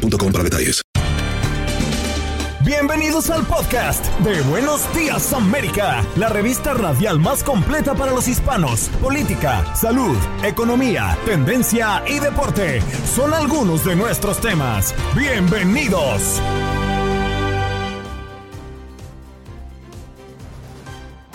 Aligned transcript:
para 0.00 0.44
detalles. 0.44 0.82
Bienvenidos 2.64 3.30
al 3.30 3.44
podcast 3.46 4.04
de 4.20 4.40
Buenos 4.42 4.82
Días 4.94 5.32
América, 5.32 6.04
la 6.16 6.28
revista 6.28 6.72
radial 6.74 7.18
más 7.18 7.42
completa 7.42 7.94
para 7.94 8.12
los 8.12 8.28
hispanos. 8.28 8.88
Política, 9.02 9.74
salud, 9.74 10.16
economía, 10.44 11.18
tendencia 11.24 12.02
y 12.06 12.18
deporte 12.20 12.80
son 13.12 13.34
algunos 13.34 13.84
de 13.84 13.96
nuestros 13.96 14.40
temas. 14.40 14.94
Bienvenidos. 15.16 16.40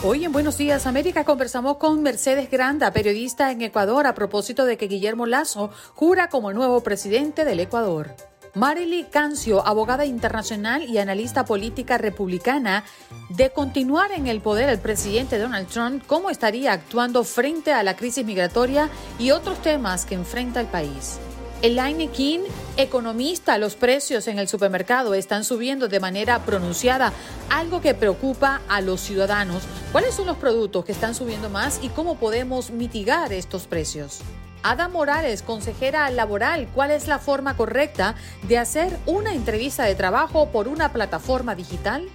Hoy 0.04 0.24
en 0.24 0.32
Buenos 0.32 0.58
Días 0.58 0.86
América 0.86 1.26
conversamos 1.26 1.78
con 1.78 2.04
Mercedes 2.04 2.52
Granda, 2.52 2.92
periodista 2.92 3.52
en 3.52 3.64
Ecuador, 3.64 4.06
a 4.06 4.14
propósito 4.14 4.66
de 4.66 4.78
que 4.78 4.88
Guillermo 4.88 5.26
Lazo 5.26 5.72
jura 5.96 6.30
como 6.30 6.52
el 6.52 6.56
nuevo 6.56 6.82
presidente 6.82 7.44
del 7.44 7.60
Ecuador. 7.60 8.16
Marily 8.56 9.04
Cancio, 9.04 9.68
abogada 9.68 10.06
internacional 10.06 10.84
y 10.84 10.98
analista 10.98 11.44
política 11.44 11.98
republicana, 11.98 12.86
de 13.28 13.50
continuar 13.50 14.14
en 14.14 14.28
el 14.28 14.40
poder 14.40 14.70
el 14.70 14.80
presidente 14.80 15.38
Donald 15.38 15.68
Trump, 15.68 16.04
cómo 16.08 16.30
estaría 16.30 16.72
actuando 16.72 17.26
frente 17.26 17.74
a 17.74 17.84
la 17.84 17.98
crisis 17.98 18.26
migratoria 18.26 18.90
y 19.20 19.32
otros 19.32 19.62
temas 19.62 20.06
que 20.06 20.16
enfrenta 20.16 20.62
el 20.62 20.68
país. 20.68 21.20
Elaine 21.62 22.10
King, 22.10 22.42
economista, 22.78 23.58
los 23.58 23.76
precios 23.76 24.26
en 24.30 24.40
el 24.40 24.48
supermercado 24.48 25.16
están 25.16 25.44
subiendo 25.44 25.90
de 25.90 26.00
manera 26.00 26.46
pronunciada, 26.46 27.12
algo 27.50 27.82
que 27.82 27.94
preocupa 27.94 28.62
a 28.70 28.80
los 28.80 29.02
ciudadanos. 29.02 29.64
¿Cuáles 29.92 30.16
son 30.16 30.28
los 30.28 30.38
productos 30.38 30.86
que 30.86 30.94
están 30.94 31.14
subiendo 31.14 31.50
más 31.50 31.80
y 31.82 31.90
cómo 31.90 32.16
podemos 32.16 32.72
mitigar 32.72 33.34
estos 33.34 33.68
precios? 33.68 34.22
Ada 34.68 34.88
Morales, 34.88 35.44
consejera 35.44 36.10
laboral, 36.10 36.68
¿cuál 36.74 36.90
es 36.90 37.08
la 37.08 37.20
forma 37.20 37.56
correcta 37.56 38.16
de 38.48 38.58
hacer 38.58 38.98
una 39.06 39.36
entrevista 39.36 39.84
de 39.84 39.94
trabajo 39.94 40.50
por 40.52 40.68
una 40.68 40.92
plataforma 40.92 41.54
digital? 41.54 42.10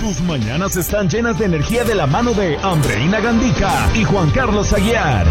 Tus 0.00 0.20
mañanas 0.20 0.76
están 0.76 1.08
llenas 1.08 1.40
de 1.40 1.46
energía 1.46 1.82
de 1.82 1.96
la 1.96 2.06
mano 2.06 2.34
de 2.34 2.56
Andreina 2.58 3.18
Gandica 3.18 3.90
y 3.96 4.04
Juan 4.04 4.30
Carlos 4.30 4.72
Aguiar. 4.72 5.26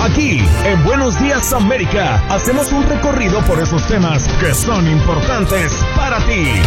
Aquí, 0.00 0.38
en 0.66 0.84
Buenos 0.84 1.18
Días 1.20 1.52
América, 1.52 2.24
hacemos 2.28 2.70
un 2.70 2.88
recorrido 2.88 3.40
por 3.40 3.58
esos 3.58 3.84
temas 3.88 4.28
que 4.40 4.54
son 4.54 4.86
importantes 4.86 5.72
para 5.96 6.18
ti. 6.18 6.62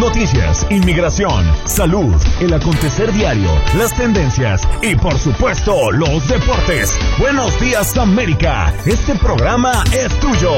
Noticias, 0.00 0.66
inmigración, 0.70 1.44
salud, 1.66 2.14
el 2.40 2.54
acontecer 2.54 3.12
diario, 3.12 3.50
las 3.76 3.94
tendencias 3.94 4.66
y 4.80 4.96
por 4.96 5.18
supuesto 5.18 5.92
los 5.92 6.26
deportes. 6.26 6.98
Buenos 7.18 7.60
días 7.60 7.94
América, 7.98 8.72
este 8.86 9.14
programa 9.16 9.84
es 9.92 10.08
tuyo. 10.18 10.54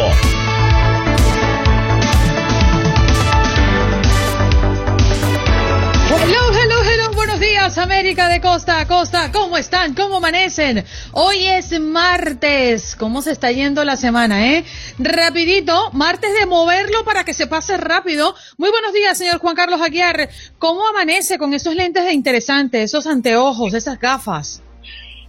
Hello, 6.09 6.53
días 7.43 7.77
América 7.77 8.29
de 8.29 8.41
costa 8.41 8.79
a 8.79 8.87
costa, 8.87 9.33
¿cómo 9.33 9.57
están? 9.57 9.95
¿Cómo 9.95 10.19
amanecen? 10.19 10.85
Hoy 11.11 11.45
es 11.45 11.81
martes, 11.81 12.95
¿cómo 12.95 13.21
se 13.21 13.33
está 13.33 13.51
yendo 13.51 13.85
la 13.85 13.97
semana, 13.97 14.55
eh? 14.55 14.65
Rapidito, 15.01 15.91
martes 15.91 16.31
de 16.39 16.47
moverlo 16.47 17.05
para 17.05 17.25
que 17.25 17.35
se 17.35 17.49
pase 17.49 17.77
rápido. 17.79 18.33
Muy 18.59 18.71
buenos 18.71 18.93
días, 18.93 19.19
señor 19.19 19.41
Juan 19.41 19.57
Carlos 19.57 19.81
Aguiar, 19.81 20.29
¿cómo 20.59 20.87
amanece 20.87 21.37
con 21.37 21.53
esos 21.53 21.75
lentes 21.75 22.05
de 22.05 22.13
interesantes, 22.13 22.85
esos 22.85 23.09
anteojos, 23.09 23.75
esas 23.75 23.99
gafas? 23.99 24.63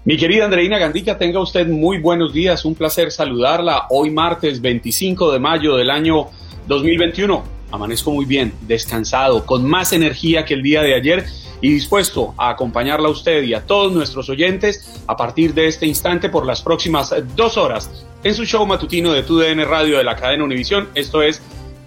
Mi 0.06 0.16
querida 0.16 0.46
Andreina 0.46 0.78
Gandica, 0.78 1.18
tenga 1.18 1.40
usted 1.40 1.66
muy 1.66 1.97
buenos 1.97 2.31
días, 2.31 2.63
un 2.63 2.75
placer 2.75 3.12
saludarla 3.12 3.88
hoy 3.90 4.12
martes 4.12 4.62
25 4.62 5.31
de 5.31 5.40
mayo 5.40 5.75
del 5.78 5.90
año 5.90 6.28
2021 6.68 7.62
amanezco 7.73 8.11
muy 8.11 8.25
bien, 8.25 8.53
descansado, 8.61 9.47
con 9.47 9.67
más 9.67 9.94
energía 9.94 10.45
que 10.45 10.53
el 10.53 10.61
día 10.61 10.84
de 10.84 10.94
ayer 10.94 11.25
y 11.59 11.73
dispuesto 11.73 12.35
a 12.38 12.50
acompañarla 12.50 13.07
a 13.07 13.11
usted 13.11 13.41
y 13.41 13.56
a 13.56 13.66
todos 13.66 13.91
nuestros 13.91 14.29
oyentes 14.29 15.01
a 15.07 15.17
partir 15.17 15.56
de 15.56 15.67
este 15.67 15.88
instante 15.88 16.29
por 16.29 16.45
las 16.45 16.61
próximas 16.61 17.11
dos 17.35 17.57
horas 17.57 17.89
en 18.23 18.35
su 18.35 18.45
show 18.45 18.63
matutino 18.67 19.11
de 19.11 19.23
TUDN 19.23 19.66
Radio 19.67 19.97
de 19.97 20.03
la 20.03 20.16
cadena 20.16 20.44
Univisión. 20.44 20.89
Esto 20.94 21.23
es 21.23 21.41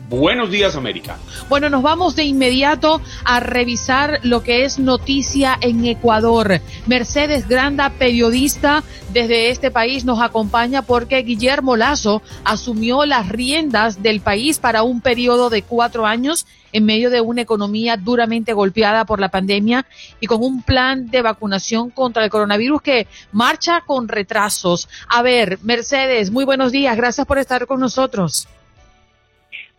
Buenos 0.09 0.53
días, 0.53 0.77
América. 0.77 1.19
Bueno, 1.49 1.69
nos 1.69 1.83
vamos 1.83 2.15
de 2.15 2.23
inmediato 2.23 3.01
a 3.25 3.41
revisar 3.41 4.21
lo 4.23 4.45
que 4.45 4.65
es 4.65 4.79
noticia 4.79 5.59
en 5.61 5.85
Ecuador. 5.85 6.61
Mercedes 6.87 7.49
Granda, 7.49 7.91
periodista 7.91 8.85
desde 9.13 9.51
este 9.51 9.73
país, 9.73 10.05
nos 10.05 10.21
acompaña 10.21 10.83
porque 10.83 11.19
Guillermo 11.23 11.77
Lazo 11.77 12.23
asumió 12.45 13.05
las 13.05 13.29
riendas 13.29 14.01
del 14.01 14.21
país 14.21 14.61
para 14.61 14.85
un 14.85 15.01
periodo 15.01 15.51
de 15.51 15.63
cuatro 15.63 16.07
años 16.07 16.47
en 16.73 16.85
medio 16.85 17.11
de 17.11 17.21
una 17.21 17.41
economía 17.41 17.97
duramente 17.97 18.53
golpeada 18.53 19.07
por 19.07 19.19
la 19.19 19.31
pandemia 19.31 19.87
y 20.21 20.29
con 20.29 20.41
un 20.41 20.63
plan 20.63 21.11
de 21.11 21.23
vacunación 21.23 21.91
contra 21.91 22.23
el 22.23 22.31
coronavirus 22.31 22.81
que 22.81 23.09
marcha 23.33 23.81
con 23.81 24.07
retrasos. 24.07 24.89
A 25.09 25.23
ver, 25.23 25.59
Mercedes, 25.63 26.31
muy 26.31 26.45
buenos 26.45 26.71
días. 26.71 26.97
Gracias 26.97 27.27
por 27.27 27.39
estar 27.39 27.67
con 27.67 27.81
nosotros. 27.81 28.47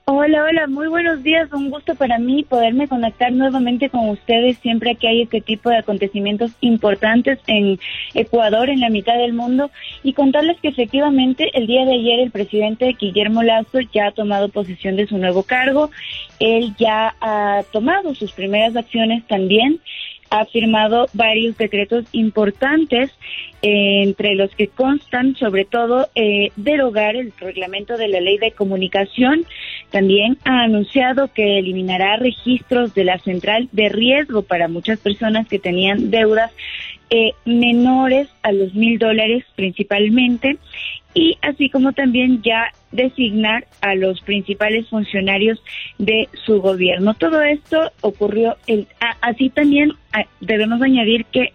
Hola, 0.10 0.46
hola, 0.46 0.68
muy 0.68 0.88
buenos 0.88 1.22
días. 1.22 1.52
Un 1.52 1.70
gusto 1.70 1.94
para 1.94 2.18
mí 2.18 2.46
poderme 2.46 2.88
conectar 2.88 3.30
nuevamente 3.34 3.90
con 3.90 4.08
ustedes 4.08 4.58
siempre 4.60 4.96
que 4.96 5.10
hay 5.10 5.24
este 5.24 5.42
tipo 5.42 5.70
de 5.70 5.80
acontecimientos 5.80 6.52
importantes 6.62 7.40
en 7.46 7.78
Ecuador, 8.14 8.70
en 8.70 8.80
la 8.80 8.90
mitad 8.90 9.18
del 9.18 9.34
mundo, 9.34 9.70
y 10.04 10.14
contarles 10.14 10.62
que 10.62 10.70
efectivamente 10.70 11.52
el 11.54 11.68
día 11.68 11.84
de 11.84 11.96
ayer 11.96 12.22
el 12.22 12.32
presidente 12.32 12.96
Guillermo 12.98 13.44
Lazo 13.44 13.82
ya 13.94 14.08
ha 14.08 14.12
tomado 14.14 14.48
posesión 14.48 14.96
de 14.96 15.08
su 15.08 15.18
nuevo 15.18 15.44
cargo. 15.44 15.92
Él 16.40 16.74
ya 16.80 17.14
ha 17.20 17.64
tomado 17.74 18.16
sus 18.16 18.32
primeras 18.32 18.78
acciones 18.78 19.28
también 19.28 19.82
ha 20.30 20.46
firmado 20.46 21.08
varios 21.14 21.58
decretos 21.58 22.06
importantes, 22.12 23.12
eh, 23.62 24.04
entre 24.04 24.36
los 24.36 24.54
que 24.56 24.68
constan 24.68 25.36
sobre 25.36 25.66
todo 25.66 26.08
eh, 26.16 26.52
derogar 26.56 27.16
el 27.16 27.34
reglamento 27.40 27.98
de 27.98 28.08
la 28.08 28.20
ley 28.20 28.38
de 28.38 28.52
comunicación. 28.52 29.46
También 29.90 30.38
ha 30.44 30.64
anunciado 30.64 31.30
que 31.34 31.60
eliminará 31.60 32.18
registros 32.18 32.94
de 32.94 33.04
la 33.04 33.20
central 33.20 33.70
de 33.72 33.90
riesgo 33.90 34.44
para 34.44 34.68
muchas 34.68 35.00
personas 35.00 35.48
que 35.48 35.60
tenían 35.60 36.12
deudas 36.12 36.52
eh, 37.10 37.32
menores 37.46 38.28
a 38.44 38.52
los 38.52 38.74
mil 38.74 39.00
dólares 39.00 39.46
principalmente 39.56 40.58
y 41.14 41.38
así 41.42 41.70
como 41.70 41.94
también 41.94 42.42
ya 42.42 42.74
designar 42.92 43.68
a 43.82 43.96
los 43.96 44.22
principales 44.22 44.88
funcionarios 44.88 45.62
de 45.98 46.30
su 46.46 46.62
gobierno. 46.62 47.14
Todo 47.14 47.42
esto 47.42 47.92
ocurrió, 48.02 48.56
el, 48.68 48.88
así 49.22 49.50
también 49.50 49.94
debemos 50.40 50.82
añadir 50.82 51.26
que 51.26 51.54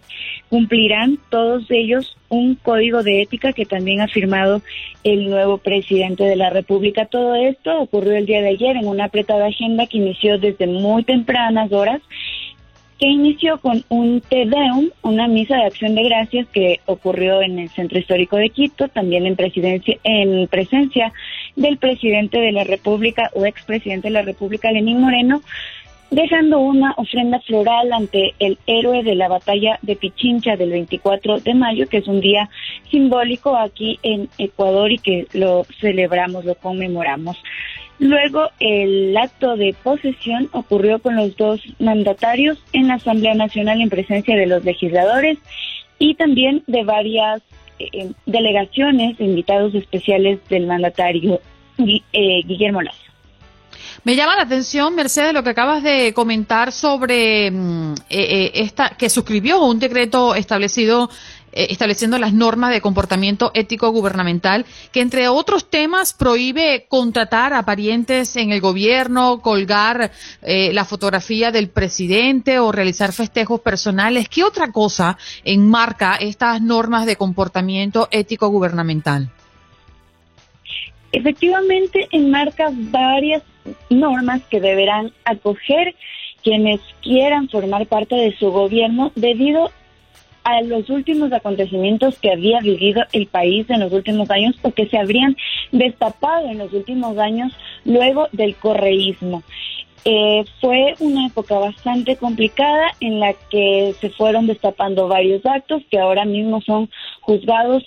cumplirán 0.49 1.19
todos 1.31 1.65
ellos 1.71 2.17
un 2.29 2.55
código 2.57 3.03
de 3.03 3.23
ética 3.23 3.53
que 3.53 3.67
también 3.67 4.01
ha 4.01 4.09
firmado 4.09 4.63
el 5.05 5.29
nuevo 5.29 5.59
presidente 5.59 6.25
de 6.25 6.37
la 6.37 6.51
República. 6.51 7.07
Todo 7.07 7.35
esto 7.35 7.81
ocurrió 7.81 8.17
el 8.17 8.27
día 8.27 8.43
de 8.43 8.49
ayer 8.49 8.77
en 8.77 8.87
una 8.87 9.05
apretada 9.05 9.47
agenda 9.47 9.87
que 9.87 9.99
inició 9.99 10.39
desde 10.39 10.67
muy 10.67 11.05
tempranas 11.05 11.73
horas 11.73 12.01
que 13.03 13.09
inició 13.09 13.59
con 13.59 13.83
un 13.89 14.21
Te 14.21 14.47
Deum, 14.47 14.91
una 15.03 15.27
misa 15.27 15.57
de 15.57 15.65
acción 15.65 15.97
de 15.97 16.05
gracias 16.05 16.47
que 16.53 16.79
ocurrió 16.87 17.43
en 17.43 17.59
el 17.59 17.69
Centro 17.71 17.99
Histórico 17.99 18.37
de 18.37 18.51
Quito, 18.51 18.87
también 18.87 19.27
en, 19.27 19.35
presidencia, 19.35 19.99
en 20.05 20.47
presencia 20.47 21.13
del 21.57 21.79
presidente 21.79 22.39
de 22.39 22.53
la 22.53 22.63
República 22.63 23.29
o 23.35 23.45
expresidente 23.45 24.07
de 24.07 24.15
la 24.15 24.23
República, 24.23 24.71
Lenín 24.71 25.01
Moreno, 25.01 25.43
dejando 26.13 26.61
una 26.61 26.95
ofrenda 26.97 27.41
floral 27.41 27.93
ante 27.93 28.35
el 28.39 28.57
héroe 28.69 29.03
de 29.03 29.17
la 29.17 29.27
batalla 29.27 29.81
de 29.83 29.97
Pichincha 29.97 30.55
del 30.55 30.71
24 30.71 31.41
de 31.41 31.55
mayo, 31.55 31.89
que 31.89 31.97
es 31.97 32.07
un 32.07 32.21
día 32.21 32.51
simbólico 32.89 33.57
aquí 33.57 33.99
en 34.05 34.29
Ecuador 34.39 34.93
y 34.93 34.99
que 34.99 35.27
lo 35.33 35.65
celebramos, 35.81 36.45
lo 36.45 36.55
conmemoramos. 36.55 37.37
Luego, 38.03 38.51
el 38.59 39.17
acto 39.17 39.57
de 39.57 39.77
posesión 39.81 40.49
ocurrió 40.51 40.99
con 40.99 41.15
los 41.15 41.37
dos 41.37 41.61
mandatarios 41.79 42.59
en 42.73 42.89
la 42.89 42.95
Asamblea 42.95 43.35
Nacional 43.35 43.81
en 43.81 43.91
presencia 43.91 44.35
de 44.35 44.47
los 44.47 44.65
legisladores 44.65 45.39
y 46.01 46.17
también 46.17 46.65
de 46.67 46.83
varias 46.83 47.43
eh, 47.79 48.11
delegaciones, 48.27 49.21
invitados 49.21 49.73
especiales 49.77 50.41
del 50.49 50.67
mandatario 50.67 51.41
Guillermo 51.79 52.83
Lazo. 52.83 52.99
Me 54.03 54.17
llama 54.17 54.35
la 54.35 54.43
atención, 54.43 54.97
Mercedes, 54.97 55.33
lo 55.33 55.45
que 55.45 55.51
acabas 55.51 55.85
de 55.85 56.13
comentar 56.13 56.73
sobre 56.73 57.53
mm, 57.53 57.95
esta 58.09 58.97
que 58.99 59.09
suscribió 59.09 59.65
un 59.65 59.79
decreto 59.79 60.35
establecido 60.35 61.09
eh, 61.09 61.13
estableciendo 61.53 62.19
las 62.19 62.33
normas 62.33 62.71
de 62.71 62.81
comportamiento 62.81 63.51
ético 63.55 63.91
gubernamental, 63.91 64.65
que 64.91 65.01
entre 65.01 65.29
otros 65.29 65.69
temas 65.69 66.13
prohíbe 66.13 66.87
contratar 66.89 67.53
a 67.53 67.65
parientes 67.65 68.37
en 68.37 68.53
el 68.53 68.61
gobierno, 68.61 69.41
colgar 69.41 70.11
eh, 70.43 70.73
la 70.73 70.85
fotografía 70.85 71.51
del 71.51 71.69
presidente 71.69 72.59
o 72.59 72.73
realizar 72.73 73.13
festejos 73.13 73.61
personales. 73.61 74.29
¿Qué 74.29 74.45
otra 74.45 74.73
cosa 74.73 75.19
enmarca 75.45 76.17
estas 76.17 76.61
normas 76.61 77.07
de 77.07 77.17
comportamiento 77.17 78.09
ético 78.11 78.49
gubernamental? 78.49 79.31
Efectivamente, 81.13 82.09
enmarca 82.11 82.71
varias 82.73 83.43
normas 83.91 84.41
que 84.51 84.61
deberán 84.61 85.13
acoger 85.25 85.95
quienes 86.43 86.81
quieran 87.03 87.49
formar 87.49 87.87
parte 87.87 88.15
de 88.17 88.35
su 88.37 88.51
gobierno 88.51 89.13
debido 89.15 89.71
a 90.45 90.63
los 90.63 90.89
últimos 90.91 91.33
acontecimientos 91.33 92.19
que 92.19 92.31
había 92.31 92.61
vivido 92.61 93.03
el 93.13 93.27
país 93.27 93.69
en 93.71 93.81
los 93.81 93.93
últimos 93.93 94.31
años 94.31 94.57
o 94.63 94.73
que 94.73 94.87
se 94.87 94.99
habrían 94.99 95.37
destapado 95.71 96.49
en 96.49 96.59
los 96.59 96.73
últimos 96.73 97.17
años 97.19 97.53
luego 97.85 98.29
del 98.33 98.57
correísmo. 98.57 99.43
Eh, 100.05 100.45
fue 100.61 100.95
una 100.99 101.27
época 101.27 101.59
bastante 101.59 102.17
complicada 102.17 102.89
en 102.99 103.21
la 103.21 103.35
que 103.51 103.95
se 104.01 104.11
fueron 104.11 104.49
destapando 104.49 105.07
varios 105.07 105.47
actos 105.47 105.83
que 105.91 105.99
ahora 105.99 106.25
mismo 106.25 106.61
son 106.61 106.91
juzgados 107.21 107.85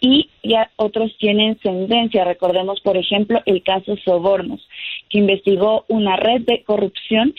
y 0.00 0.28
ya 0.42 0.70
otros 0.76 1.16
tienen 1.18 1.58
sentencia. 1.60 2.24
Recordemos, 2.24 2.80
por 2.80 2.96
ejemplo, 2.96 3.42
el 3.46 3.62
caso 3.62 3.96
Sobornos, 4.04 4.66
que 5.08 5.18
investigó 5.18 5.84
una 5.88 6.16
red 6.16 6.42
de 6.42 6.64
corrupción 6.64 7.34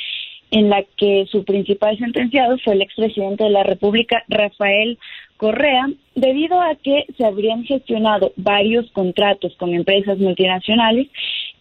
en 0.52 0.70
la 0.70 0.84
que 0.96 1.26
su 1.30 1.44
principal 1.44 1.98
sentenciado 1.98 2.58
fue 2.60 2.74
el 2.74 2.82
expresidente 2.82 3.44
de 3.44 3.50
la 3.50 3.64
República, 3.64 4.24
Rafael 4.30 4.98
Correa, 5.36 5.90
debido 6.16 6.62
a 6.62 6.76
que 6.76 7.06
se 7.18 7.26
habrían 7.26 7.64
gestionado 7.64 8.32
varios 8.38 8.90
contratos 8.92 9.56
con 9.58 9.74
empresas 9.74 10.18
multinacionales 10.18 11.08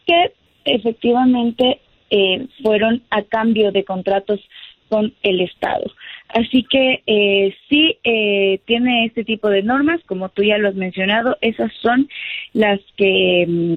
que 0.07 0.33
efectivamente 0.65 1.81
eh, 2.11 2.47
fueron 2.63 3.03
a 3.11 3.23
cambio 3.23 3.73
de 3.73 3.85
contratos 3.85 4.41
con 4.89 5.13
el 5.23 5.41
Estado. 5.41 5.91
Así 6.29 6.63
que 6.65 7.03
eh, 7.07 7.55
sí 7.69 7.99
eh, 8.05 8.61
tiene 8.67 9.07
este 9.07 9.25
tipo 9.25 9.49
de 9.49 9.63
normas, 9.63 10.01
como 10.07 10.29
tú 10.29 10.43
ya 10.43 10.59
lo 10.59 10.69
has 10.69 10.75
mencionado, 10.75 11.37
esas 11.41 11.73
son 11.83 12.09
las 12.53 12.81
que 12.97 13.47
mm, 13.49 13.75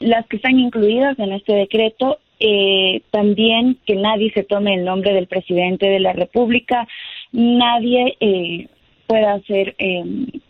las 0.00 0.26
que 0.26 0.36
están 0.36 0.58
incluidas 0.58 1.18
en 1.18 1.32
este 1.32 1.52
decreto 1.52 2.18
eh, 2.40 3.02
también 3.10 3.78
que 3.86 3.96
nadie 3.96 4.32
se 4.32 4.44
tome 4.44 4.74
el 4.74 4.84
nombre 4.84 5.12
del 5.12 5.26
presidente 5.26 5.86
de 5.86 6.00
la 6.00 6.14
República, 6.14 6.88
nadie 7.32 8.16
eh, 8.18 8.66
pueda 9.06 9.34
hacer 9.34 9.74
eh, 9.78 10.02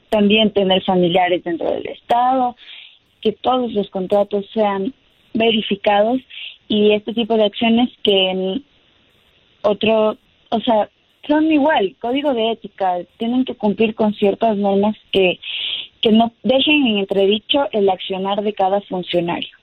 también 0.09 0.53
tener 0.53 0.85
familiares 0.85 1.43
dentro 1.43 1.71
del 1.71 1.87
Estado, 1.89 2.57
que 3.21 3.33
todos 3.33 3.73
los 3.73 3.91
contratos 3.91 4.47
sean 4.55 4.95
verificados 5.35 6.21
y 6.69 6.93
este 6.93 7.13
tipo 7.13 7.37
de 7.37 7.45
acciones 7.45 7.91
que 8.05 8.61
otro, 9.63 10.17
o 10.51 10.61
sea, 10.61 10.89
son 11.27 11.51
igual, 11.51 11.97
código 12.01 12.33
de 12.35 12.53
ética, 12.53 12.99
tienen 13.19 13.45
que 13.45 13.57
cumplir 13.57 13.95
con 13.95 14.15
ciertas 14.15 14.57
normas 14.57 14.97
que, 15.11 15.41
que 16.01 16.13
no 16.13 16.33
dejen 16.45 16.87
en 16.87 16.99
entredicho 16.99 17.69
el 17.73 17.91
accionar 17.91 18.43
de 18.43 18.53
cada 18.53 18.81
funcionario. 18.83 19.60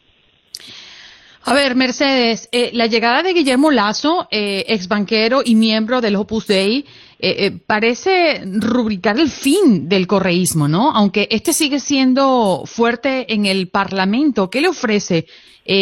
A 1.49 1.53
ver, 1.53 1.75
Mercedes, 1.75 2.49
eh, 2.51 2.71
la 2.73 2.87
llegada 2.87 3.23
de 3.23 3.31
Guillermo 3.31 3.71
Lazo, 3.71 4.27
eh, 4.31 4.65
ex 4.67 4.89
banquero 4.89 5.43
y 5.45 5.55
miembro 5.55 6.01
del 6.01 6.17
Opus 6.17 6.45
Dei, 6.45 6.83
eh, 7.19 7.51
parece 7.65 8.41
rubricar 8.43 9.17
el 9.17 9.29
fin 9.29 9.87
del 9.87 10.07
correísmo, 10.07 10.67
¿no? 10.67 10.91
Aunque 10.91 11.29
este 11.31 11.53
sigue 11.53 11.79
siendo 11.79 12.63
fuerte 12.65 13.33
en 13.33 13.45
el 13.45 13.69
Parlamento. 13.69 14.49
¿Qué 14.49 14.59
le 14.59 14.67
ofrece 14.67 15.25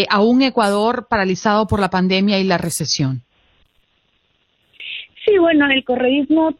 a 0.07 0.21
un 0.21 0.43
Ecuador 0.43 1.07
paralizado 1.09 1.65
por 1.65 1.79
la 1.79 1.89
pandemia 1.89 2.37
y 2.37 2.43
la 2.43 2.59
recesión? 2.59 3.23
Sí, 5.25 5.35
bueno, 5.39 5.65
el 5.71 5.83
correísmo 5.83 6.53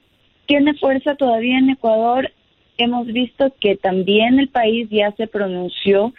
tiene 0.47 0.73
fuerza 0.79 1.13
todavía 1.13 1.59
en 1.59 1.69
Ecuador. 1.69 2.31
Hemos 2.79 3.05
visto 3.05 3.53
que 3.61 3.75
también 3.75 4.39
el 4.39 4.49
país 4.49 4.87
ya 4.89 5.11
se 5.11 5.27
pronunció 5.27 6.11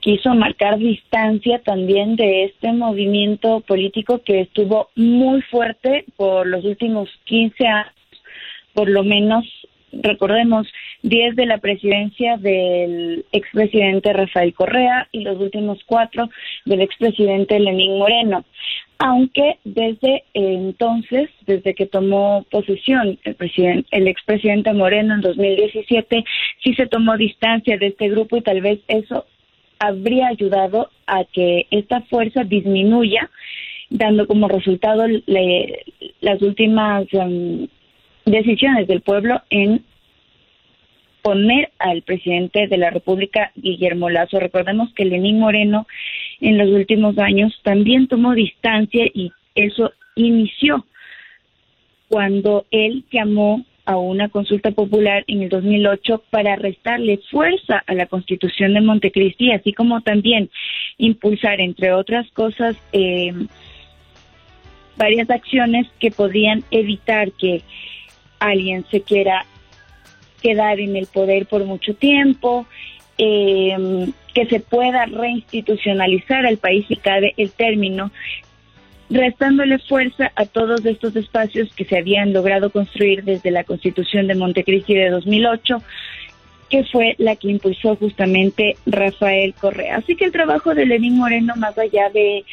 quiso 0.00 0.34
marcar 0.34 0.78
distancia 0.78 1.58
también 1.60 2.16
de 2.16 2.44
este 2.44 2.72
movimiento 2.72 3.60
político 3.60 4.22
que 4.24 4.40
estuvo 4.40 4.88
muy 4.96 5.42
fuerte 5.42 6.04
por 6.16 6.46
los 6.46 6.64
últimos 6.64 7.10
15 7.24 7.66
años, 7.66 7.92
por 8.72 8.88
lo 8.88 9.04
menos, 9.04 9.44
recordemos, 9.92 10.66
10 11.02 11.36
de 11.36 11.46
la 11.46 11.58
presidencia 11.58 12.38
del 12.38 13.24
expresidente 13.30 14.12
Rafael 14.12 14.54
Correa 14.54 15.06
y 15.12 15.20
los 15.20 15.38
últimos 15.38 15.78
cuatro 15.84 16.30
del 16.64 16.80
expresidente 16.80 17.60
Lenín 17.60 17.98
Moreno. 17.98 18.44
Aunque 18.98 19.58
desde 19.64 20.24
entonces, 20.32 21.28
desde 21.46 21.74
que 21.74 21.86
tomó 21.86 22.46
posesión 22.50 23.18
el, 23.24 23.34
presidente, 23.34 23.86
el 23.90 24.08
expresidente 24.08 24.72
Moreno 24.72 25.14
en 25.14 25.20
2017, 25.20 26.24
sí 26.62 26.74
se 26.74 26.86
tomó 26.86 27.16
distancia 27.16 27.76
de 27.76 27.88
este 27.88 28.08
grupo 28.08 28.36
y 28.36 28.42
tal 28.42 28.60
vez 28.60 28.80
eso 28.88 29.26
habría 29.78 30.28
ayudado 30.28 30.90
a 31.06 31.24
que 31.24 31.66
esta 31.70 32.00
fuerza 32.02 32.44
disminuya, 32.44 33.30
dando 33.90 34.26
como 34.26 34.48
resultado 34.48 35.04
las 36.20 36.42
últimas 36.42 37.06
um, 37.12 37.66
decisiones 38.24 38.86
del 38.86 39.02
pueblo 39.02 39.42
en 39.50 39.84
poner 41.22 41.70
al 41.78 42.02
presidente 42.02 42.66
de 42.66 42.76
la 42.76 42.90
República, 42.90 43.50
Guillermo 43.54 44.10
Lazo. 44.10 44.38
Recordemos 44.40 44.92
que 44.94 45.06
Lenín 45.06 45.38
Moreno 45.38 45.86
en 46.40 46.58
los 46.58 46.68
últimos 46.68 47.16
años 47.18 47.58
también 47.62 48.08
tomó 48.08 48.34
distancia 48.34 49.06
y 49.14 49.32
eso 49.54 49.92
inició 50.16 50.84
cuando 52.08 52.66
él 52.70 53.04
llamó 53.10 53.64
a 53.86 53.96
una 53.96 54.28
consulta 54.28 54.70
popular 54.70 55.24
en 55.26 55.42
el 55.42 55.48
2008 55.48 56.24
para 56.30 56.56
restarle 56.56 57.20
fuerza 57.30 57.82
a 57.86 57.94
la 57.94 58.06
Constitución 58.06 58.74
de 58.74 58.80
Montecristi, 58.80 59.52
así 59.52 59.72
como 59.72 60.00
también 60.00 60.50
impulsar, 60.96 61.60
entre 61.60 61.92
otras 61.92 62.30
cosas, 62.32 62.76
eh, 62.92 63.32
varias 64.96 65.28
acciones 65.28 65.86
que 65.98 66.10
podían 66.10 66.64
evitar 66.70 67.32
que 67.32 67.62
alguien 68.38 68.84
se 68.90 69.02
quiera 69.02 69.44
quedar 70.40 70.80
en 70.80 70.96
el 70.96 71.06
poder 71.06 71.46
por 71.46 71.64
mucho 71.64 71.94
tiempo, 71.94 72.66
eh, 73.18 74.06
que 74.34 74.46
se 74.46 74.60
pueda 74.60 75.06
reinstitucionalizar 75.06 76.44
al 76.46 76.58
país 76.58 76.84
y 76.88 76.96
cabe 76.96 77.34
el 77.36 77.50
término 77.52 78.10
restándole 79.14 79.78
fuerza 79.78 80.32
a 80.34 80.44
todos 80.44 80.84
estos 80.84 81.14
espacios 81.14 81.72
que 81.74 81.84
se 81.84 81.96
habían 81.96 82.32
logrado 82.32 82.70
construir 82.70 83.22
desde 83.22 83.52
la 83.52 83.64
Constitución 83.64 84.26
de 84.26 84.34
Montecristi 84.34 84.94
de 84.94 85.10
2008 85.10 85.82
que 86.68 86.82
fue 86.84 87.14
la 87.18 87.36
que 87.36 87.50
impulsó 87.50 87.94
justamente 87.94 88.76
Rafael 88.86 89.54
Correa. 89.54 89.98
Así 89.98 90.16
que 90.16 90.24
el 90.24 90.32
trabajo 90.32 90.74
de 90.74 90.86
Lenín 90.86 91.16
Moreno, 91.18 91.54
más 91.56 91.78
allá 91.78 92.08
de 92.10 92.44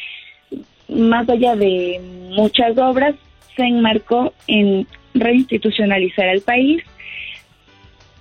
más 0.88 1.28
allá 1.28 1.56
de 1.56 2.00
muchas 2.30 2.78
obras, 2.78 3.16
se 3.56 3.64
enmarcó 3.64 4.32
en 4.46 4.86
reinstitucionalizar 5.14 6.28
al 6.28 6.42
país, 6.42 6.84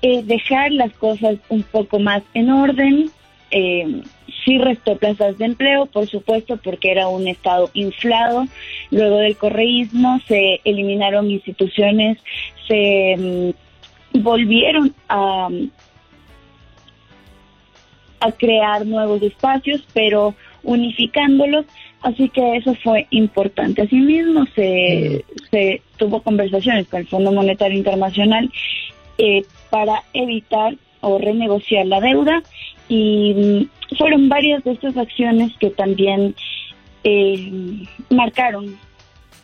eh, 0.02 0.24
dejar 0.24 0.72
las 0.72 0.92
cosas 0.94 1.36
un 1.50 1.62
poco 1.62 2.00
más 2.00 2.24
en 2.34 2.50
orden, 2.50 3.12
eh, 3.52 4.02
sí 4.44 4.58
restó 4.58 4.96
plazas 4.98 5.38
de 5.38 5.46
empleo, 5.46 5.86
por 5.86 6.08
supuesto, 6.08 6.58
porque 6.58 6.92
era 6.92 7.08
un 7.08 7.28
Estado 7.28 7.70
inflado. 7.74 8.46
Luego 8.90 9.18
del 9.18 9.38
correísmo 9.38 10.20
se 10.28 10.62
eliminaron 10.64 11.30
instituciones, 11.30 12.18
se 12.68 13.54
mm, 14.14 14.22
volvieron 14.22 14.94
a, 15.10 15.50
a 18.20 18.32
crear 18.32 18.86
nuevos 18.86 19.22
espacios, 19.22 19.86
pero 19.94 20.34
unificándolos. 20.64 21.66
Así 22.02 22.30
que 22.30 22.56
eso 22.56 22.74
fue 22.84 23.06
importante. 23.12 23.84
Asimismo, 23.84 24.46
se, 24.56 25.24
se 25.52 25.82
tuvo 25.98 26.22
conversaciones 26.22 26.88
con 26.88 27.02
el 27.02 27.08
Fondo 27.08 27.32
Monetario 27.32 27.78
Internacional 27.78 28.52
eh, 29.20 29.44
para 29.70 30.04
evitar 30.14 30.76
o 31.02 31.18
renegociar 31.18 31.86
la 31.86 32.00
deuda 32.00 32.42
y 32.92 33.34
mm, 33.34 33.96
fueron 33.98 34.28
varias 34.28 34.66
de 34.66 34.74
estas 34.74 34.98
acciones 34.98 35.54
que 35.60 35.70
también 35.70 36.36
eh, 37.06 37.86
marcaron 38.10 38.78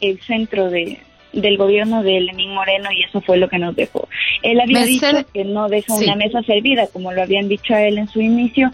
el 0.01 0.19
centro 0.19 0.69
de, 0.69 0.99
del 1.31 1.55
gobierno 1.55 2.03
de 2.03 2.19
Lenín 2.19 2.53
Moreno 2.53 2.89
y 2.91 3.03
eso 3.03 3.21
fue 3.21 3.37
lo 3.37 3.47
que 3.47 3.57
nos 3.57 3.73
dejó. 3.73 4.09
Él 4.43 4.59
había 4.59 4.83
dicho 4.83 5.07
que 5.33 5.45
no 5.45 5.69
deja 5.69 5.95
una 5.95 6.15
mesa 6.15 6.43
servida, 6.43 6.87
como 6.87 7.13
lo 7.13 7.21
habían 7.21 7.47
dicho 7.47 7.73
a 7.73 7.83
él 7.83 7.97
en 7.97 8.09
su 8.09 8.19
inicio, 8.19 8.69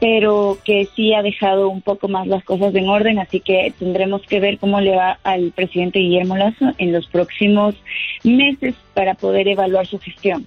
pero 0.00 0.56
que 0.64 0.88
sí 0.96 1.12
ha 1.12 1.20
dejado 1.20 1.68
un 1.68 1.82
poco 1.82 2.08
más 2.08 2.26
las 2.26 2.42
cosas 2.44 2.74
en 2.74 2.88
orden, 2.88 3.18
así 3.18 3.40
que 3.40 3.74
tendremos 3.78 4.22
que 4.22 4.40
ver 4.40 4.56
cómo 4.56 4.80
le 4.80 4.96
va 4.96 5.18
al 5.22 5.52
presidente 5.52 5.98
Guillermo 5.98 6.38
Lazo 6.38 6.72
en 6.78 6.92
los 6.92 7.06
próximos 7.08 7.74
meses 8.22 8.74
para 8.94 9.12
poder 9.12 9.48
evaluar 9.48 9.86
su 9.86 9.98
gestión. 9.98 10.46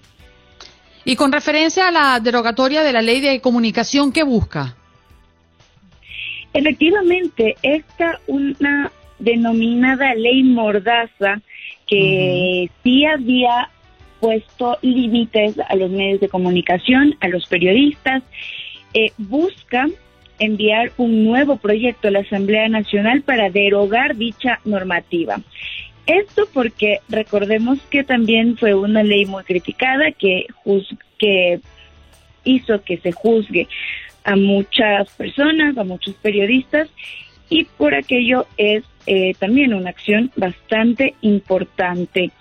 Y 1.08 1.16
con 1.16 1.32
referencia 1.32 1.88
a 1.88 1.92
la 1.92 2.20
derogatoria 2.20 2.84
de 2.84 2.92
la 2.92 3.02
ley 3.02 3.22
de 3.22 3.40
comunicación, 3.40 4.12
¿qué 4.12 4.24
busca? 4.24 4.76
Efectivamente, 6.52 7.56
esta 7.62 8.20
una 8.28 8.92
denominada 9.18 10.14
ley 10.16 10.44
mordaza 10.44 11.42
que 11.88 12.70
sí 12.84 13.06
había 13.06 13.70
puesto 14.20 14.78
límites 14.82 15.56
a 15.70 15.78
los 15.78 15.90
medios 15.92 16.20
de 16.20 16.28
comunicación, 16.28 17.16
a 17.22 17.30
los 17.30 17.48
periodistas, 17.48 18.22
eh, 18.94 19.14
busca 19.18 19.88
enviar 20.40 20.92
un 20.98 21.24
nuevo 21.24 21.56
proyecto 21.56 22.10
a 22.10 22.12
la 22.12 22.20
Asamblea 22.20 22.68
Nacional 22.68 23.22
para 23.22 23.50
derogar 23.50 24.18
dicha 24.18 24.60
normativa. 24.66 25.40
Esto 26.08 26.48
porque 26.54 27.02
recordemos 27.10 27.80
que 27.90 28.04
también 28.04 28.58
fue 28.58 28.74
una 28.74 29.04
ley 29.04 29.26
muy 29.26 29.44
criticada 29.44 30.12
que, 30.12 30.48
que 31.20 31.60
hizo 32.46 32.82
que 32.82 32.98
se 32.98 33.12
juzgue 33.12 33.68
a 34.24 34.38
muchas 34.38 35.10
personas, 35.12 35.78
a 35.78 35.84
muchos 35.84 36.16
periodistas, 36.16 36.90
y 37.50 37.66
por 37.66 37.94
aquello 37.94 38.48
es 38.58 38.84
eh, 39.06 39.34
también 39.38 39.74
una 39.74 39.90
acción 39.90 40.32
bastante 40.38 41.14
importante. 41.22 42.32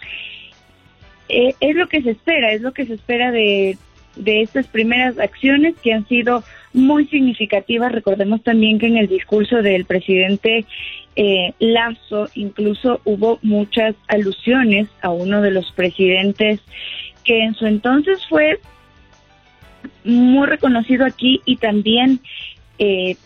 Eh, 1.29 1.55
es 1.59 1.75
lo 1.75 1.89
que 1.89 2.03
se 2.03 2.11
espera, 2.11 2.53
es 2.53 2.61
lo 2.61 2.73
que 2.73 2.87
se 2.87 2.95
espera 2.95 3.33
de, 3.33 3.79
de 4.17 4.43
estas 4.43 4.67
primeras 4.67 5.19
acciones 5.19 5.75
que 5.83 5.93
han 5.93 6.07
sido 6.09 6.43
muy 6.73 7.07
significativas. 7.07 7.93
Recordemos 7.93 8.43
también 8.43 8.79
que 8.79 8.87
en 8.87 8.97
el 8.97 9.09
discurso 9.09 9.63
del 9.63 9.85
presidente 9.85 10.65
eh, 11.17 11.53
Lazo 11.59 12.29
incluso 12.35 13.01
hubo 13.05 13.39
muchas 13.43 13.95
alusiones 14.09 14.89
a 15.01 15.11
uno 15.11 15.41
de 15.41 15.51
los 15.51 15.73
presidentes 15.73 16.61
que 17.25 17.43
en 17.43 17.55
su 17.55 17.67
entonces 17.67 18.25
fue 18.29 18.61
muy 20.05 20.47
reconocido 20.47 21.05
aquí 21.05 21.41
y 21.45 21.57
también 21.57 22.21
eh, 22.79 23.17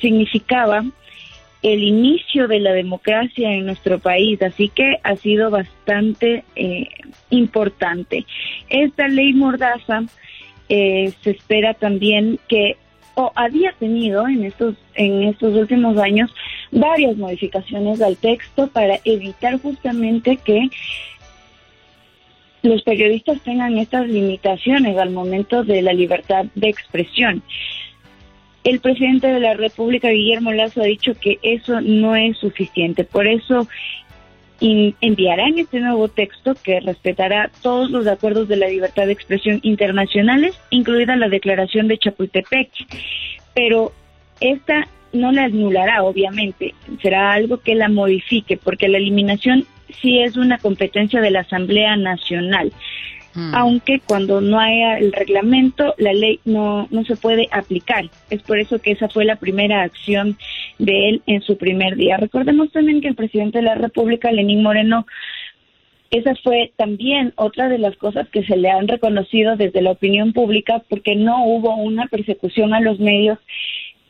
significaba 0.00 0.84
el 1.66 1.82
inicio 1.82 2.46
de 2.46 2.60
la 2.60 2.72
democracia 2.72 3.52
en 3.52 3.66
nuestro 3.66 3.98
país, 3.98 4.40
así 4.40 4.68
que 4.68 4.98
ha 5.02 5.16
sido 5.16 5.50
bastante 5.50 6.44
eh, 6.54 6.86
importante. 7.30 8.24
Esta 8.68 9.08
ley 9.08 9.32
Mordaza 9.32 10.04
eh, 10.68 11.12
se 11.22 11.30
espera 11.30 11.74
también 11.74 12.38
que 12.46 12.76
o 13.14 13.32
había 13.34 13.72
tenido 13.72 14.28
en 14.28 14.44
estos 14.44 14.76
en 14.94 15.24
estos 15.24 15.54
últimos 15.54 15.98
años 15.98 16.30
varias 16.70 17.16
modificaciones 17.16 18.00
al 18.00 18.16
texto 18.16 18.68
para 18.68 19.00
evitar 19.04 19.58
justamente 19.60 20.36
que 20.36 20.68
los 22.62 22.82
periodistas 22.82 23.40
tengan 23.40 23.76
estas 23.78 24.06
limitaciones 24.06 24.96
al 24.98 25.10
momento 25.10 25.64
de 25.64 25.82
la 25.82 25.92
libertad 25.92 26.46
de 26.54 26.68
expresión. 26.68 27.42
El 28.66 28.80
presidente 28.80 29.28
de 29.28 29.38
la 29.38 29.54
República, 29.54 30.08
Guillermo 30.10 30.52
Lazo, 30.52 30.82
ha 30.82 30.86
dicho 30.86 31.12
que 31.14 31.38
eso 31.42 31.80
no 31.80 32.16
es 32.16 32.36
suficiente. 32.38 33.04
Por 33.04 33.28
eso 33.28 33.68
enviarán 34.60 35.56
este 35.56 35.78
nuevo 35.78 36.08
texto 36.08 36.56
que 36.64 36.80
respetará 36.80 37.52
todos 37.62 37.92
los 37.92 38.08
acuerdos 38.08 38.48
de 38.48 38.56
la 38.56 38.66
libertad 38.66 39.06
de 39.06 39.12
expresión 39.12 39.60
internacionales, 39.62 40.58
incluida 40.70 41.14
la 41.14 41.28
declaración 41.28 41.86
de 41.86 41.98
Chapultepec. 41.98 42.70
Pero 43.54 43.92
esta 44.40 44.88
no 45.12 45.30
la 45.30 45.44
anulará, 45.44 46.02
obviamente, 46.02 46.74
será 47.00 47.34
algo 47.34 47.58
que 47.58 47.76
la 47.76 47.88
modifique, 47.88 48.56
porque 48.56 48.88
la 48.88 48.98
eliminación 48.98 49.64
sí 50.02 50.18
es 50.18 50.36
una 50.36 50.58
competencia 50.58 51.20
de 51.20 51.30
la 51.30 51.42
Asamblea 51.42 51.96
Nacional. 51.96 52.72
Mm. 53.36 53.54
Aunque 53.54 54.00
cuando 54.00 54.40
no 54.40 54.58
haya 54.58 54.98
el 54.98 55.12
reglamento, 55.12 55.94
la 55.98 56.14
ley 56.14 56.40
no, 56.46 56.88
no 56.90 57.04
se 57.04 57.16
puede 57.16 57.48
aplicar. 57.52 58.06
Es 58.30 58.42
por 58.42 58.58
eso 58.58 58.78
que 58.80 58.92
esa 58.92 59.08
fue 59.10 59.26
la 59.26 59.36
primera 59.36 59.82
acción 59.82 60.38
de 60.78 61.10
él 61.10 61.22
en 61.26 61.42
su 61.42 61.58
primer 61.58 61.96
día. 61.96 62.16
Recordemos 62.16 62.72
también 62.72 63.02
que 63.02 63.08
el 63.08 63.14
presidente 63.14 63.58
de 63.58 63.64
la 63.64 63.74
República, 63.74 64.32
Lenín 64.32 64.62
Moreno, 64.62 65.06
esa 66.10 66.34
fue 66.36 66.72
también 66.76 67.34
otra 67.36 67.68
de 67.68 67.78
las 67.78 67.94
cosas 67.96 68.26
que 68.30 68.42
se 68.44 68.56
le 68.56 68.70
han 68.70 68.88
reconocido 68.88 69.56
desde 69.56 69.82
la 69.82 69.90
opinión 69.90 70.32
pública 70.32 70.82
porque 70.88 71.14
no 71.14 71.44
hubo 71.44 71.76
una 71.76 72.06
persecución 72.06 72.72
a 72.72 72.80
los 72.80 72.98
medios 72.98 73.38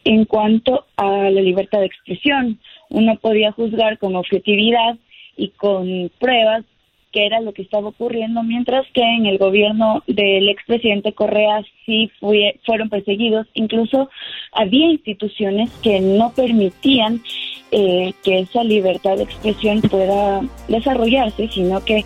en 0.05 0.25
cuanto 0.25 0.87
a 0.97 1.31
la 1.31 1.41
libertad 1.41 1.81
de 1.81 1.87
expresión. 1.87 2.61
Uno 2.91 3.17
podía 3.17 3.51
juzgar 3.51 3.99
con 3.99 4.15
objetividad 4.15 4.97
y 5.37 5.49
con 5.49 6.13
pruebas 6.21 6.65
que 7.13 7.27
era 7.27 7.41
lo 7.41 7.53
que 7.53 7.63
estaba 7.63 7.89
ocurriendo, 7.89 8.43
mientras 8.43 8.87
que 8.93 9.03
en 9.03 9.27
el 9.27 9.39
gobierno 9.39 10.03
del 10.07 10.49
expresidente 10.49 11.13
Correa 11.13 11.63
sí 11.85 12.11
fueron 12.21 12.89
perseguidos. 12.89 13.47
Incluso 13.55 14.11
había 14.53 14.91
instituciones 14.91 15.71
que 15.83 16.01
no 16.01 16.33
permitían 16.33 17.23
eh, 17.71 18.13
que 18.23 18.41
esa 18.41 18.63
libertad 18.65 19.17
de 19.17 19.25
expresión 19.25 19.81
pueda 19.83 20.43
desarrollarse, 20.69 21.49
sino 21.49 21.85
que 21.85 22.05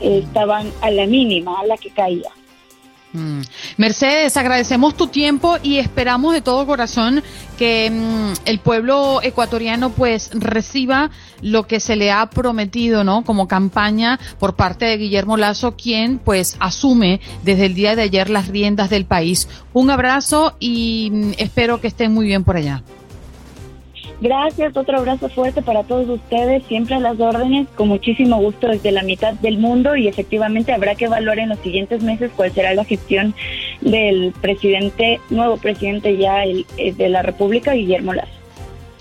estaban 0.00 0.66
a 0.82 0.90
la 0.90 1.06
mínima, 1.06 1.60
a 1.60 1.66
la 1.66 1.76
que 1.76 1.90
caía. 1.90 2.30
Mm. 3.12 3.40
Mercedes, 3.76 4.36
agradecemos 4.36 4.96
tu 4.96 5.08
tiempo 5.08 5.56
y 5.62 5.78
esperamos 5.78 6.32
de 6.32 6.42
todo 6.42 6.64
corazón 6.64 7.22
que 7.58 7.90
mm, 7.90 8.32
el 8.44 8.60
pueblo 8.60 9.20
ecuatoriano 9.22 9.90
pues 9.90 10.30
reciba 10.32 11.10
lo 11.42 11.66
que 11.66 11.80
se 11.80 11.96
le 11.96 12.12
ha 12.12 12.30
prometido, 12.30 13.02
¿no? 13.02 13.24
Como 13.24 13.48
campaña 13.48 14.20
por 14.38 14.54
parte 14.54 14.84
de 14.84 14.96
Guillermo 14.96 15.36
Lazo, 15.36 15.76
quien 15.76 16.18
pues 16.18 16.56
asume 16.60 17.20
desde 17.42 17.66
el 17.66 17.74
día 17.74 17.96
de 17.96 18.02
ayer 18.02 18.30
las 18.30 18.48
riendas 18.48 18.90
del 18.90 19.06
país. 19.06 19.48
Un 19.72 19.90
abrazo 19.90 20.54
y 20.60 21.10
mm, 21.12 21.32
espero 21.38 21.80
que 21.80 21.88
estén 21.88 22.12
muy 22.12 22.26
bien 22.26 22.44
por 22.44 22.56
allá. 22.56 22.82
Gracias, 24.20 24.76
otro 24.76 24.98
abrazo 24.98 25.30
fuerte 25.30 25.62
para 25.62 25.82
todos 25.82 26.06
ustedes, 26.08 26.62
siempre 26.66 26.94
a 26.94 27.00
las 27.00 27.18
órdenes, 27.18 27.68
con 27.74 27.88
muchísimo 27.88 28.36
gusto 28.36 28.68
desde 28.68 28.92
la 28.92 29.02
mitad 29.02 29.32
del 29.34 29.58
mundo 29.58 29.96
y 29.96 30.08
efectivamente 30.08 30.72
habrá 30.72 30.94
que 30.94 31.06
evaluar 31.06 31.38
en 31.38 31.48
los 31.48 31.58
siguientes 31.60 32.02
meses 32.02 32.30
cuál 32.36 32.52
será 32.52 32.74
la 32.74 32.84
gestión 32.84 33.34
del 33.80 34.34
presidente, 34.40 35.20
nuevo 35.30 35.56
presidente 35.56 36.18
ya 36.18 36.44
el, 36.44 36.66
eh, 36.76 36.92
de 36.92 37.08
la 37.08 37.22
República, 37.22 37.72
Guillermo 37.72 38.12
Lazo. 38.12 38.40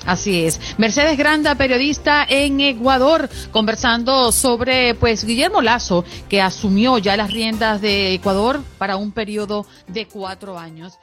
Así 0.05 0.45
es. 0.45 0.59
Mercedes 0.77 1.17
Granda, 1.17 1.55
periodista 1.55 2.25
en 2.27 2.61
Ecuador, 2.61 3.29
conversando 3.51 4.31
sobre 4.31 4.95
pues 4.95 5.25
Guillermo 5.25 5.61
Lazo, 5.61 6.05
que 6.29 6.41
asumió 6.41 6.97
ya 6.97 7.17
las 7.17 7.31
riendas 7.31 7.81
de 7.81 8.13
Ecuador 8.13 8.61
para 8.77 8.95
un 8.95 9.11
periodo 9.11 9.65
de 9.87 10.07
cuatro 10.07 10.57
años. 10.57 10.97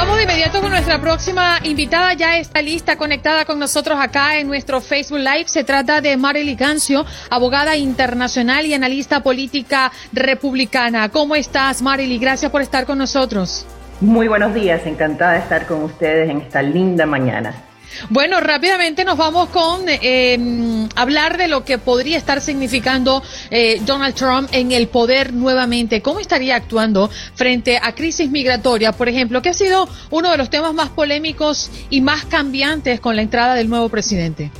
Vamos 0.00 0.16
de 0.16 0.22
inmediato 0.22 0.62
con 0.62 0.70
nuestra 0.70 0.98
próxima 0.98 1.58
invitada. 1.62 2.14
Ya 2.14 2.38
está 2.38 2.62
lista, 2.62 2.96
conectada 2.96 3.44
con 3.44 3.58
nosotros 3.58 3.98
acá 4.00 4.38
en 4.38 4.46
nuestro 4.46 4.80
Facebook 4.80 5.18
Live. 5.18 5.44
Se 5.48 5.62
trata 5.62 6.00
de 6.00 6.16
Marily 6.16 6.54
Gancio, 6.54 7.04
abogada 7.28 7.76
internacional 7.76 8.64
y 8.64 8.72
analista 8.72 9.22
política 9.22 9.92
republicana. 10.14 11.10
¿Cómo 11.10 11.34
estás, 11.34 11.82
Marily? 11.82 12.16
Gracias 12.18 12.50
por 12.50 12.62
estar 12.62 12.86
con 12.86 12.96
nosotros. 12.96 13.66
Muy 14.00 14.26
buenos 14.26 14.54
días, 14.54 14.86
encantada 14.86 15.32
de 15.32 15.40
estar 15.40 15.66
con 15.66 15.84
ustedes 15.84 16.30
en 16.30 16.40
esta 16.40 16.62
linda 16.62 17.04
mañana. 17.04 17.52
Bueno, 18.08 18.40
rápidamente 18.40 19.04
nos 19.04 19.16
vamos 19.16 19.48
con 19.50 19.82
em, 19.88 20.88
hablar 20.96 21.36
de 21.36 21.48
lo 21.48 21.64
que 21.64 21.78
podría 21.78 22.16
estar 22.16 22.40
significando 22.40 23.22
eh, 23.50 23.80
Donald 23.84 24.14
Trump 24.14 24.48
en 24.52 24.72
el 24.72 24.88
poder 24.88 25.32
nuevamente. 25.32 26.02
¿Cómo 26.02 26.20
estaría 26.20 26.56
actuando 26.56 27.10
frente 27.34 27.78
a 27.82 27.94
crisis 27.94 28.30
migratoria, 28.30 28.92
por 28.92 29.08
ejemplo, 29.08 29.42
que 29.42 29.50
ha 29.50 29.54
sido 29.54 29.88
uno 30.10 30.30
de 30.30 30.38
los 30.38 30.50
temas 30.50 30.74
más 30.74 30.90
polémicos 30.90 31.70
y 31.90 32.00
más 32.00 32.24
cambiantes 32.24 33.00
con 33.00 33.16
la 33.16 33.22
entrada 33.22 33.54
del 33.54 33.68
nuevo 33.68 33.88
presidente? 33.88 34.50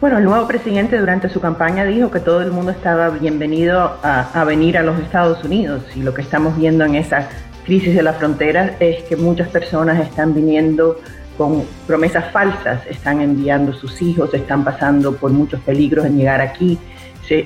Bueno, 0.00 0.18
el 0.18 0.24
nuevo 0.24 0.48
presidente 0.48 0.98
durante 0.98 1.28
su 1.28 1.40
campaña 1.40 1.84
dijo 1.84 2.10
que 2.10 2.18
todo 2.18 2.42
el 2.42 2.50
mundo 2.50 2.72
estaba 2.72 3.08
bienvenido 3.10 3.98
a, 4.02 4.30
a 4.34 4.44
venir 4.44 4.76
a 4.76 4.82
los 4.82 4.98
Estados 4.98 5.44
Unidos 5.44 5.84
y 5.94 6.00
lo 6.00 6.12
que 6.12 6.22
estamos 6.22 6.56
viendo 6.56 6.84
en 6.84 6.96
esa 6.96 7.28
crisis 7.64 7.94
de 7.94 8.02
la 8.02 8.12
frontera 8.14 8.74
es 8.80 9.04
que 9.04 9.14
muchas 9.14 9.48
personas 9.48 10.00
están 10.00 10.34
viniendo 10.34 11.00
con 11.36 11.64
promesas 11.86 12.30
falsas, 12.32 12.86
están 12.86 13.20
enviando 13.20 13.72
sus 13.72 14.00
hijos, 14.02 14.32
están 14.34 14.64
pasando 14.64 15.16
por 15.16 15.30
muchos 15.30 15.60
peligros 15.60 16.06
en 16.06 16.18
llegar 16.18 16.40
aquí, 16.40 16.78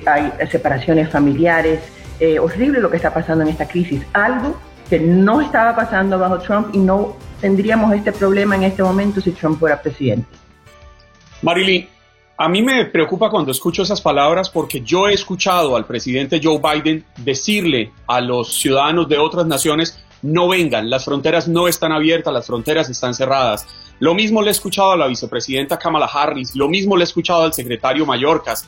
hay 0.05 0.33
separaciones 0.51 1.09
familiares, 1.09 1.79
eh, 2.19 2.39
horrible 2.39 2.79
lo 2.79 2.89
que 2.89 2.97
está 2.97 3.13
pasando 3.13 3.43
en 3.43 3.49
esta 3.49 3.67
crisis, 3.67 4.01
algo 4.13 4.57
que 4.89 4.99
no 4.99 5.41
estaba 5.41 5.75
pasando 5.75 6.17
bajo 6.17 6.39
Trump 6.39 6.69
y 6.73 6.79
no 6.79 7.15
tendríamos 7.39 7.93
este 7.93 8.11
problema 8.11 8.55
en 8.55 8.63
este 8.63 8.83
momento 8.83 9.21
si 9.21 9.31
Trump 9.31 9.59
fuera 9.59 9.81
presidente. 9.81 10.27
Marilyn, 11.41 11.87
a 12.37 12.49
mí 12.49 12.61
me 12.61 12.85
preocupa 12.85 13.29
cuando 13.29 13.51
escucho 13.51 13.83
esas 13.83 14.01
palabras 14.01 14.49
porque 14.49 14.81
yo 14.81 15.07
he 15.07 15.13
escuchado 15.13 15.75
al 15.75 15.85
presidente 15.85 16.39
Joe 16.41 16.59
Biden 16.59 17.03
decirle 17.17 17.91
a 18.07 18.21
los 18.21 18.59
ciudadanos 18.59 19.07
de 19.09 19.17
otras 19.17 19.45
naciones, 19.45 20.03
no 20.21 20.47
vengan, 20.47 20.89
las 20.89 21.05
fronteras 21.05 21.47
no 21.47 21.67
están 21.67 21.91
abiertas, 21.91 22.33
las 22.33 22.47
fronteras 22.47 22.89
están 22.89 23.13
cerradas. 23.13 23.65
Lo 23.99 24.13
mismo 24.13 24.41
le 24.41 24.49
he 24.49 24.51
escuchado 24.51 24.91
a 24.91 24.97
la 24.97 25.07
vicepresidenta 25.07 25.79
Kamala 25.79 26.05
Harris, 26.05 26.55
lo 26.55 26.67
mismo 26.67 26.95
le 26.95 27.03
he 27.03 27.05
escuchado 27.05 27.43
al 27.43 27.53
secretario 27.53 28.05
Mayorkas. 28.05 28.67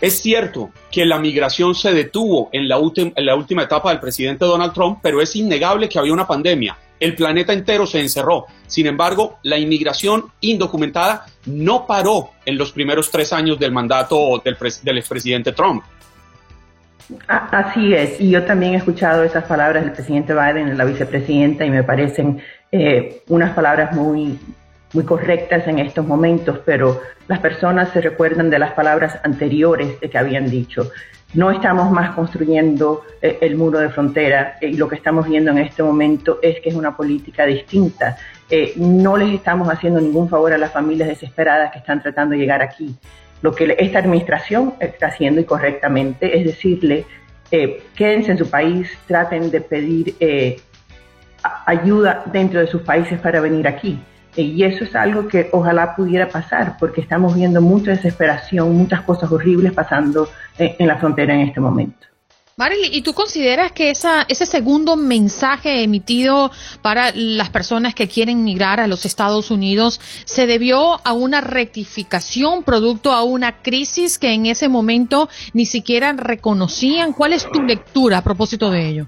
Es 0.00 0.20
cierto 0.20 0.70
que 0.90 1.06
la 1.06 1.18
migración 1.18 1.74
se 1.74 1.92
detuvo 1.92 2.50
en 2.52 2.68
la, 2.68 2.78
en 2.96 3.26
la 3.26 3.34
última 3.34 3.62
etapa 3.62 3.90
del 3.90 4.00
presidente 4.00 4.44
Donald 4.44 4.72
Trump, 4.72 4.98
pero 5.02 5.22
es 5.22 5.34
innegable 5.36 5.88
que 5.88 5.98
había 5.98 6.12
una 6.12 6.26
pandemia 6.26 6.76
el 7.00 7.14
planeta 7.14 7.52
entero 7.52 7.86
se 7.86 8.00
encerró. 8.00 8.46
Sin 8.66 8.86
embargo, 8.86 9.38
la 9.42 9.58
inmigración 9.58 10.32
indocumentada 10.40 11.26
no 11.46 11.86
paró 11.86 12.30
en 12.44 12.56
los 12.56 12.72
primeros 12.72 13.10
tres 13.10 13.32
años 13.32 13.58
del 13.58 13.72
mandato 13.72 14.40
del, 14.44 14.56
del 14.82 14.98
expresidente 14.98 15.52
Trump. 15.52 15.84
Así 17.28 17.94
es, 17.94 18.20
y 18.20 18.30
yo 18.30 18.44
también 18.44 18.74
he 18.74 18.78
escuchado 18.78 19.22
esas 19.22 19.44
palabras 19.44 19.84
del 19.84 19.92
presidente 19.92 20.32
Biden, 20.32 20.76
la 20.76 20.84
vicepresidenta, 20.84 21.64
y 21.64 21.70
me 21.70 21.84
parecen 21.84 22.40
eh, 22.72 23.22
unas 23.28 23.54
palabras 23.54 23.94
muy, 23.94 24.38
muy 24.92 25.04
correctas 25.04 25.68
en 25.68 25.78
estos 25.78 26.06
momentos, 26.06 26.60
pero 26.64 27.00
las 27.28 27.38
personas 27.38 27.90
se 27.90 28.00
recuerdan 28.00 28.50
de 28.50 28.58
las 28.58 28.72
palabras 28.72 29.18
anteriores 29.22 30.00
de 30.00 30.10
que 30.10 30.18
habían 30.18 30.50
dicho. 30.50 30.90
No 31.34 31.50
estamos 31.50 31.90
más 31.90 32.14
construyendo 32.14 33.02
eh, 33.20 33.38
el 33.40 33.56
muro 33.56 33.78
de 33.78 33.90
frontera 33.90 34.56
eh, 34.60 34.68
y 34.68 34.76
lo 34.76 34.88
que 34.88 34.94
estamos 34.94 35.28
viendo 35.28 35.50
en 35.50 35.58
este 35.58 35.82
momento 35.82 36.38
es 36.40 36.60
que 36.60 36.70
es 36.70 36.74
una 36.74 36.96
política 36.96 37.44
distinta. 37.44 38.16
Eh, 38.48 38.74
no 38.76 39.16
les 39.16 39.34
estamos 39.34 39.68
haciendo 39.68 40.00
ningún 40.00 40.28
favor 40.28 40.52
a 40.52 40.58
las 40.58 40.72
familias 40.72 41.08
desesperadas 41.08 41.72
que 41.72 41.78
están 41.80 42.00
tratando 42.00 42.32
de 42.32 42.38
llegar 42.38 42.62
aquí. 42.62 42.94
Lo 43.42 43.52
que 43.52 43.76
esta 43.78 43.98
administración 43.98 44.74
está 44.80 45.08
haciendo 45.08 45.40
y 45.40 45.44
correctamente 45.44 46.38
es 46.38 46.44
decirle, 46.44 47.04
quédense 47.94 48.32
en 48.32 48.38
su 48.38 48.50
país, 48.50 48.90
traten 49.06 49.50
de 49.50 49.60
pedir 49.60 50.16
ayuda 51.66 52.24
dentro 52.32 52.60
de 52.60 52.66
sus 52.66 52.82
países 52.82 53.20
para 53.20 53.40
venir 53.40 53.68
aquí. 53.68 53.98
Y 54.36 54.62
eso 54.64 54.84
es 54.84 54.94
algo 54.94 55.28
que 55.28 55.48
ojalá 55.52 55.96
pudiera 55.96 56.28
pasar, 56.28 56.76
porque 56.78 57.00
estamos 57.00 57.34
viendo 57.34 57.62
mucha 57.62 57.92
desesperación, 57.92 58.76
muchas 58.76 59.00
cosas 59.00 59.32
horribles 59.32 59.72
pasando 59.72 60.28
en, 60.58 60.86
la 60.86 60.96
frontera 60.96 61.34
en 61.34 61.40
este 61.40 61.58
momento. 61.58 62.06
Marily, 62.58 62.88
¿y 62.90 63.02
tú 63.02 63.12
consideras 63.12 63.70
que 63.72 63.90
esa, 63.90 64.22
ese 64.28 64.46
segundo 64.46 64.96
mensaje 64.96 65.82
emitido 65.82 66.50
para 66.80 67.10
las 67.14 67.50
personas 67.50 67.94
que 67.94 68.08
quieren 68.08 68.44
migrar 68.44 68.80
a 68.80 68.86
los 68.86 69.04
Estados 69.04 69.50
Unidos 69.50 70.00
se 70.24 70.46
debió 70.46 71.06
a 71.06 71.12
una 71.12 71.42
rectificación 71.42 72.62
producto 72.62 73.12
a 73.12 73.24
una 73.24 73.60
crisis 73.60 74.18
que 74.18 74.32
en 74.32 74.46
ese 74.46 74.70
momento 74.70 75.28
ni 75.52 75.66
siquiera 75.66 76.14
reconocían? 76.14 77.12
¿Cuál 77.12 77.34
es 77.34 77.46
tu 77.50 77.62
lectura 77.62 78.16
a 78.16 78.24
propósito 78.24 78.70
de 78.70 78.88
ello? 78.88 79.06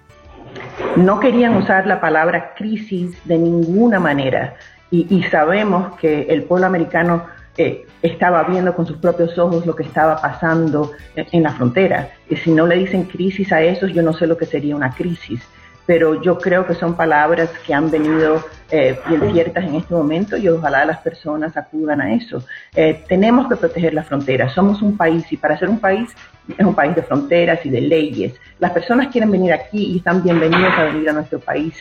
No 0.97 1.19
querían 1.19 1.57
usar 1.57 1.87
la 1.87 2.03
palabra 2.03 2.53
crisis 2.55 3.17
de 3.25 3.39
ninguna 3.39 3.99
manera 3.99 4.57
y, 4.91 5.23
sabemos 5.31 5.97
que 5.99 6.27
el 6.29 6.43
pueblo 6.43 6.67
americano 6.67 7.25
eh, 7.59 7.85
estaba 8.03 8.45
viendo 8.45 8.73
con 8.73 8.87
sus 8.87 8.99
propios 8.99 9.37
ojos 9.37 9.67
lo 9.67 9.75
que 9.75 9.83
estaba 9.83 10.23
pasando 10.23 10.93
en, 11.17 11.43
la 11.43 11.53
frontera. 11.53 12.11
Y 12.31 12.37
si 12.37 12.53
no 12.53 12.69
le 12.69 12.77
dicen 12.77 13.03
crisis 13.03 13.53
a 13.53 13.61
esos, 13.61 13.93
yo 13.93 14.01
no 14.01 14.13
sé 14.13 14.29
lo 14.29 14.37
que 14.37 14.47
sería 14.47 14.77
una 14.77 14.95
crisis. 14.95 15.41
Pero 15.85 16.23
yo 16.23 16.39
creo 16.39 16.65
que 16.67 16.75
son 16.75 16.95
palabras 16.95 17.51
que 17.67 17.75
han 17.75 17.91
venido 17.91 18.45
eh, 18.71 18.97
bien 19.09 19.33
ciertas 19.33 19.65
en 19.65 19.75
este 19.75 19.93
momento 19.93 20.37
y 20.37 20.49
ojalá 20.49 20.85
las 20.85 20.99
personas 20.99 21.57
acudan 21.57 22.01
a 22.01 22.15
eso. 22.15 22.45
Eh, 22.77 23.03
tenemos 23.09 23.49
que 23.49 23.57
proteger 23.57 23.93
la 23.93 24.05
frontera. 24.05 24.49
Somos 24.51 24.81
un 24.81 24.97
país 24.97 25.25
y 25.33 25.37
para 25.37 25.59
ser 25.59 25.69
un 25.69 25.81
país 25.81 26.15
es 26.57 26.65
un 26.65 26.75
país 26.75 26.95
de 26.95 27.03
fronteras 27.03 27.65
y 27.65 27.71
de 27.71 27.81
leyes. 27.81 28.35
Las 28.59 28.73
personas 28.73 29.09
quieren 29.09 29.31
venir 29.31 29.53
aquí 29.53 29.93
y 29.93 29.99
están 29.99 30.23
bienvenidos 30.23 30.73
a 30.77 30.85
venir 30.85 31.09
a 31.11 31.13
nuestro 31.13 31.39
país. 31.39 31.75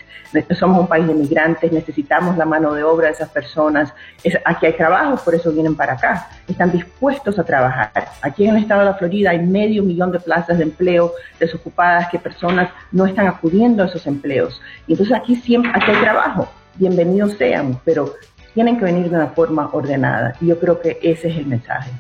Somos 0.59 0.79
un 0.79 0.88
país 0.88 1.07
de 1.07 1.13
migrantes, 1.13 1.71
necesitamos 1.71 2.38
la 2.38 2.45
mano 2.45 2.73
de 2.73 2.84
obra 2.84 3.08
de 3.08 3.13
esas 3.13 3.30
personas. 3.30 3.93
aquí 4.45 4.65
hay 4.65 4.73
trabajo, 4.73 5.17
por 5.23 5.36
eso 5.36 5.51
vienen 5.51 5.75
para 5.75 5.93
acá. 5.93 6.30
Están 6.47 6.71
dispuestos 6.71 7.39
a 7.39 7.43
trabajar. 7.43 7.91
Aquí 8.21 8.45
en 8.45 8.56
el 8.56 8.63
estado 8.63 8.82
de 8.82 8.88
la 8.88 8.93
Florida 8.95 9.32
hay 9.32 9.39
medio 9.39 9.84
millón 9.84 10.12
de 10.12 10.19
plazas 10.19 10.58
de 10.58 10.63
empleo 10.63 11.13
desocupadas 11.39 12.10
que 12.10 12.19
personas 12.19 12.69
no 12.91 13.06
están 13.06 13.27
acudiendo 13.27 13.84
a 13.84 13.86
esos 13.86 14.06
empleos. 14.06 14.62
Y 14.88 14.93
entonces 14.93 15.15
aquí 15.15 15.36
siempre 15.36 15.71
aquí 15.73 15.91
hay 15.91 16.01
trabajo. 16.01 16.49
Bienvenidos 16.75 17.34
sean, 17.34 17.80
pero 17.86 18.13
tienen 18.53 18.77
que 18.77 18.86
venir 18.86 19.10
de 19.10 19.15
una 19.15 19.27
forma 19.27 19.69
ordenada. 19.71 20.36
Y 20.41 20.47
yo 20.47 20.60
creo 20.60 20.80
que 20.80 20.99
ese 21.01 21.30
es 21.30 21.38
el 21.38 21.45
mensaje 21.45 21.91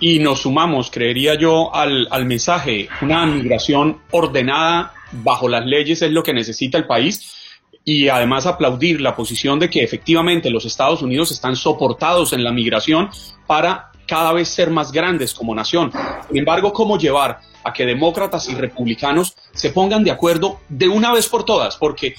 y 0.00 0.18
nos 0.18 0.40
sumamos, 0.40 0.90
creería 0.90 1.34
yo, 1.34 1.74
al, 1.74 2.08
al, 2.10 2.24
mensaje. 2.24 2.88
Una 3.02 3.26
migración 3.26 4.00
ordenada 4.10 4.94
bajo 5.12 5.48
las 5.48 5.66
leyes 5.66 6.02
es 6.02 6.10
lo 6.10 6.22
que 6.22 6.32
necesita 6.32 6.78
el 6.78 6.86
país 6.86 7.36
y 7.84 8.08
además 8.08 8.46
aplaudir 8.46 9.00
la 9.00 9.14
posición 9.14 9.58
de 9.58 9.70
que 9.70 9.82
efectivamente 9.82 10.50
los 10.50 10.64
Estados 10.64 11.02
Unidos 11.02 11.30
están 11.30 11.56
soportados 11.56 12.32
en 12.32 12.44
la 12.44 12.52
migración 12.52 13.10
para 13.46 13.90
cada 14.06 14.32
vez 14.32 14.48
ser 14.48 14.70
más 14.70 14.90
grandes 14.90 15.34
como 15.34 15.54
nación. 15.54 15.92
Sin 16.28 16.38
embargo, 16.38 16.72
¿cómo 16.72 16.98
llevar 16.98 17.40
a 17.62 17.72
que 17.72 17.86
demócratas 17.86 18.48
y 18.48 18.54
republicanos 18.54 19.36
se 19.52 19.70
pongan 19.70 20.02
de 20.02 20.10
acuerdo 20.10 20.60
de 20.68 20.88
una 20.88 21.12
vez 21.12 21.28
por 21.28 21.44
todas? 21.44 21.76
Porque 21.76 22.14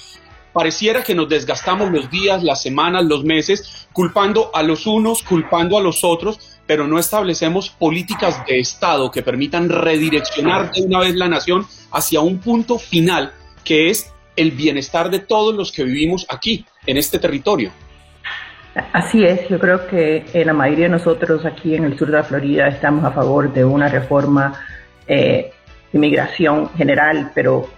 pareciera 0.52 1.02
que 1.02 1.14
nos 1.14 1.28
desgastamos 1.28 1.90
los 1.90 2.10
días, 2.10 2.42
las 2.42 2.62
semanas, 2.62 3.04
los 3.04 3.24
meses, 3.24 3.88
culpando 3.92 4.50
a 4.54 4.62
los 4.62 4.86
unos, 4.86 5.22
culpando 5.22 5.76
a 5.76 5.82
los 5.82 6.02
otros, 6.02 6.51
pero 6.66 6.86
no 6.86 6.98
establecemos 6.98 7.70
políticas 7.70 8.44
de 8.46 8.58
Estado 8.60 9.10
que 9.10 9.22
permitan 9.22 9.68
redireccionar 9.68 10.70
de 10.72 10.82
una 10.82 11.00
vez 11.00 11.14
la 11.14 11.28
nación 11.28 11.66
hacia 11.90 12.20
un 12.20 12.38
punto 12.38 12.78
final 12.78 13.32
que 13.64 13.90
es 13.90 14.12
el 14.36 14.52
bienestar 14.52 15.10
de 15.10 15.18
todos 15.18 15.54
los 15.54 15.72
que 15.72 15.84
vivimos 15.84 16.26
aquí, 16.28 16.64
en 16.86 16.96
este 16.96 17.18
territorio. 17.18 17.70
Así 18.92 19.22
es, 19.22 19.48
yo 19.48 19.58
creo 19.58 19.86
que 19.86 20.24
la 20.46 20.54
mayoría 20.54 20.86
de 20.86 20.92
nosotros 20.92 21.44
aquí 21.44 21.74
en 21.74 21.84
el 21.84 21.98
sur 21.98 22.10
de 22.10 22.22
Florida 22.22 22.68
estamos 22.68 23.04
a 23.04 23.10
favor 23.10 23.52
de 23.52 23.64
una 23.64 23.88
reforma 23.88 24.54
eh, 25.06 25.52
de 25.92 25.98
inmigración 25.98 26.70
general, 26.70 27.32
pero 27.34 27.68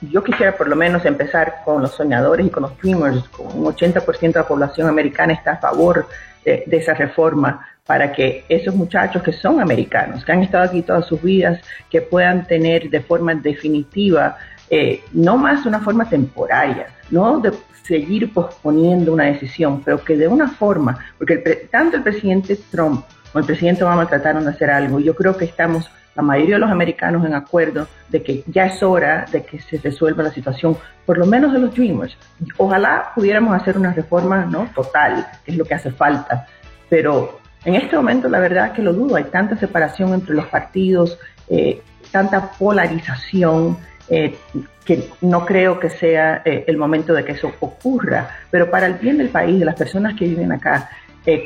yo 0.00 0.24
quisiera 0.24 0.56
por 0.56 0.68
lo 0.68 0.76
menos 0.76 1.04
empezar 1.04 1.56
con 1.64 1.82
los 1.82 1.92
soñadores 1.92 2.46
y 2.46 2.50
con 2.50 2.62
los 2.62 2.78
dreamers, 2.78 3.28
con 3.28 3.46
un 3.46 3.66
80% 3.66 4.20
de 4.20 4.40
la 4.40 4.48
población 4.48 4.88
americana 4.88 5.34
está 5.34 5.52
a 5.52 5.56
favor 5.58 6.06
de, 6.44 6.64
esa 6.70 6.94
reforma 6.94 7.66
para 7.88 8.12
que 8.12 8.44
esos 8.50 8.74
muchachos 8.74 9.22
que 9.22 9.32
son 9.32 9.62
americanos, 9.62 10.22
que 10.22 10.30
han 10.30 10.42
estado 10.42 10.64
aquí 10.64 10.82
todas 10.82 11.06
sus 11.06 11.22
vidas, 11.22 11.58
que 11.88 12.02
puedan 12.02 12.46
tener 12.46 12.90
de 12.90 13.00
forma 13.00 13.34
definitiva, 13.34 14.36
eh, 14.68 15.00
no 15.12 15.38
más 15.38 15.64
una 15.64 15.80
forma 15.80 16.06
temporaria, 16.06 16.88
no 17.10 17.40
de 17.40 17.50
seguir 17.84 18.30
posponiendo 18.30 19.10
una 19.10 19.24
decisión, 19.24 19.80
pero 19.82 20.04
que 20.04 20.18
de 20.18 20.28
una 20.28 20.48
forma, 20.48 20.98
porque 21.16 21.38
tanto 21.70 21.96
el 21.96 22.02
presidente 22.02 22.58
Trump 22.70 23.06
como 23.32 23.40
el 23.40 23.46
presidente 23.46 23.84
Obama 23.84 24.06
trataron 24.06 24.44
de 24.44 24.50
hacer 24.50 24.68
algo, 24.70 25.00
y 25.00 25.04
yo 25.04 25.14
creo 25.14 25.34
que 25.34 25.46
estamos 25.46 25.90
la 26.14 26.22
mayoría 26.22 26.56
de 26.56 26.60
los 26.60 26.70
americanos 26.70 27.24
en 27.24 27.32
acuerdo 27.32 27.86
de 28.10 28.22
que 28.22 28.44
ya 28.48 28.66
es 28.66 28.82
hora 28.82 29.24
de 29.32 29.44
que 29.44 29.60
se 29.60 29.78
resuelva 29.78 30.24
la 30.24 30.30
situación, 30.30 30.76
por 31.06 31.16
lo 31.16 31.24
menos 31.24 31.54
de 31.54 31.58
los 31.58 31.74
Dreamers. 31.74 32.18
Ojalá 32.58 33.12
pudiéramos 33.14 33.54
hacer 33.54 33.78
una 33.78 33.94
reforma 33.94 34.44
¿no? 34.44 34.68
total, 34.74 35.26
que 35.42 35.52
es 35.52 35.56
lo 35.56 35.64
que 35.64 35.72
hace 35.72 35.90
falta, 35.90 36.46
pero 36.90 37.37
en 37.64 37.74
este 37.74 37.96
momento 37.96 38.28
la 38.28 38.38
verdad 38.38 38.72
que 38.72 38.82
lo 38.82 38.92
dudo, 38.92 39.16
hay 39.16 39.24
tanta 39.24 39.56
separación 39.56 40.14
entre 40.14 40.34
los 40.34 40.46
partidos, 40.46 41.18
eh, 41.48 41.82
tanta 42.10 42.52
polarización, 42.52 43.76
eh, 44.08 44.36
que 44.84 45.10
no 45.20 45.44
creo 45.44 45.78
que 45.78 45.90
sea 45.90 46.42
eh, 46.44 46.64
el 46.66 46.78
momento 46.78 47.12
de 47.12 47.24
que 47.24 47.32
eso 47.32 47.52
ocurra, 47.60 48.30
pero 48.50 48.70
para 48.70 48.86
el 48.86 48.94
bien 48.94 49.18
del 49.18 49.28
país, 49.28 49.58
de 49.58 49.66
las 49.66 49.74
personas 49.74 50.14
que 50.14 50.26
viven 50.26 50.52
acá, 50.52 50.90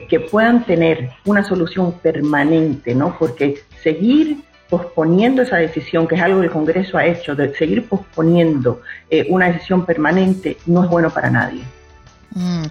que 0.08 0.20
puedan 0.20 0.64
tener 0.64 1.10
una 1.24 1.42
solución 1.42 1.94
permanente, 1.98 2.94
¿no? 2.94 3.16
Porque 3.18 3.62
seguir 3.82 4.36
posponiendo 4.70 5.42
esa 5.42 5.56
decisión, 5.56 6.06
que 6.06 6.14
es 6.14 6.22
algo 6.22 6.38
que 6.38 6.46
el 6.46 6.52
Congreso 6.52 6.98
ha 6.98 7.04
hecho, 7.04 7.34
de 7.34 7.52
seguir 7.56 7.88
posponiendo 7.88 8.82
una 9.28 9.48
decisión 9.48 9.84
permanente, 9.84 10.56
no 10.66 10.84
es 10.84 10.88
bueno 10.88 11.10
para 11.10 11.30
nadie. 11.30 11.64
Mm. 12.34 12.62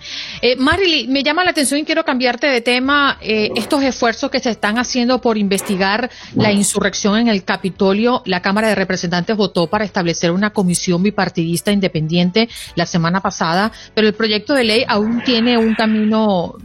Eh, 0.42 0.56
Marily, 0.58 1.08
me 1.08 1.24
llama 1.24 1.44
la 1.44 1.52
atención 1.52 1.80
y 1.80 1.84
quiero 1.84 2.04
cambiarte 2.04 2.48
de 2.48 2.62
tema 2.62 3.18
eh, 3.22 3.52
estos 3.56 3.84
esfuerzos 3.84 4.32
que 4.32 4.40
se 4.40 4.50
están 4.50 4.78
haciendo 4.78 5.22
por 5.22 5.38
investigar 5.38 6.10
la 6.36 6.52
insurrección 6.52 7.18
en 7.18 7.28
el 7.28 7.44
Capitolio. 7.44 8.22
La 8.26 8.42
Cámara 8.42 8.68
de 8.70 8.76
Representantes 8.76 9.36
votó 9.38 9.68
para 9.68 9.86
establecer 9.86 10.32
una 10.32 10.52
comisión 10.52 11.04
bipartidista 11.04 11.72
independiente 11.72 12.50
la 12.76 12.86
semana 12.86 13.22
pasada, 13.22 13.72
pero 13.94 14.08
el 14.08 14.14
proyecto 14.14 14.54
de 14.54 14.64
ley 14.64 14.86
aún 14.88 15.22
tiene 15.24 15.58
un 15.58 15.76
camino 15.76 16.56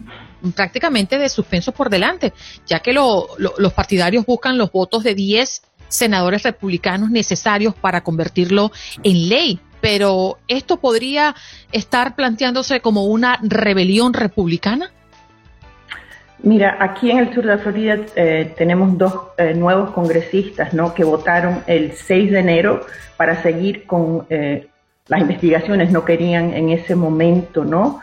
prácticamente 0.54 1.18
de 1.18 1.28
suspenso 1.28 1.72
por 1.72 1.90
delante, 1.90 2.32
ya 2.66 2.80
que 2.80 2.92
los 2.92 3.72
partidarios 3.74 4.24
buscan 4.24 4.58
los 4.58 4.70
votos 4.70 5.02
de 5.02 5.14
10 5.14 5.62
senadores 5.88 6.42
republicanos 6.42 7.10
necesarios 7.10 7.74
para 7.74 8.02
convertirlo 8.02 8.72
en 9.02 9.28
ley. 9.28 9.60
Pero 9.80 10.38
esto 10.48 10.78
podría 10.78 11.34
estar 11.72 12.16
planteándose 12.16 12.80
como 12.80 13.04
una 13.04 13.38
rebelión 13.42 14.14
republicana. 14.14 14.90
Mira, 16.46 16.76
aquí 16.80 17.10
en 17.10 17.18
el 17.18 17.34
sur 17.34 17.46
de 17.46 17.58
Florida 17.58 17.98
eh, 18.14 18.54
tenemos 18.56 18.96
dos 18.98 19.14
eh, 19.38 19.54
nuevos 19.54 19.90
congresistas 19.90 20.74
¿no? 20.74 20.92
que 20.92 21.02
votaron 21.02 21.62
el 21.66 21.92
6 21.92 22.30
de 22.30 22.38
enero 22.38 22.86
para 23.16 23.42
seguir 23.42 23.86
con 23.86 24.26
eh, 24.28 24.68
las 25.08 25.20
investigaciones. 25.20 25.90
No 25.90 26.04
querían 26.04 26.52
en 26.52 26.70
ese 26.70 26.94
momento 26.94 27.64
¿no? 27.64 28.00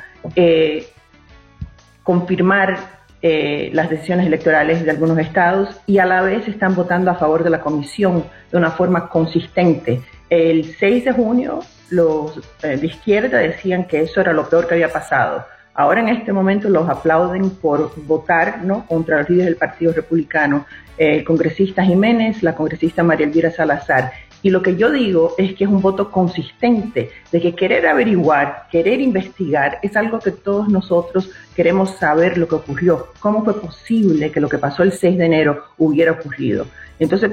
confirmar 2.04 3.04
las 3.22 3.90
decisiones 3.90 4.28
electorales 4.28 4.84
de 4.84 4.92
algunos 4.92 5.18
estados 5.18 5.80
y 5.86 6.00
a 6.00 6.06
la 6.06 6.22
vez 6.22 6.46
están 6.50 6.76
votando 6.76 7.10
a 7.10 7.16
favor 7.16 7.46
de 7.46 7.50
la 7.50 7.62
comisión 7.62 8.26
de 8.52 8.58
una 8.58 8.72
forma 8.72 9.08
consistente. 9.08 10.02
El 10.30 10.76
6 10.76 11.06
de 11.06 11.12
junio 11.12 11.60
los 11.90 12.42
de 12.62 12.86
izquierda 12.86 13.38
decían 13.38 13.86
que 13.86 14.02
eso 14.02 14.22
era 14.22 14.34
lo 14.34 14.50
peor 14.50 14.68
que 14.68 14.74
había 14.74 14.92
pasado 14.92 15.46
Ahora 15.76 16.02
en 16.02 16.10
este 16.10 16.32
momento 16.32 16.70
los 16.70 16.88
aplauden 16.88 17.50
por 17.50 17.92
votar 18.06 18.64
¿no? 18.64 18.86
contra 18.86 19.20
los 19.20 19.30
líderes 19.30 19.48
del 19.48 19.56
Partido 19.56 19.92
Republicano, 19.92 20.68
el 20.98 21.24
congresista 21.24 21.84
Jiménez, 21.84 22.44
la 22.44 22.54
congresista 22.54 23.02
María 23.02 23.26
Elvira 23.26 23.50
Salazar. 23.50 24.12
Y 24.44 24.52
lo 24.52 24.62
que 24.62 24.76
yo 24.76 24.92
digo 24.92 25.34
es 25.38 25.56
que 25.56 25.64
es 25.64 25.70
un 25.70 25.82
voto 25.82 26.12
consistente, 26.12 27.10
de 27.32 27.42
que 27.42 27.56
querer 27.56 27.88
averiguar, 27.88 28.68
querer 28.70 29.00
investigar, 29.00 29.80
es 29.82 29.96
algo 29.96 30.20
que 30.20 30.32
todos 30.32 30.68
nosotros 30.68 31.32
queremos 31.56 31.92
saber 31.98 32.38
lo 32.38 32.48
que 32.48 32.56
ocurrió, 32.56 33.08
cómo 33.20 33.44
fue 33.44 33.60
posible 33.60 34.32
que 34.32 34.42
lo 34.42 34.50
que 34.50 34.58
pasó 34.58 34.84
el 34.84 34.92
6 34.92 35.18
de 35.18 35.26
enero 35.26 35.64
hubiera 35.78 36.12
ocurrido. 36.12 36.68
Entonces, 37.00 37.32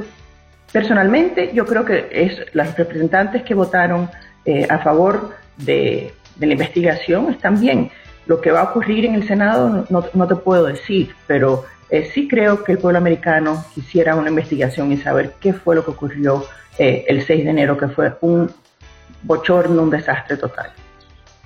personalmente 0.73 1.51
yo 1.55 1.67
creo 1.67 1.85
que 1.85 2.09
es 2.11 2.55
los 2.55 2.77
representantes 2.77 3.43
que 3.43 3.55
votaron 3.55 4.11
eh, 4.45 4.67
a 4.69 4.79
favor 4.79 5.35
de, 5.57 6.15
la 6.39 6.53
investigación 6.53 7.31
están 7.31 7.61
bien. 7.61 7.91
Lo 8.27 8.41
que 8.41 8.51
va 8.51 8.61
a 8.61 8.65
ocurrir 8.65 9.05
en 9.05 9.15
el 9.15 9.27
Senado 9.27 9.87
no, 9.89 10.27
te 10.27 10.37
puedo 10.37 10.65
decir, 10.65 11.15
pero 11.27 11.65
eh, 11.91 12.11
sí 12.15 12.29
creo 12.29 12.63
que 12.65 12.73
el 12.73 12.79
pueblo 12.79 12.99
americano 12.99 13.65
quisiera 13.75 14.15
una 14.15 14.31
investigación 14.31 14.93
y 14.93 14.97
saber 14.97 15.35
qué 15.41 15.53
fue 15.53 15.75
lo 15.75 15.85
que 15.85 15.91
ocurrió 15.91 16.45
eh, 16.79 17.05
el 17.09 17.27
6 17.27 17.45
de 17.45 17.51
enero, 17.51 17.77
que 17.77 17.89
fue 17.89 18.15
un 18.21 18.51
bochorno, 19.23 19.83
un 19.83 19.91
desastre 19.91 20.37
total. 20.37 20.73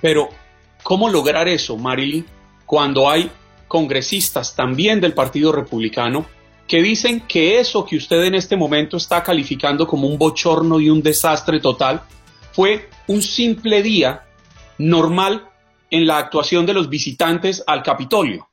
Pero, 0.01 0.29
¿cómo 0.83 1.09
lograr 1.09 1.47
eso, 1.47 1.75
Marilyn, 1.77 2.25
cuando 2.65 3.09
hay 3.09 3.31
congresistas 3.67 4.55
también 4.55 5.01
del 5.01 5.13
Partido 5.13 5.51
Republicano 5.51 6.25
que 6.67 6.81
dicen 6.81 7.21
que 7.27 7.59
eso 7.59 7.85
que 7.85 7.97
usted 7.97 8.23
en 8.23 8.35
este 8.35 8.55
momento 8.55 8.97
está 8.97 9.21
calificando 9.21 9.87
como 9.87 10.07
un 10.07 10.17
bochorno 10.17 10.79
y 10.79 10.89
un 10.89 11.01
desastre 11.01 11.59
total 11.59 12.01
fue 12.51 12.89
un 13.07 13.21
simple 13.21 13.81
día 13.83 14.21
normal 14.77 15.43
en 15.91 16.07
la 16.07 16.17
actuación 16.17 16.65
de 16.65 16.73
los 16.73 16.89
visitantes 16.89 17.63
al 17.67 17.83
Capitolio? 17.83 18.47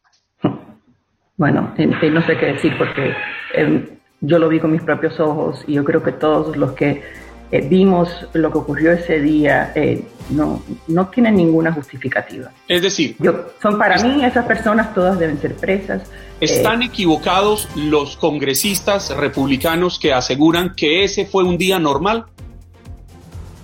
Bueno, 1.37 1.75
no 1.77 2.27
sé 2.27 2.37
qué 2.37 2.47
decir 2.47 2.73
porque 2.79 3.15
em, 3.55 3.87
yo 4.21 4.39
lo 4.39 4.49
vi 4.49 4.61
con 4.61 4.71
mis 4.71 4.83
propios 4.83 5.19
ojos 5.19 5.65
y 5.67 5.75
yo 5.75 5.85
creo 5.85 6.03
que 6.03 6.13
todos 6.13 6.57
los 6.57 6.73
que 6.73 7.03
eh, 7.51 7.67
vimos 7.69 8.09
lo 8.33 8.51
que 8.51 8.59
ocurrió 8.59 8.93
ese 8.93 9.21
día 9.21 9.73
eh, 9.75 10.05
no, 10.31 10.63
no 10.89 11.09
tienen 11.09 11.37
ninguna 11.37 11.73
justificativa. 11.73 12.51
Es 12.69 12.83
decir, 12.83 13.17
son 13.61 13.79
para 13.79 14.03
mí 14.03 14.25
esas 14.25 14.47
personas 14.47 14.95
todas 14.95 15.19
deben 15.19 15.39
ser 15.39 15.55
presas. 15.57 16.11
¿Están 16.43 16.83
eh, 16.83 16.87
equivocados 16.87 17.69
los 17.77 18.17
congresistas 18.17 19.17
republicanos 19.17 20.01
que 20.01 20.13
aseguran 20.13 20.75
que 20.75 21.05
ese 21.05 21.25
fue 21.25 21.45
un 21.45 21.57
día 21.57 21.79
normal? 21.79 22.25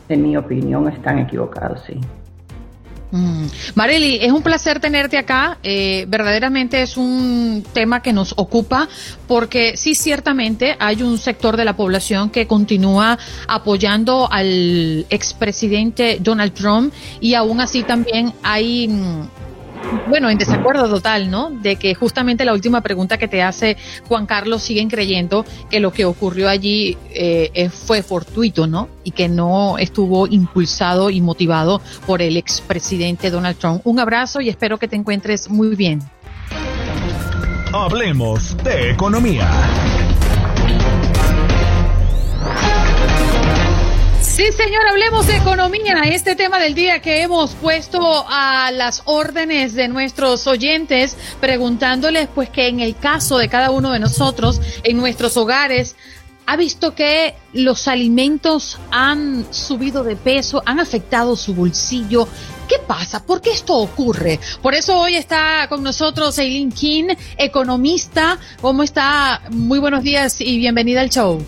En 0.08 0.22
mi 0.22 0.36
opinión 0.36 0.88
están 0.88 1.18
equivocados, 1.18 1.82
sí. 1.84 1.94
Mm. 3.10 3.46
Marely, 3.74 4.18
es 4.20 4.30
un 4.30 4.42
placer 4.42 4.78
tenerte 4.78 5.18
acá. 5.18 5.58
Eh, 5.64 6.04
verdaderamente 6.08 6.80
es 6.80 6.96
un 6.96 7.64
tema 7.72 8.00
que 8.00 8.12
nos 8.12 8.32
ocupa 8.36 8.88
porque 9.26 9.76
sí, 9.76 9.96
ciertamente 9.96 10.76
hay 10.78 11.02
un 11.02 11.18
sector 11.18 11.56
de 11.56 11.64
la 11.64 11.74
población 11.74 12.30
que 12.30 12.46
continúa 12.46 13.18
apoyando 13.48 14.28
al 14.30 15.04
expresidente 15.10 16.18
Donald 16.20 16.52
Trump 16.52 16.94
y 17.20 17.34
aún 17.34 17.60
así 17.60 17.82
también 17.82 18.32
hay 18.44 18.86
mm, 18.86 19.37
bueno, 20.08 20.30
en 20.30 20.38
desacuerdo 20.38 20.88
total, 20.88 21.30
¿no? 21.30 21.50
De 21.50 21.76
que 21.76 21.94
justamente 21.94 22.44
la 22.44 22.52
última 22.52 22.80
pregunta 22.80 23.18
que 23.18 23.28
te 23.28 23.42
hace 23.42 23.76
Juan 24.08 24.26
Carlos 24.26 24.62
siguen 24.62 24.88
creyendo 24.88 25.44
que 25.70 25.80
lo 25.80 25.92
que 25.92 26.04
ocurrió 26.04 26.48
allí 26.48 26.96
eh, 27.10 27.70
fue 27.70 28.02
fortuito, 28.02 28.66
¿no? 28.66 28.88
Y 29.04 29.12
que 29.12 29.28
no 29.28 29.78
estuvo 29.78 30.26
impulsado 30.26 31.10
y 31.10 31.20
motivado 31.20 31.80
por 32.06 32.22
el 32.22 32.36
expresidente 32.36 33.30
Donald 33.30 33.58
Trump. 33.58 33.80
Un 33.84 33.98
abrazo 34.00 34.40
y 34.40 34.48
espero 34.48 34.78
que 34.78 34.88
te 34.88 34.96
encuentres 34.96 35.48
muy 35.50 35.74
bien. 35.76 36.00
Hablemos 37.72 38.56
de 38.64 38.90
economía. 38.90 39.50
Sí, 44.38 44.52
señor, 44.52 44.86
hablemos 44.88 45.26
de 45.26 45.36
economía. 45.36 46.00
Este 46.04 46.36
tema 46.36 46.60
del 46.60 46.72
día 46.72 47.02
que 47.02 47.22
hemos 47.22 47.56
puesto 47.56 48.24
a 48.28 48.70
las 48.70 49.02
órdenes 49.04 49.74
de 49.74 49.88
nuestros 49.88 50.46
oyentes, 50.46 51.16
preguntándoles 51.40 52.28
pues 52.32 52.48
que 52.48 52.68
en 52.68 52.78
el 52.78 52.94
caso 52.94 53.38
de 53.38 53.48
cada 53.48 53.72
uno 53.72 53.90
de 53.90 53.98
nosotros, 53.98 54.60
en 54.84 54.96
nuestros 54.96 55.36
hogares, 55.36 55.96
ha 56.46 56.56
visto 56.56 56.94
que 56.94 57.34
los 57.52 57.88
alimentos 57.88 58.78
han 58.92 59.44
subido 59.52 60.04
de 60.04 60.14
peso, 60.14 60.62
han 60.64 60.78
afectado 60.78 61.34
su 61.34 61.52
bolsillo. 61.52 62.28
¿Qué 62.68 62.76
pasa? 62.78 63.26
¿Por 63.26 63.40
qué 63.40 63.50
esto 63.50 63.74
ocurre? 63.74 64.38
Por 64.62 64.72
eso 64.72 65.00
hoy 65.00 65.16
está 65.16 65.66
con 65.68 65.82
nosotros 65.82 66.38
Eileen 66.38 66.70
King, 66.70 67.08
economista. 67.36 68.38
¿Cómo 68.60 68.84
está? 68.84 69.42
Muy 69.50 69.80
buenos 69.80 70.04
días 70.04 70.40
y 70.40 70.58
bienvenida 70.58 71.00
al 71.00 71.10
show. 71.10 71.44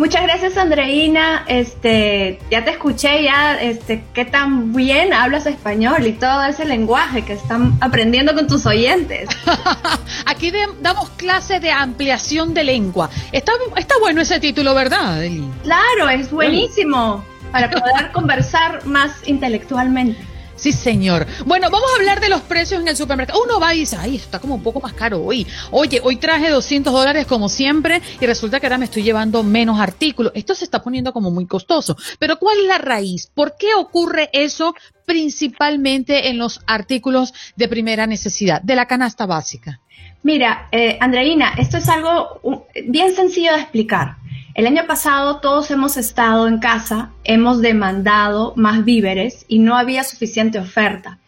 Muchas 0.00 0.22
gracias, 0.22 0.56
Andreina. 0.56 1.44
Este, 1.46 2.38
ya 2.50 2.64
te 2.64 2.70
escuché 2.70 3.22
ya, 3.22 3.60
este, 3.60 4.02
qué 4.14 4.24
tan 4.24 4.72
bien 4.72 5.12
hablas 5.12 5.44
español 5.44 6.06
y 6.06 6.12
todo 6.12 6.42
ese 6.44 6.64
lenguaje 6.64 7.22
que 7.22 7.34
están 7.34 7.76
aprendiendo 7.82 8.34
con 8.34 8.46
tus 8.46 8.64
oyentes. 8.64 9.28
Aquí 10.24 10.50
damos 10.80 11.10
clase 11.10 11.60
de 11.60 11.70
ampliación 11.70 12.54
de 12.54 12.64
lengua. 12.64 13.10
Está, 13.30 13.52
está 13.76 13.94
bueno 14.00 14.22
ese 14.22 14.40
título, 14.40 14.74
¿verdad, 14.74 15.22
Eli? 15.22 15.46
Claro, 15.64 16.08
es 16.08 16.30
buenísimo 16.30 17.22
para 17.52 17.68
poder 17.68 18.10
conversar 18.12 18.86
más 18.86 19.12
intelectualmente. 19.26 20.29
Sí, 20.60 20.72
señor. 20.72 21.26
Bueno, 21.46 21.70
vamos 21.70 21.88
a 21.90 21.98
hablar 21.98 22.20
de 22.20 22.28
los 22.28 22.42
precios 22.42 22.82
en 22.82 22.88
el 22.88 22.94
supermercado. 22.94 23.42
Uno 23.42 23.58
va 23.58 23.74
y 23.74 23.80
dice, 23.80 23.96
ay, 23.98 24.16
está 24.16 24.38
como 24.40 24.56
un 24.56 24.62
poco 24.62 24.78
más 24.78 24.92
caro 24.92 25.24
hoy. 25.24 25.46
Oye, 25.70 26.02
hoy 26.04 26.16
traje 26.16 26.50
200 26.50 26.92
dólares 26.92 27.24
como 27.24 27.48
siempre 27.48 28.02
y 28.20 28.26
resulta 28.26 28.60
que 28.60 28.66
ahora 28.66 28.76
me 28.76 28.84
estoy 28.84 29.02
llevando 29.02 29.42
menos 29.42 29.80
artículos. 29.80 30.32
Esto 30.34 30.54
se 30.54 30.64
está 30.64 30.82
poniendo 30.82 31.14
como 31.14 31.30
muy 31.30 31.46
costoso. 31.46 31.96
Pero 32.18 32.38
¿cuál 32.38 32.58
es 32.58 32.66
la 32.66 32.76
raíz? 32.76 33.30
¿Por 33.34 33.56
qué 33.56 33.68
ocurre 33.74 34.28
eso 34.34 34.74
principalmente 35.06 36.28
en 36.28 36.36
los 36.36 36.60
artículos 36.66 37.32
de 37.56 37.66
primera 37.66 38.06
necesidad, 38.06 38.60
de 38.60 38.74
la 38.74 38.84
canasta 38.84 39.24
básica? 39.24 39.80
Mira, 40.22 40.68
eh, 40.72 40.98
Andreina, 41.00 41.54
esto 41.56 41.78
es 41.78 41.88
algo 41.88 42.66
bien 42.86 43.16
sencillo 43.16 43.54
de 43.54 43.60
explicar. 43.60 44.16
El 44.54 44.66
año 44.66 44.86
pasado 44.86 45.38
todos 45.38 45.70
hemos 45.70 45.96
estado 45.96 46.48
en 46.48 46.58
casa, 46.58 47.10
hemos 47.22 47.60
demandado 47.60 48.52
más 48.56 48.84
víveres 48.84 49.44
y 49.46 49.60
no 49.60 49.76
había 49.76 50.02
suficiente 50.02 50.58
oferta. 50.58 51.18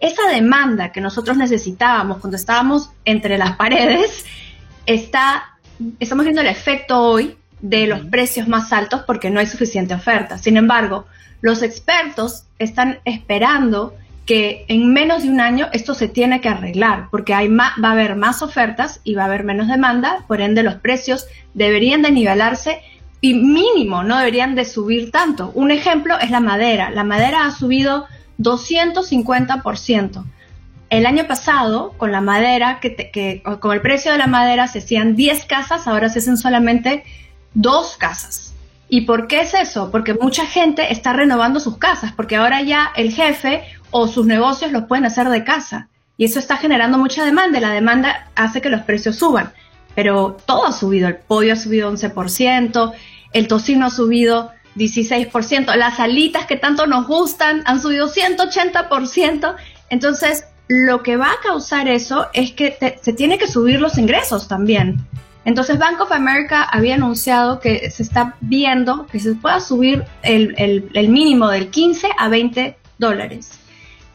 Esa 0.00 0.28
demanda 0.28 0.90
que 0.90 1.00
nosotros 1.00 1.36
necesitábamos 1.36 2.18
cuando 2.18 2.36
estábamos 2.36 2.90
entre 3.04 3.38
las 3.38 3.56
paredes, 3.56 4.24
está, 4.86 5.58
estamos 6.00 6.24
viendo 6.24 6.42
el 6.42 6.48
efecto 6.48 7.00
hoy 7.00 7.36
de 7.60 7.86
los 7.86 8.00
precios 8.06 8.48
más 8.48 8.72
altos 8.72 9.02
porque 9.06 9.30
no 9.30 9.38
hay 9.38 9.46
suficiente 9.46 9.94
oferta. 9.94 10.38
Sin 10.38 10.56
embargo, 10.56 11.06
los 11.40 11.62
expertos 11.62 12.46
están 12.58 12.98
esperando 13.04 13.94
que 14.26 14.64
en 14.68 14.92
menos 14.92 15.22
de 15.22 15.30
un 15.30 15.40
año 15.40 15.68
esto 15.72 15.94
se 15.94 16.08
tiene 16.08 16.40
que 16.40 16.48
arreglar, 16.48 17.08
porque 17.10 17.34
hay 17.34 17.48
va 17.48 17.74
a 17.82 17.90
haber 17.90 18.16
más 18.16 18.42
ofertas 18.42 19.00
y 19.04 19.14
va 19.14 19.22
a 19.22 19.26
haber 19.26 19.44
menos 19.44 19.68
demanda, 19.68 20.24
por 20.28 20.40
ende 20.40 20.62
los 20.62 20.76
precios 20.76 21.26
deberían 21.54 22.02
de 22.02 22.12
nivelarse 22.12 22.80
y 23.20 23.34
mínimo 23.34 24.02
no 24.02 24.18
deberían 24.18 24.54
de 24.54 24.64
subir 24.64 25.10
tanto. 25.10 25.52
Un 25.54 25.70
ejemplo 25.70 26.18
es 26.18 26.30
la 26.30 26.40
madera. 26.40 26.90
La 26.90 27.04
madera 27.04 27.46
ha 27.46 27.52
subido 27.52 28.06
250%. 28.38 30.24
El 30.90 31.06
año 31.06 31.26
pasado, 31.26 31.94
con 31.96 32.12
la 32.12 32.20
madera, 32.20 32.80
que, 32.80 32.94
que 32.94 33.42
con 33.60 33.72
el 33.72 33.80
precio 33.80 34.12
de 34.12 34.18
la 34.18 34.26
madera 34.26 34.66
se 34.66 34.80
hacían 34.80 35.14
10 35.16 35.46
casas, 35.46 35.86
ahora 35.86 36.10
se 36.10 36.18
hacen 36.18 36.36
solamente 36.36 37.04
dos 37.54 37.96
casas. 37.96 38.51
¿Y 38.94 39.06
por 39.06 39.26
qué 39.26 39.40
es 39.40 39.54
eso? 39.54 39.90
Porque 39.90 40.12
mucha 40.12 40.44
gente 40.44 40.92
está 40.92 41.14
renovando 41.14 41.60
sus 41.60 41.78
casas, 41.78 42.12
porque 42.12 42.36
ahora 42.36 42.60
ya 42.60 42.92
el 42.94 43.10
jefe 43.10 43.64
o 43.90 44.06
sus 44.06 44.26
negocios 44.26 44.70
los 44.70 44.84
pueden 44.84 45.06
hacer 45.06 45.30
de 45.30 45.44
casa. 45.44 45.88
Y 46.18 46.26
eso 46.26 46.38
está 46.38 46.58
generando 46.58 46.98
mucha 46.98 47.24
demanda 47.24 47.58
la 47.58 47.70
demanda 47.70 48.28
hace 48.34 48.60
que 48.60 48.68
los 48.68 48.82
precios 48.82 49.16
suban. 49.16 49.50
Pero 49.94 50.36
todo 50.44 50.66
ha 50.66 50.72
subido, 50.72 51.08
el 51.08 51.16
pollo 51.16 51.54
ha 51.54 51.56
subido 51.56 51.90
11%, 51.90 52.92
el 53.32 53.48
tocino 53.48 53.86
ha 53.86 53.90
subido 53.90 54.52
16%, 54.76 55.74
las 55.74 55.98
alitas 55.98 56.44
que 56.44 56.56
tanto 56.56 56.86
nos 56.86 57.06
gustan 57.06 57.62
han 57.64 57.80
subido 57.80 58.12
180%. 58.12 59.56
Entonces, 59.88 60.44
lo 60.68 61.02
que 61.02 61.16
va 61.16 61.30
a 61.30 61.40
causar 61.42 61.88
eso 61.88 62.26
es 62.34 62.52
que 62.52 62.76
se 63.00 63.12
tiene 63.14 63.38
que 63.38 63.46
subir 63.46 63.80
los 63.80 63.96
ingresos 63.96 64.48
también. 64.48 64.98
Entonces 65.44 65.78
Bank 65.78 66.00
of 66.00 66.12
America 66.12 66.62
había 66.62 66.94
anunciado 66.94 67.58
que 67.58 67.90
se 67.90 68.02
está 68.02 68.36
viendo 68.40 69.06
que 69.06 69.18
se 69.18 69.34
pueda 69.34 69.60
subir 69.60 70.04
el, 70.22 70.54
el, 70.94 71.08
mínimo 71.08 71.48
del 71.48 71.68
15 71.68 72.10
a 72.16 72.28
20 72.28 72.76
dólares, 72.98 73.58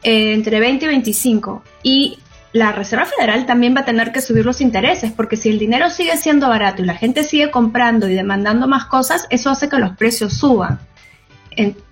eh, 0.04 0.34
entre 0.34 0.60
20 0.60 0.86
y 0.86 0.88
25. 0.88 1.64
Y 1.84 2.20
la 2.54 2.72
Reserva 2.72 3.06
Federal 3.06 3.46
también 3.46 3.76
va 3.76 3.82
a 3.82 3.86
tener 3.86 4.14
que 4.14 4.22
subir 4.22 4.46
los 4.46 4.62
intereses, 4.62 5.12
porque 5.12 5.36
si 5.36 5.50
el 5.50 5.60
dinero 5.60 5.90
sigue 5.90 6.16
siendo 6.16 6.48
barato 6.48 6.82
y 6.82 6.86
la 6.86 6.96
gente 6.96 7.24
sigue 7.24 7.52
comprando 7.52 8.08
y 8.08 8.14
demandando 8.14 8.68
más 8.68 8.86
cosas, 8.86 9.28
eso 9.30 9.50
hace 9.50 9.68
que 9.68 9.78
los 9.80 9.98
precios 9.98 10.34
suban. 10.34 10.80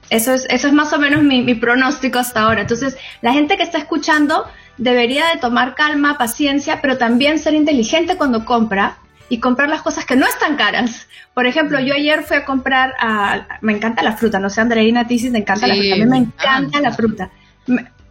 Eso 0.09 0.33
es, 0.33 0.45
eso 0.49 0.67
es 0.67 0.73
más 0.73 0.93
o 0.93 0.99
menos 0.99 1.23
mi, 1.23 1.41
mi 1.41 1.55
pronóstico 1.55 2.19
hasta 2.19 2.43
ahora. 2.43 2.61
Entonces, 2.61 2.95
la 3.21 3.33
gente 3.33 3.57
que 3.57 3.63
está 3.63 3.79
escuchando 3.79 4.45
debería 4.77 5.25
de 5.33 5.39
tomar 5.39 5.75
calma, 5.75 6.17
paciencia, 6.17 6.79
pero 6.81 6.97
también 6.97 7.39
ser 7.39 7.53
inteligente 7.53 8.15
cuando 8.15 8.45
compra 8.45 8.97
y 9.29 9.39
comprar 9.39 9.69
las 9.69 9.81
cosas 9.81 10.05
que 10.05 10.15
no 10.15 10.25
están 10.25 10.55
caras. 10.55 11.07
Por 11.33 11.45
ejemplo, 11.45 11.79
yo 11.79 11.93
ayer 11.93 12.23
fui 12.23 12.37
a 12.37 12.45
comprar, 12.45 12.93
a, 12.99 13.59
me 13.61 13.73
encanta 13.73 14.03
la 14.03 14.15
fruta, 14.15 14.39
no 14.39 14.49
sé, 14.49 14.61
Andreina, 14.61 15.07
ti 15.07 15.19
si 15.19 15.31
te 15.31 15.39
encanta 15.39 15.67
la 15.67 15.75
fruta, 15.75 15.93
a 15.93 15.97
mí 15.97 16.05
me 16.05 16.17
encanta 16.17 16.81
la 16.81 16.91
fruta. 16.91 17.31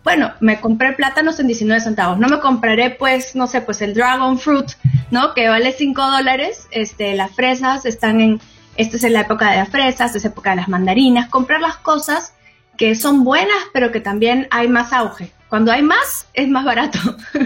bueno, 0.03 0.33
me 0.41 0.61
compré 0.61 0.93
plátanos 0.93 1.39
en 1.41 1.47
19 1.47 1.81
centavos, 1.81 2.19
no 2.19 2.29
me 2.29 2.41
compraré 2.41 2.91
pues, 2.91 3.35
no 3.35 3.47
sé, 3.47 3.61
pues 3.61 3.81
el 3.83 3.95
dragon 3.95 4.39
fruit, 4.39 4.71
¿no? 5.11 5.35
Que 5.35 5.49
vale 5.49 5.73
5 5.73 6.11
dólares, 6.11 6.69
este, 6.71 7.15
las 7.15 7.31
fresas 7.33 7.87
están 7.87 8.21
en, 8.21 8.41
esta 8.77 8.97
es 8.97 9.13
la 9.13 9.21
época 9.21 9.51
de 9.51 9.57
las 9.57 9.69
fresas, 9.69 10.15
es 10.17 10.25
época 10.25 10.51
de 10.51 10.57
las 10.57 10.69
mandarinas, 10.69 11.29
comprar 11.29 11.61
las 11.61 11.77
cosas 11.77 12.35
que 12.77 12.95
son 12.95 13.25
buenas, 13.25 13.57
pero 13.73 13.93
que 13.93 14.01
también 14.01 14.49
hay 14.51 14.69
más 14.69 14.93
auge. 14.93 15.31
Cuando 15.49 15.71
hay 15.71 15.83
más, 15.83 16.29
es 16.35 16.49
más 16.49 16.65
barato. 16.65 16.99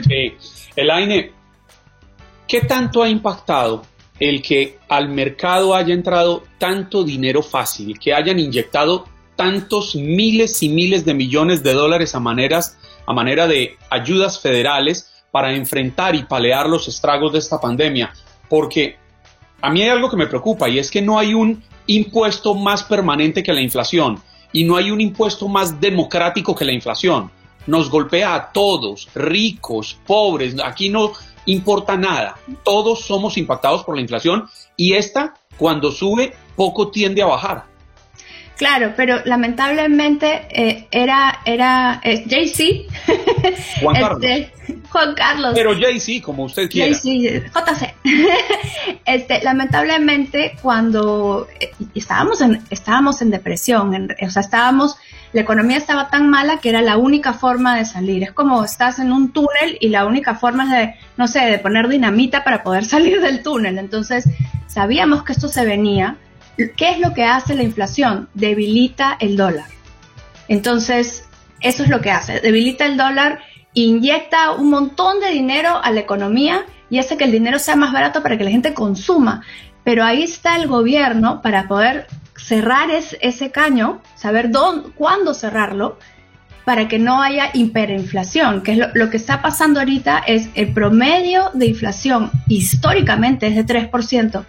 Sí, 0.09 0.33
el 0.77 0.91
AINE, 0.91 1.33
¿Qué 2.49 2.63
tanto 2.63 3.03
ha 3.03 3.11
impactado 3.11 3.83
el 4.19 4.41
que 4.41 4.79
al 4.89 5.11
mercado 5.11 5.75
haya 5.75 5.93
entrado 5.93 6.45
tanto 6.57 7.05
dinero 7.05 7.43
fácil, 7.43 7.99
que 7.99 8.15
hayan 8.15 8.39
inyectado 8.39 9.05
tantos 9.37 9.95
miles 9.95 10.63
y 10.63 10.71
miles 10.71 11.05
de 11.05 11.13
millones 11.13 11.63
de 11.63 11.75
dólares 11.75 12.15
a, 12.15 12.21
maneras, 12.21 12.79
a 13.07 13.13
manera 13.13 13.47
de 13.47 13.77
ayudas 13.91 14.41
federales 14.41 15.13
para 15.31 15.55
enfrentar 15.55 16.15
y 16.15 16.25
palear 16.25 16.71
los 16.71 16.89
estragos 16.89 17.35
de 17.35 17.39
esta 17.41 17.61
pandemia? 17.61 18.15
Porque 18.49 18.97
a 19.61 19.71
mí 19.71 19.83
hay 19.83 19.91
algo 19.91 20.09
que 20.09 20.17
me 20.17 20.27
preocupa 20.27 20.71
y 20.71 20.79
es 20.79 20.91
que 20.91 21.03
no 21.03 21.19
hay 21.19 21.35
un 21.35 21.63
impuesto 21.87 22.55
más 22.55 22.83
permanente 22.83 23.43
que 23.43 23.53
la 23.53 23.61
inflación 23.61 24.23
y 24.55 24.65
no 24.65 24.77
hay 24.77 24.91
un 24.91 25.03
impuesto 25.03 25.49
más 25.49 25.79
democrático 25.79 26.55
que 26.55 26.65
la 26.65 26.73
inflación. 26.73 27.31
Nos 27.67 27.91
golpea 27.91 28.35
a 28.35 28.53
todos, 28.53 29.11
ricos, 29.15 29.99
pobres. 30.07 30.57
Aquí 30.65 30.89
no, 30.89 31.13
importa 31.49 31.97
nada. 31.97 32.37
Todos 32.63 33.01
somos 33.05 33.37
impactados 33.37 33.85
por 33.85 33.95
la 33.95 34.01
inflación 34.01 34.49
y 34.77 34.95
esta, 34.95 35.35
cuando 35.57 35.91
sube, 35.91 36.35
poco 36.57 36.91
tiende 36.91 37.23
a 37.23 37.27
bajar. 37.27 37.65
Claro, 38.57 38.93
pero 38.97 39.21
lamentablemente 39.25 40.49
eh, 40.51 40.89
era, 40.91 41.41
era 41.45 42.01
eh, 42.03 42.25
JC. 42.27 42.87
Juan 43.81 43.97
Carlos. 44.01 44.23
Este, 44.25 44.78
Juan 44.91 45.15
Carlos. 45.15 45.53
Pero 45.55 45.75
JC, 45.75 46.23
como 46.23 46.45
usted 46.45 46.69
quiera. 46.71 46.93
JC, 46.93 47.51
JC. 47.53 47.95
este, 49.05 49.43
lamentablemente, 49.43 50.57
cuando 50.63 51.47
eh, 51.61 51.71
estábamos 51.95 52.41
en, 52.41 52.63
estábamos 52.71 53.21
en 53.23 53.31
depresión, 53.31 54.09
o 54.21 54.31
sea, 54.31 54.43
estábamos 54.43 54.99
la 55.33 55.43
economía 55.43 55.77
estaba 55.77 56.09
tan 56.09 56.31
mala 56.31 56.59
que 56.59 56.71
era 56.71 56.81
la 56.81 56.97
única 56.97 57.35
forma 57.35 57.77
de 57.77 57.85
salir. 57.85 58.23
Es 58.23 58.33
como 58.33 58.65
estás 58.65 58.99
en 58.99 59.13
un 59.13 59.33
túnel 59.33 59.77
y 59.81 59.89
la 59.89 60.07
única 60.07 60.35
forma 60.35 60.65
es 60.65 60.71
de, 60.71 60.95
no 61.17 61.29
sé, 61.29 61.41
de 61.41 61.59
poner 61.59 61.89
dinamita 61.89 62.45
para 62.45 62.63
poder 62.63 62.85
salir 62.87 63.21
del 63.21 63.43
túnel. 63.43 63.79
Entonces, 63.79 64.25
sabíamos 64.67 65.25
que 65.25 65.33
esto 65.33 65.49
se 65.49 65.65
venía. 65.65 66.17
¿Qué 66.57 66.91
es 66.91 66.99
lo 66.99 67.15
que 67.15 67.25
hace 67.25 67.55
la 67.55 67.63
inflación? 67.63 68.29
Debilita 68.35 69.17
el 69.21 69.37
dólar. 69.37 69.67
Entonces, 70.49 71.29
eso 71.61 71.83
es 71.83 71.89
lo 71.89 72.01
que 72.01 72.11
hace. 72.11 72.41
Debilita 72.41 72.87
el 72.87 72.97
dólar, 72.97 73.41
inyecta 73.85 74.53
un 74.53 74.71
montón 74.71 75.21
de 75.21 75.31
dinero 75.31 75.81
a 75.83 75.91
la 75.91 76.01
economía 76.01 76.65
y 76.91 76.99
hace 76.99 77.17
que 77.17 77.25
el 77.25 77.33
dinero 77.33 77.59
sea 77.59 77.77
más 77.77 77.93
barato 77.93 78.23
para 78.23 78.39
que 78.39 78.45
la 78.45 78.51
gente 78.51 78.75
consuma. 78.75 79.43
Pero 79.85 80.05
ahí 80.05 80.23
está 80.23 80.57
el 80.57 80.69
gobierno 80.69 81.43
para 81.43 81.69
poder 81.69 82.07
cerrar 82.37 82.89
ese 82.91 83.51
caño, 83.51 84.01
saber 84.15 84.51
dónde, 84.51 84.91
cuándo 84.95 85.35
cerrarlo, 85.35 85.99
para 86.65 86.87
que 86.87 86.99
no 86.99 87.23
haya 87.23 87.51
hiperinflación, 87.55 88.63
que 88.63 88.73
es 88.73 88.79
lo, 88.93 89.09
que 89.09 89.17
está 89.17 89.41
pasando 89.41 89.81
ahorita 89.81 90.19
es 90.27 90.51
el 90.55 90.75
promedio 90.75 91.51
de 91.55 91.65
inflación 91.65 92.31
históricamente 92.47 93.47
es 93.47 93.57
de 93.57 93.65
3%. 93.65 94.45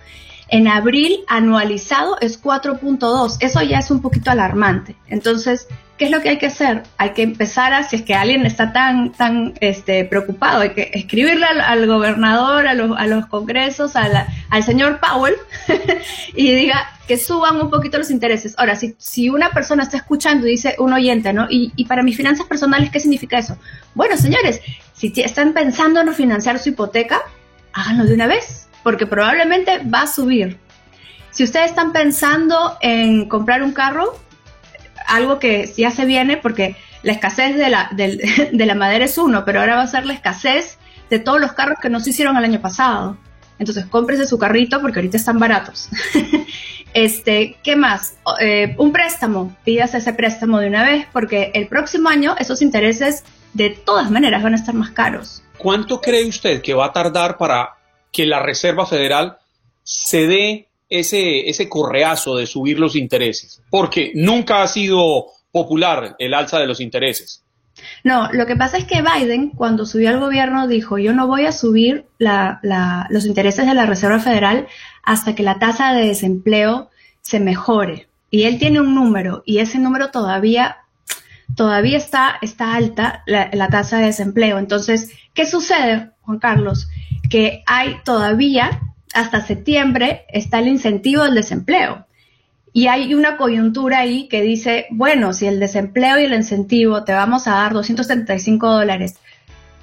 En 0.51 0.67
abril 0.67 1.19
anualizado 1.27 2.17
es 2.21 2.41
4.2. 2.41 3.37
Eso 3.39 3.61
ya 3.61 3.79
es 3.79 3.91
un 3.91 4.01
poquito 4.01 4.31
alarmante. 4.31 4.95
Entonces, 5.07 5.67
¿qué 5.97 6.05
es 6.05 6.11
lo 6.11 6.21
que 6.21 6.29
hay 6.29 6.37
que 6.37 6.47
hacer? 6.47 6.83
Hay 6.97 7.11
que 7.11 7.21
empezar 7.21 7.73
a, 7.73 7.83
si 7.83 7.97
es 7.97 8.01
que 8.01 8.15
alguien 8.15 8.45
está 8.45 8.73
tan, 8.73 9.11
tan 9.11 9.53
este, 9.59 10.05
preocupado, 10.05 10.61
hay 10.61 10.73
que 10.73 10.89
escribirle 10.93 11.45
al, 11.45 11.85
gobernador, 11.85 12.67
a 12.67 12.73
los, 12.73 12.97
a 12.97 13.05
los 13.05 13.27
congresos, 13.27 13.95
al 13.95 14.63
señor 14.63 14.99
Powell, 14.99 15.35
y 16.35 16.53
diga 16.55 16.87
que 17.07 17.17
suban 17.17 17.61
un 17.61 17.69
poquito 17.69 17.97
los 17.97 18.09
intereses. 18.09 18.55
Ahora, 18.57 18.75
si, 18.75 18.95
si 18.97 19.29
una 19.29 19.51
persona 19.51 19.83
está 19.83 19.97
escuchando 19.97 20.47
y 20.47 20.51
dice 20.51 20.75
un 20.79 20.93
oyente, 20.93 21.33
¿no? 21.33 21.47
Y, 21.49 21.73
y 21.75 21.85
para 21.85 22.01
mis 22.01 22.15
finanzas 22.15 22.47
personales, 22.47 22.89
¿qué 22.91 22.99
significa 22.99 23.37
eso? 23.37 23.57
Bueno, 23.93 24.15
señores, 24.17 24.61
si 24.93 25.13
están 25.17 25.53
pensando 25.53 25.99
en 25.99 26.07
refinanciar 26.07 26.59
su 26.59 26.69
hipoteca, 26.69 27.21
háganlo 27.73 28.05
de 28.05 28.13
una 28.13 28.27
vez, 28.27 28.68
porque 28.83 29.05
probablemente 29.05 29.79
va 29.83 30.03
a 30.03 30.07
subir. 30.07 30.57
Si 31.31 31.43
ustedes 31.43 31.67
están 31.67 31.91
pensando 31.91 32.77
en 32.81 33.27
comprar 33.27 33.63
un 33.63 33.71
carro, 33.71 34.17
algo 35.07 35.39
que 35.39 35.71
ya 35.77 35.91
se 35.91 36.05
viene 36.05 36.37
porque 36.37 36.75
la 37.03 37.13
escasez 37.13 37.55
de 37.55 37.69
la, 37.69 37.89
de, 37.91 38.65
la 38.65 38.75
madera 38.75 39.05
es 39.05 39.17
uno, 39.17 39.45
pero 39.45 39.59
ahora 39.59 39.75
va 39.75 39.83
a 39.83 39.87
ser 39.87 40.05
la 40.05 40.13
escasez 40.13 40.77
de 41.09 41.19
todos 41.19 41.39
los 41.39 41.53
carros 41.53 41.79
que 41.81 41.89
no 41.89 41.99
se 41.99 42.11
hicieron 42.11 42.37
el 42.37 42.43
año 42.43 42.61
pasado. 42.61 43.17
Entonces, 43.57 43.85
cómprese 43.87 44.25
su 44.25 44.37
carrito 44.37 44.79
porque 44.79 44.99
ahorita 44.99 45.17
están 45.17 45.37
baratos. 45.37 45.89
este, 46.93 47.57
¿qué 47.61 47.75
más? 47.75 48.15
Eh, 48.39 48.73
un 48.77 48.93
préstamo. 48.93 49.55
Pídase 49.65 49.97
ese 49.97 50.13
préstamo 50.13 50.59
de 50.59 50.67
una 50.67 50.83
vez 50.83 51.07
porque 51.11 51.51
el 51.53 51.67
próximo 51.67 52.07
año 52.07 52.35
esos 52.39 52.61
intereses 52.61 53.25
de 53.53 53.71
todas 53.71 54.09
maneras 54.11 54.43
van 54.43 54.53
a 54.53 54.55
estar 54.55 54.73
más 54.75 54.91
caros. 54.91 55.43
¿Cuánto 55.57 55.99
cree 55.99 56.25
usted 56.25 56.61
que 56.61 56.73
va 56.73 56.85
a 56.85 56.93
tardar 56.93 57.37
para 57.37 57.78
que 58.11 58.25
la 58.25 58.41
Reserva 58.41 58.85
Federal 58.85 59.37
se 59.83 60.27
dé 60.27 60.67
ese, 60.89 61.49
ese 61.49 61.69
correazo 61.69 62.35
de 62.35 62.47
subir 62.47 62.79
los 62.79 62.95
intereses? 62.95 63.61
Porque 63.69 64.11
nunca 64.15 64.61
ha 64.61 64.67
sido 64.67 65.27
popular 65.51 66.15
el 66.19 66.33
alza 66.33 66.59
de 66.59 66.67
los 66.67 66.79
intereses. 66.79 67.43
No, 68.03 68.29
lo 68.33 68.45
que 68.45 68.55
pasa 68.55 68.77
es 68.77 68.85
que 68.85 69.01
Biden, 69.01 69.51
cuando 69.51 69.85
subió 69.85 70.09
al 70.09 70.19
gobierno, 70.19 70.67
dijo, 70.67 70.97
yo 70.97 71.13
no 71.13 71.27
voy 71.27 71.45
a 71.45 71.51
subir 71.51 72.05
los 72.17 73.25
intereses 73.25 73.65
de 73.65 73.73
la 73.73 73.85
Reserva 73.85 74.19
Federal 74.19 74.67
hasta 75.03 75.35
que 75.35 75.43
la 75.43 75.59
tasa 75.59 75.93
de 75.93 76.07
desempleo 76.07 76.89
se 77.21 77.39
mejore. 77.39 78.07
Y 78.31 78.43
él 78.43 78.59
tiene 78.59 78.79
un 78.79 78.93
número, 78.93 79.43
y 79.45 79.57
ese 79.57 79.79
número 79.79 80.11
todavía, 80.11 80.77
todavía 81.55 81.97
está, 81.97 82.37
está 82.41 82.75
alta, 82.75 83.23
la, 83.25 83.49
la 83.53 83.69
tasa 83.69 83.97
de 83.97 84.05
desempleo. 84.07 84.59
Entonces, 84.59 85.11
¿qué 85.33 85.45
sucede, 85.45 86.11
Juan 86.21 86.37
Carlos? 86.39 86.87
Que 87.29 87.63
hay 87.65 87.97
todavía 88.03 88.81
hasta 89.13 89.45
septiembre 89.45 90.25
está 90.29 90.59
el 90.59 90.67
incentivo 90.67 91.23
del 91.23 91.35
desempleo. 91.35 92.05
Y 92.71 92.87
hay 92.87 93.13
una 93.13 93.37
coyuntura 93.37 93.99
ahí 93.99 94.27
que 94.27 94.41
dice, 94.41 94.85
bueno, 94.91 95.33
si 95.33 95.47
el 95.47 95.59
desempleo 95.59 96.19
y 96.19 96.25
el 96.25 96.33
incentivo 96.33 97.03
te 97.03 97.13
vamos 97.13 97.47
a 97.47 97.51
dar 97.53 97.73
275 97.73 98.71
dólares 98.71 99.15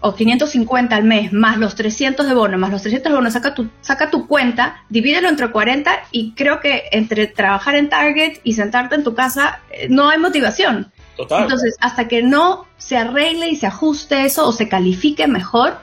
o 0.01 0.15
550 0.15 0.95
al 0.95 1.05
mes, 1.05 1.33
más 1.33 1.59
los 1.59 1.75
300 1.75 2.27
de 2.27 2.35
bono, 2.35 2.59
más 2.59 2.71
los 2.71 2.83
300 2.83 3.11
de 3.11 3.17
bono, 3.17 3.31
saca 3.31 3.55
tu, 3.55 3.69
saca 3.81 4.11
tu 4.11 4.29
cuenta, 4.29 4.85
divídelo 4.89 5.29
entre 5.29 5.51
40 5.51 5.91
y 6.13 6.33
creo 6.33 6.61
que 6.61 6.85
entre 6.93 7.27
trabajar 7.27 7.75
en 7.75 7.89
Target 7.89 8.39
y 8.45 8.53
sentarte 8.53 8.95
en 8.95 9.03
tu 9.03 9.15
casa 9.15 9.61
eh, 9.71 9.89
no 9.91 10.09
hay 10.09 10.19
motivación. 10.19 10.93
Total. 11.17 11.43
Entonces, 11.43 11.77
hasta 11.81 12.09
que 12.09 12.23
no 12.23 12.67
se 12.77 12.99
arregle 12.99 13.49
y 13.49 13.57
se 13.57 13.67
ajuste 13.67 14.27
eso 14.27 14.47
o 14.47 14.53
se 14.53 14.69
califique 14.69 15.27
mejor, 15.27 15.79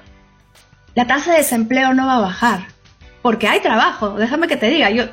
la 0.96 1.08
tasa 1.08 1.32
de 1.32 1.38
desempleo 1.38 1.94
no 1.94 2.06
va 2.06 2.18
a 2.18 2.22
bajar 2.22 2.74
porque 3.22 3.48
hay 3.48 3.62
trabajo, 3.62 4.16
déjame 4.16 4.48
que 4.48 4.58
te 4.58 4.70
diga, 4.70 4.90
yo, 4.90 5.06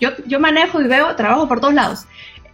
yo, 0.00 0.10
yo 0.26 0.40
manejo 0.40 0.80
y 0.80 0.88
veo 0.88 1.14
trabajo 1.16 1.46
por 1.48 1.60
todos 1.60 1.74
lados. 1.74 2.06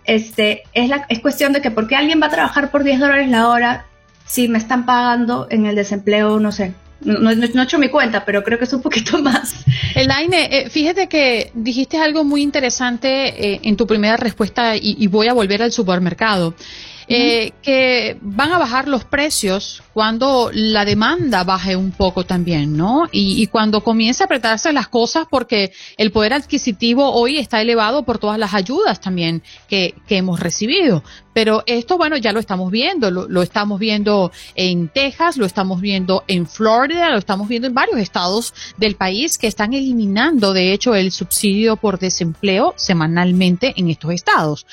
Este, 0.04 0.64
es, 0.74 0.88
la, 0.88 1.06
es 1.08 1.20
cuestión 1.20 1.52
de 1.52 1.62
que 1.62 1.70
por 1.70 1.86
qué 1.86 1.94
alguien 1.94 2.20
va 2.20 2.26
a 2.26 2.30
trabajar 2.30 2.70
por 2.72 2.82
10 2.82 2.98
dólares 2.98 3.30
la 3.30 3.48
hora 3.48 3.86
si 4.26 4.48
me 4.48 4.58
están 4.58 4.86
pagando 4.86 5.46
en 5.50 5.66
el 5.66 5.76
desempleo, 5.76 6.40
no 6.40 6.50
sé, 6.50 6.74
no, 7.04 7.30
he 7.30 7.62
hecho 7.62 7.78
mi 7.78 7.88
cuenta, 7.88 8.24
pero 8.24 8.42
creo 8.42 8.58
que 8.58 8.64
es 8.64 8.72
un 8.72 8.82
poquito 8.82 9.18
más. 9.22 9.54
Elaine, 9.94 10.48
eh, 10.50 10.70
fíjate 10.70 11.08
que 11.08 11.50
dijiste 11.54 11.98
algo 11.98 12.24
muy 12.24 12.42
interesante 12.42 13.52
eh, 13.52 13.60
en 13.62 13.76
tu 13.76 13.86
primera 13.86 14.16
respuesta 14.16 14.74
y, 14.76 15.06
voy 15.06 15.28
a 15.28 15.32
volver 15.32 15.62
al 15.62 15.72
supermercado. 15.72 16.54
Eh, 17.08 17.52
que 17.62 18.18
van 18.20 18.52
a 18.52 18.58
bajar 18.58 18.88
los 18.88 19.04
precios 19.04 19.82
cuando 19.92 20.50
la 20.52 20.84
demanda 20.84 21.44
baje 21.44 21.76
un 21.76 21.90
poco 21.90 22.24
también, 22.24 22.76
¿no? 22.76 23.08
Y, 23.12 23.46
cuando 23.48 23.82
comience 23.82 24.22
a 24.22 24.26
apretarse 24.26 24.72
las 24.72 24.88
cosas 24.88 25.26
porque 25.30 25.72
el 25.96 26.10
poder 26.10 26.32
adquisitivo 26.32 27.12
hoy 27.12 27.38
está 27.38 27.60
elevado 27.60 28.04
por 28.04 28.18
todas 28.18 28.38
las 28.38 28.54
ayudas 28.54 29.00
también 29.00 29.42
que, 29.68 29.94
que 30.08 30.16
hemos 30.16 30.40
recibido. 30.40 31.02
Pero 31.34 31.64
esto, 31.66 31.98
bueno, 31.98 32.16
ya 32.16 32.32
lo 32.32 32.40
estamos 32.40 32.70
viendo, 32.70 33.10
lo, 33.10 33.42
estamos 33.42 33.78
viendo 33.80 34.30
en 34.54 34.88
Texas, 34.88 35.36
lo 35.36 35.44
estamos 35.44 35.80
viendo 35.80 36.22
en 36.28 36.46
Florida, 36.46 37.10
lo 37.10 37.18
estamos 37.18 37.48
viendo 37.48 37.66
en 37.66 37.74
varios 37.74 37.98
estados 37.98 38.54
del 38.76 38.94
país 38.94 39.36
que 39.36 39.48
están 39.48 39.74
eliminando, 39.74 40.52
de 40.52 40.72
hecho, 40.72 40.94
el 40.94 41.10
subsidio 41.10 41.76
por 41.76 41.98
desempleo 41.98 42.72
semanalmente 42.76 43.74
en 43.76 43.90
estos 43.90 44.12
estados 44.12 44.66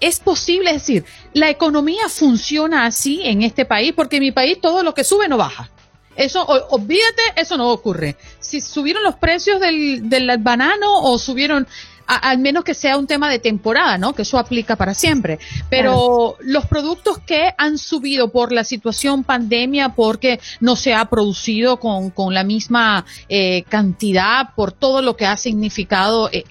es 0.00 0.20
posible, 0.20 0.70
es 0.70 0.76
decir, 0.76 1.04
la 1.32 1.50
economía 1.50 2.08
funciona 2.08 2.86
así 2.86 3.20
en 3.24 3.42
este 3.42 3.64
país 3.64 3.92
porque 3.94 4.16
en 4.16 4.22
mi 4.22 4.32
país 4.32 4.60
todo 4.60 4.82
lo 4.82 4.94
que 4.94 5.04
sube 5.04 5.28
no 5.28 5.36
baja. 5.36 5.70
Eso, 6.16 6.44
olvídate, 6.44 7.22
eso 7.36 7.56
no 7.56 7.70
ocurre. 7.70 8.16
Si 8.40 8.60
subieron 8.60 9.02
los 9.02 9.14
precios 9.14 9.60
del, 9.60 10.08
del 10.10 10.36
banano 10.38 11.02
o 11.02 11.18
subieron, 11.18 11.66
al 12.06 12.38
menos 12.38 12.64
que 12.64 12.74
sea 12.74 12.98
un 12.98 13.06
tema 13.06 13.30
de 13.30 13.38
temporada, 13.38 13.96
¿no? 13.96 14.12
Que 14.12 14.22
eso 14.22 14.36
aplica 14.36 14.74
para 14.74 14.92
siempre. 14.92 15.38
Pero 15.70 16.36
los 16.40 16.66
productos 16.66 17.18
que 17.18 17.54
han 17.56 17.78
subido 17.78 18.32
por 18.32 18.52
la 18.52 18.64
situación 18.64 19.22
pandemia, 19.22 19.90
porque 19.90 20.40
no 20.58 20.74
se 20.74 20.92
ha 20.92 21.04
producido 21.04 21.78
con, 21.78 22.10
con 22.10 22.34
la 22.34 22.42
misma 22.42 23.06
eh, 23.28 23.62
cantidad, 23.68 24.54
por 24.56 24.72
todo 24.72 25.02
lo 25.02 25.16
que 25.16 25.26
ha 25.26 25.36
significado 25.36 26.28
eh, 26.32 26.44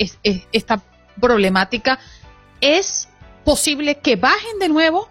esta 0.53 0.81
problemática, 1.19 1.99
es 2.61 3.08
posible 3.49 3.95
que 3.97 4.15
bajen 4.15 4.59
de 4.59 4.69
nuevo? 4.69 5.09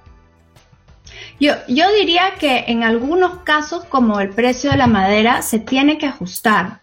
Yo, 1.40 1.54
yo 1.66 1.92
diría 1.92 2.34
que 2.38 2.66
en 2.68 2.84
algunos 2.84 3.38
casos, 3.42 3.84
como 3.86 4.20
el 4.20 4.28
precio 4.28 4.70
de 4.70 4.76
la 4.76 4.86
madera, 4.86 5.42
se 5.42 5.58
tiene 5.58 5.98
que 5.98 6.06
ajustar. 6.06 6.80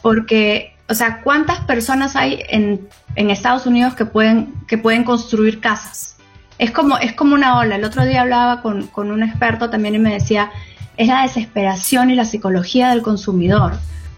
Porque, 0.00 0.76
o 0.88 0.94
sea, 0.94 1.22
¿cuántas 1.22 1.60
personas 1.62 2.14
hay 2.14 2.40
en, 2.48 2.88
en, 3.16 3.30
Estados 3.30 3.66
Unidos 3.66 3.94
que 3.94 4.04
pueden, 4.04 4.54
que 4.68 4.78
pueden 4.78 5.02
construir 5.02 5.58
casas? 5.60 6.18
Es 6.58 6.70
como, 6.70 6.98
es 6.98 7.14
como 7.14 7.34
una 7.34 7.58
ola. 7.58 7.74
El 7.74 7.84
otro 7.84 8.04
día 8.04 8.22
hablaba 8.22 8.62
con, 8.62 8.86
con 8.86 9.10
un 9.10 9.24
experto 9.24 9.70
también 9.70 9.96
y 9.96 9.98
me 9.98 10.12
decía, 10.12 10.52
es 10.96 11.08
la 11.08 11.22
desesperación 11.22 12.10
y 12.10 12.14
la 12.14 12.24
psicología 12.24 12.90
del 12.90 13.02
consumidor. 13.02 13.72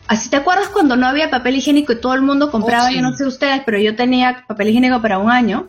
Así 0.07 0.29
te 0.29 0.37
acuerdas 0.37 0.69
cuando 0.69 0.97
no 0.97 1.07
había 1.07 1.31
papel 1.31 1.57
higiénico 1.57 1.95
y 1.95 2.01
todo 2.01 2.13
el 2.13 2.23
mundo 2.23 2.51
compraba, 2.51 2.89
oh, 2.89 2.91
yo 2.91 3.01
no 3.01 3.15
sé 3.15 3.25
ustedes, 3.27 3.63
pero 3.65 3.79
yo 3.79 3.97
tenía 3.97 4.45
papel 4.47 4.69
higiénico 4.69 5.01
para 5.01 5.19
un 5.19 5.31
año 5.31 5.67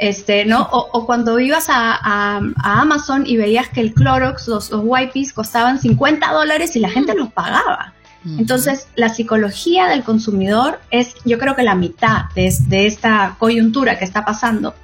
este, 0.00 0.46
¿no? 0.46 0.62
O, 0.72 1.04
cuando 1.04 1.38
ibas 1.38 1.66
a, 1.68 2.40
Amazon 2.56 3.24
y 3.26 3.36
veías 3.36 3.68
que 3.68 3.82
el 3.82 3.92
Clorox, 3.92 4.48
los, 4.48 4.70
wipes 4.72 5.34
costaban 5.34 5.78
50 5.78 6.32
dólares 6.32 6.74
y 6.74 6.80
la 6.80 6.88
gente 6.88 7.14
los 7.14 7.30
pagaba. 7.32 7.92
Entonces, 8.38 8.88
la 8.96 9.08
psicología 9.08 9.88
del 9.88 10.02
consumidor 10.02 10.80
es, 10.90 11.14
yo 11.24 11.38
creo 11.38 11.54
que 11.54 11.62
la 11.62 11.74
mitad 11.74 12.24
de, 12.34 12.86
esta 12.86 13.36
coyuntura 13.38 13.98
que 13.98 14.04
está 14.04 14.24
pasando. 14.24 14.74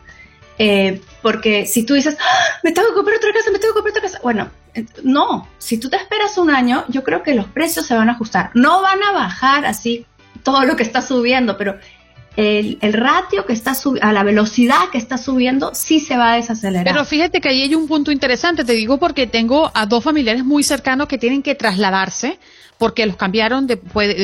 Eh, 0.59 1.03
porque 1.21 1.67
si 1.67 1.85
tú 1.85 1.95
dices, 1.95 2.17
¡Ah! 2.19 2.59
me 2.63 2.73
tengo 2.73 2.89
que 2.89 2.95
comprar 2.95 3.17
otra 3.17 3.33
casa, 3.33 3.51
me 3.51 3.59
tengo 3.59 3.75
que 3.75 3.81
comprar 3.81 3.97
otra 3.97 4.11
casa, 4.11 4.21
bueno, 4.23 4.49
no, 5.03 5.49
si 5.59 5.79
tú 5.79 5.91
te 5.91 5.97
esperas 5.97 6.39
un 6.39 6.51
año, 6.51 6.85
yo 6.89 7.03
creo 7.03 7.23
que 7.23 7.35
los 7.35 7.47
precios 7.47 7.87
se 7.87 7.95
van 7.95 8.09
a 8.09 8.13
ajustar. 8.13 8.51
No 8.55 8.83
van 8.83 9.03
a 9.03 9.13
bajar 9.13 9.67
así 9.67 10.07
todo 10.43 10.65
lo 10.65 10.77
que 10.77 10.83
está 10.83 11.03
subiendo, 11.03 11.57
pero 11.57 11.79
el, 12.37 12.93
ratio 12.93 13.47
que 13.47 13.53
está 13.53 13.73
a 14.03 14.13
la 14.13 14.23
velocidad 14.23 14.91
que 14.93 14.99
está 14.99 15.19
subiendo, 15.19 15.75
sí 15.75 16.01
se 16.01 16.17
va 16.17 16.33
a 16.33 16.37
desacelerar. 16.37 16.93
Pero 16.93 17.05
fíjate 17.05 17.41
que 17.41 17.49
ahí 17.49 17.63
hay 17.63 17.75
un 17.75 17.89
punto 17.89 18.13
interesante, 18.13 18.65
te 18.65 18.75
digo 18.75 18.99
porque 18.99 19.27
tengo 19.27 19.71
a 19.75 19.87
dos 19.87 20.05
familiares 20.05 20.45
muy 20.45 20.63
cercanos 20.63 21.09
que 21.09 21.19
tienen 21.19 21.43
que 21.43 21.55
trasladarse 21.55 22.39
porque 22.79 23.07
los 23.07 23.17
cambiaron 23.17 23.67
de, 23.67 23.77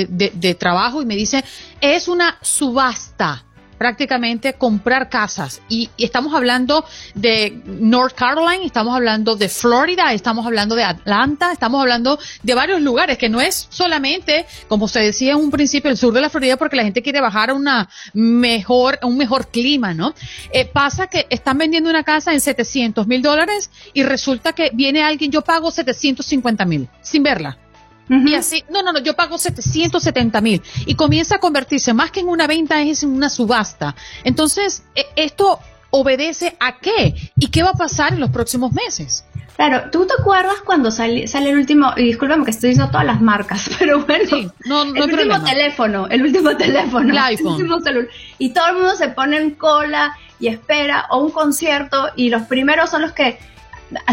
de, 0.08 0.32
de 0.34 0.54
trabajo 0.54 1.00
y 1.00 1.06
me 1.06 1.16
dice, 1.16 1.42
es 1.80 2.06
una 2.06 2.36
subasta 2.42 3.44
prácticamente 3.82 4.52
comprar 4.52 5.08
casas. 5.08 5.60
Y, 5.68 5.90
estamos 5.98 6.34
hablando 6.34 6.84
de 7.16 7.60
North 7.66 8.14
Carolina, 8.14 8.64
estamos 8.64 8.94
hablando 8.94 9.34
de 9.34 9.48
Florida, 9.48 10.12
estamos 10.12 10.46
hablando 10.46 10.76
de 10.76 10.84
Atlanta, 10.84 11.50
estamos 11.50 11.80
hablando 11.80 12.16
de 12.44 12.54
varios 12.54 12.80
lugares, 12.80 13.18
que 13.18 13.28
no 13.28 13.40
es 13.40 13.66
solamente, 13.70 14.46
como 14.68 14.86
se 14.86 15.00
decía 15.00 15.32
en 15.32 15.38
un 15.38 15.50
principio, 15.50 15.90
el 15.90 15.96
sur 15.96 16.14
de 16.14 16.20
la 16.20 16.30
Florida, 16.30 16.56
porque 16.56 16.76
la 16.76 16.84
gente 16.84 17.02
quiere 17.02 17.20
bajar 17.20 17.50
a 17.50 17.54
una 17.54 17.88
mejor, 18.12 19.00
un 19.02 19.16
mejor 19.16 19.48
clima, 19.48 19.94
¿no? 19.94 20.14
Eh, 20.52 20.64
pasa 20.64 21.08
que 21.08 21.26
están 21.28 21.58
vendiendo 21.58 21.90
una 21.90 22.04
casa 22.04 22.32
en 22.32 22.40
700 22.40 23.08
mil 23.08 23.20
dólares 23.20 23.68
y 23.94 24.04
resulta 24.04 24.52
que 24.52 24.70
viene 24.72 25.02
alguien, 25.02 25.32
yo 25.32 25.42
pago 25.42 25.72
750 25.72 26.64
mil, 26.66 26.88
sin 27.00 27.24
verla. 27.24 27.58
Y 28.08 28.34
así, 28.34 28.64
no, 28.68 28.82
no, 28.82 28.92
no, 28.92 28.98
yo 28.98 29.14
pago 29.14 29.38
770 29.38 30.40
mil. 30.40 30.62
Y 30.86 30.94
comienza 30.94 31.36
a 31.36 31.38
convertirse 31.38 31.94
más 31.94 32.10
que 32.10 32.20
en 32.20 32.28
una 32.28 32.46
venta, 32.46 32.82
es 32.82 33.02
en 33.02 33.10
una 33.10 33.30
subasta. 33.30 33.94
Entonces, 34.24 34.82
e, 34.94 35.06
¿esto 35.16 35.60
obedece 35.90 36.56
a 36.60 36.78
qué? 36.78 37.14
¿Y 37.38 37.48
qué 37.48 37.62
va 37.62 37.70
a 37.70 37.74
pasar 37.74 38.12
en 38.12 38.20
los 38.20 38.30
próximos 38.30 38.72
meses? 38.72 39.24
Claro, 39.56 39.90
¿tú 39.90 40.06
te 40.06 40.14
acuerdas 40.18 40.56
cuando 40.64 40.90
sale, 40.90 41.28
sale 41.28 41.50
el 41.50 41.58
último, 41.58 41.92
y 41.96 42.04
discúlpame 42.04 42.44
que 42.44 42.50
estoy 42.50 42.70
diciendo 42.70 42.90
todas 42.90 43.06
las 43.06 43.20
marcas, 43.20 43.70
pero 43.78 44.04
bueno, 44.04 44.52
no, 44.64 44.84
no 44.86 45.04
el 45.04 45.12
último 45.12 45.44
teléfono, 45.44 46.08
el 46.08 46.22
último 46.22 46.56
teléfono, 46.56 47.28
el, 47.28 47.46
último 47.46 47.80
celular, 47.80 48.08
y 48.38 48.50
todo 48.50 48.66
el 48.68 48.74
mundo 48.74 48.96
se 48.96 49.08
pone 49.08 49.36
en 49.36 49.52
cola 49.52 50.16
y 50.40 50.48
espera, 50.48 51.06
o 51.10 51.18
un 51.18 51.30
concierto, 51.30 52.08
y 52.16 52.30
los 52.30 52.42
primeros 52.42 52.90
son 52.90 53.02
los 53.02 53.12
que 53.12 53.38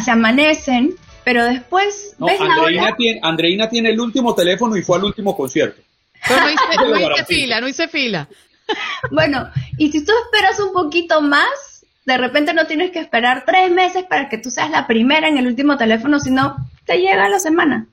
se 0.03 0.11
amanecen 0.11 0.95
pero 1.29 1.45
después 1.45 2.15
ves 2.17 2.41
Andreina, 2.41 2.95
tiene, 2.95 3.19
Andreina 3.21 3.69
tiene 3.69 3.91
el 3.91 3.99
último 3.99 4.33
teléfono 4.33 4.75
y 4.75 4.81
fue 4.81 4.97
al 4.97 5.03
último 5.03 5.37
concierto. 5.37 5.79
Pero 6.27 6.41
no 6.41 6.49
hice, 6.49 7.25
fila, 7.25 7.61
no 7.61 7.67
hice 7.67 7.87
fila. 7.87 8.27
Bueno, 9.11 9.47
y 9.77 9.91
si 9.91 10.03
tú 10.03 10.11
esperas 10.25 10.59
un 10.59 10.73
poquito 10.73 11.21
más, 11.21 11.85
de 12.05 12.17
repente 12.17 12.55
no 12.55 12.65
tienes 12.65 12.89
que 12.89 12.99
esperar 12.99 13.43
tres 13.45 13.69
meses 13.69 14.05
para 14.05 14.27
que 14.27 14.39
tú 14.39 14.49
seas 14.49 14.71
la 14.71 14.87
primera 14.87 15.27
en 15.27 15.37
el 15.37 15.45
último 15.45 15.77
teléfono, 15.77 16.19
sino 16.19 16.55
te 16.85 16.97
llega 16.97 17.25
a 17.25 17.29
la 17.29 17.37
semana. 17.37 17.85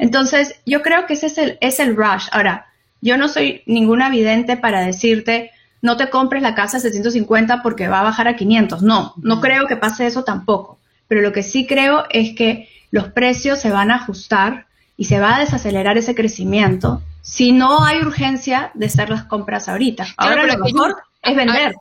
Entonces, 0.00 0.56
yo 0.66 0.82
creo 0.82 1.06
que 1.06 1.14
ese 1.14 1.26
es 1.26 1.38
el, 1.38 1.58
es 1.60 1.78
el 1.78 1.94
rush. 1.94 2.26
Ahora, 2.32 2.66
yo 3.00 3.16
no 3.16 3.28
soy 3.28 3.62
ninguna 3.66 4.10
vidente 4.10 4.56
para 4.56 4.80
decirte, 4.80 5.52
no 5.80 5.96
te 5.96 6.10
compres 6.10 6.42
la 6.42 6.56
casa 6.56 6.78
de 6.78 6.82
750 6.82 7.62
porque 7.62 7.86
va 7.86 8.00
a 8.00 8.04
bajar 8.04 8.26
a 8.26 8.34
500. 8.34 8.82
No, 8.82 9.14
no 9.16 9.40
creo 9.40 9.68
que 9.68 9.76
pase 9.76 10.06
eso 10.06 10.24
tampoco 10.24 10.80
pero 11.08 11.20
lo 11.20 11.32
que 11.32 11.42
sí 11.42 11.66
creo 11.66 12.04
es 12.10 12.34
que 12.34 12.68
los 12.90 13.08
precios 13.08 13.60
se 13.60 13.70
van 13.70 13.90
a 13.90 13.96
ajustar 13.96 14.66
y 14.96 15.04
se 15.04 15.20
va 15.20 15.36
a 15.36 15.40
desacelerar 15.40 15.98
ese 15.98 16.14
crecimiento 16.14 17.02
si 17.22 17.52
no 17.52 17.84
hay 17.84 17.98
urgencia 17.98 18.70
de 18.74 18.86
hacer 18.86 19.08
las 19.08 19.24
compras 19.24 19.68
ahorita. 19.68 20.06
Ahora 20.16 20.46
lo 20.46 20.58
mejor 20.58 20.96
es 21.24 21.36
vender. 21.36 21.74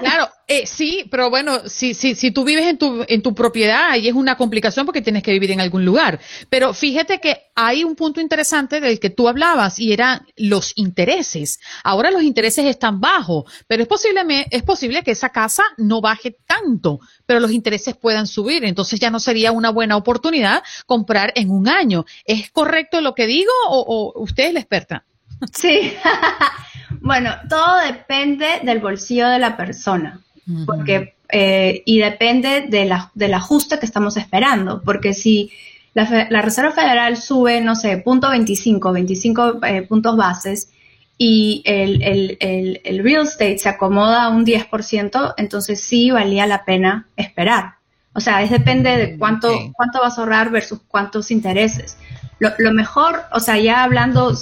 claro, 0.00 0.28
eh, 0.48 0.66
sí, 0.66 1.06
pero 1.10 1.28
bueno, 1.28 1.68
si, 1.68 1.94
si, 1.94 2.14
si 2.14 2.30
tú 2.30 2.44
vives 2.44 2.66
en 2.66 2.78
tu, 2.78 3.04
en 3.08 3.22
tu 3.22 3.34
propiedad, 3.34 3.90
ahí 3.90 4.08
es 4.08 4.14
una 4.14 4.36
complicación 4.36 4.86
porque 4.86 5.02
tienes 5.02 5.22
que 5.22 5.32
vivir 5.32 5.50
en 5.50 5.60
algún 5.60 5.84
lugar. 5.84 6.20
Pero 6.48 6.72
fíjate 6.72 7.20
que 7.20 7.50
hay 7.54 7.84
un 7.84 7.96
punto 7.96 8.20
interesante 8.20 8.80
del 8.80 9.00
que 9.00 9.10
tú 9.10 9.28
hablabas 9.28 9.78
y 9.78 9.92
eran 9.92 10.26
los 10.36 10.72
intereses. 10.76 11.60
Ahora 11.84 12.10
los 12.10 12.22
intereses 12.22 12.64
están 12.64 13.00
bajos, 13.00 13.44
pero 13.66 13.82
es 13.82 13.88
posible, 13.88 14.46
es 14.50 14.62
posible 14.62 15.02
que 15.02 15.10
esa 15.10 15.30
casa 15.30 15.62
no 15.76 16.00
baje 16.00 16.36
tanto, 16.46 17.00
pero 17.26 17.40
los 17.40 17.50
intereses 17.50 17.96
puedan 17.96 18.26
subir. 18.26 18.64
Entonces 18.64 19.00
ya 19.00 19.10
no 19.10 19.20
sería 19.20 19.52
una 19.52 19.70
buena 19.70 19.96
oportunidad 19.96 20.62
comprar 20.86 21.32
en 21.34 21.50
un 21.50 21.68
año. 21.68 22.04
¿Es 22.24 22.50
correcto 22.50 23.00
lo 23.00 23.14
que 23.14 23.26
digo 23.26 23.52
o, 23.68 24.12
o 24.14 24.22
usted 24.22 24.48
es 24.48 24.54
la 24.54 24.60
experta? 24.60 25.04
Sí. 25.52 25.92
Bueno, 27.06 27.30
todo 27.48 27.78
depende 27.86 28.46
del 28.64 28.80
bolsillo 28.80 29.28
de 29.28 29.38
la 29.38 29.56
persona, 29.56 30.20
porque 30.66 31.14
eh, 31.28 31.82
y 31.86 32.00
depende 32.00 32.62
de 32.68 32.84
la, 32.84 33.12
del 33.14 33.34
ajuste 33.34 33.78
que 33.78 33.86
estamos 33.86 34.16
esperando, 34.16 34.82
porque 34.82 35.14
si 35.14 35.52
la, 35.94 36.26
la 36.30 36.42
Reserva 36.42 36.72
Federal 36.72 37.16
sube, 37.16 37.60
no 37.60 37.76
sé, 37.76 37.98
punto 37.98 38.28
25, 38.28 38.92
25 38.92 39.64
eh, 39.64 39.82
puntos 39.82 40.16
bases 40.16 40.72
y 41.16 41.62
el, 41.64 42.02
el, 42.02 42.36
el, 42.40 42.80
el, 42.84 43.04
real 43.04 43.22
estate 43.22 43.58
se 43.58 43.68
acomoda 43.68 44.24
a 44.24 44.28
un 44.28 44.44
10%, 44.44 45.34
entonces 45.36 45.80
sí 45.80 46.10
valía 46.10 46.48
la 46.48 46.64
pena 46.64 47.06
esperar. 47.16 47.74
O 48.14 48.20
sea, 48.20 48.42
es 48.42 48.50
depende 48.50 48.96
de 48.96 49.16
cuánto, 49.16 49.52
cuánto 49.74 50.00
vas 50.00 50.18
a 50.18 50.22
ahorrar 50.22 50.50
versus 50.50 50.80
cuántos 50.88 51.30
intereses. 51.30 51.98
Lo, 52.40 52.50
lo 52.58 52.72
mejor, 52.72 53.22
o 53.30 53.38
sea, 53.38 53.58
ya 53.58 53.84
hablando 53.84 54.34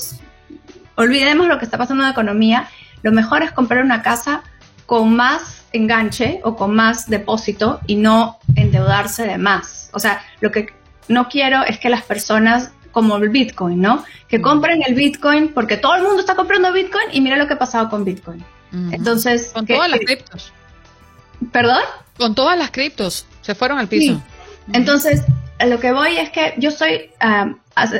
olvidemos 0.97 1.49
lo 1.49 1.59
que 1.59 1.65
está 1.65 1.79
pasando 1.79 2.03
en 2.03 2.09
la 2.09 2.13
economía, 2.13 2.69
lo 3.03 3.13
mejor 3.13 3.43
es 3.43 3.53
comprar 3.53 3.85
una 3.85 4.03
casa 4.03 4.43
con 4.87 5.15
más 5.15 5.65
enganche 5.73 6.41
o 6.45 6.57
con 6.57 6.75
más 6.75 7.09
depósito 7.09 7.81
y 7.87 7.97
no 7.97 8.39
endeudarse 8.55 9.27
de 9.27 9.39
más. 9.39 9.91
O 9.93 9.99
sea, 9.99 10.23
lo 10.41 10.51
que 10.51 10.73
no 11.09 11.29
quiero 11.29 11.65
es 11.65 11.79
que 11.79 11.89
las 11.89 12.03
personas 12.03 12.73
como 12.93 13.17
el 13.17 13.29
Bitcoin, 13.29 13.81
¿no? 13.81 14.05
Que 14.29 14.41
compren 14.41 14.83
el 14.87 14.95
Bitcoin 14.95 15.53
porque 15.53 15.77
todo 15.77 15.97
el 15.97 16.03
mundo 16.03 16.21
está 16.21 16.37
comprando 16.37 16.73
Bitcoin 16.73 17.07
y 17.13 17.21
mira 17.21 17.37
lo 17.37 17.47
que 17.47 17.55
ha 17.55 17.59
pasado 17.59 17.91
con 17.91 18.05
Bitcoin. 18.05 18.45
Entonces, 18.91 19.51
con 19.53 19.67
todas 19.67 19.91
las 19.91 20.01
criptos. 20.01 20.53
¿Perdón? 21.53 21.83
Con 22.17 22.35
todas 22.35 22.59
las 22.59 22.71
criptos, 22.71 23.27
se 23.41 23.55
fueron 23.55 23.79
al 23.79 23.89
piso. 23.89 24.21
Entonces, 24.73 25.25
lo 25.61 25.79
que 25.79 25.93
voy 25.93 26.17
es 26.17 26.31
que 26.31 26.55
yo 26.59 26.71
soy 26.71 27.11
um, 27.23 27.57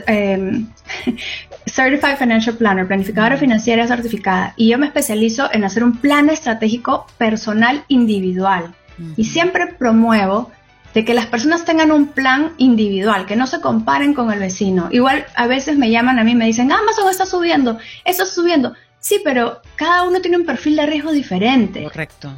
em, 0.07 0.67
Certified 1.67 2.17
Financial 2.19 2.57
Planner, 2.57 2.87
planificadora 2.87 3.37
financiera 3.37 3.87
certificada, 3.87 4.55
y 4.57 4.69
yo 4.69 4.79
me 4.79 4.87
especializo 4.87 5.49
en 5.53 5.65
hacer 5.65 5.85
un 5.85 5.97
plan 5.99 6.29
estratégico 6.31 7.07
personal 7.19 7.85
individual. 7.89 8.75
Y 9.17 9.25
siempre 9.25 9.67
promuevo 9.67 10.53
de 10.95 11.05
que 11.05 11.15
las 11.15 11.27
personas 11.27 11.65
tengan 11.65 11.91
un 11.91 12.07
plan 12.07 12.53
individual, 12.59 13.27
que 13.27 13.35
no 13.35 13.49
se 13.49 13.61
comparen 13.61 14.15
con 14.15 14.33
el 14.33 14.39
vecino. 14.39 14.89
Igual 14.93 15.27
a 15.35 15.49
veces 15.49 15.77
me 15.77 15.91
llaman 15.91 16.21
a 16.21 16.25
mí 16.25 16.31
y 16.31 16.37
me 16.37 16.47
dicen, 16.47 16.71
Amazon 16.71 17.11
está 17.11 17.27
subiendo, 17.27 17.79
eso 18.05 18.23
está 18.23 18.35
subiendo. 18.35 18.75
Sí, 19.01 19.21
pero 19.25 19.61
cada 19.75 20.05
uno 20.05 20.21
tiene 20.21 20.37
un 20.37 20.47
perfil 20.47 20.77
de 20.77 20.87
riesgo 20.87 21.11
diferente. 21.11 21.83
Correcto. 21.83 22.33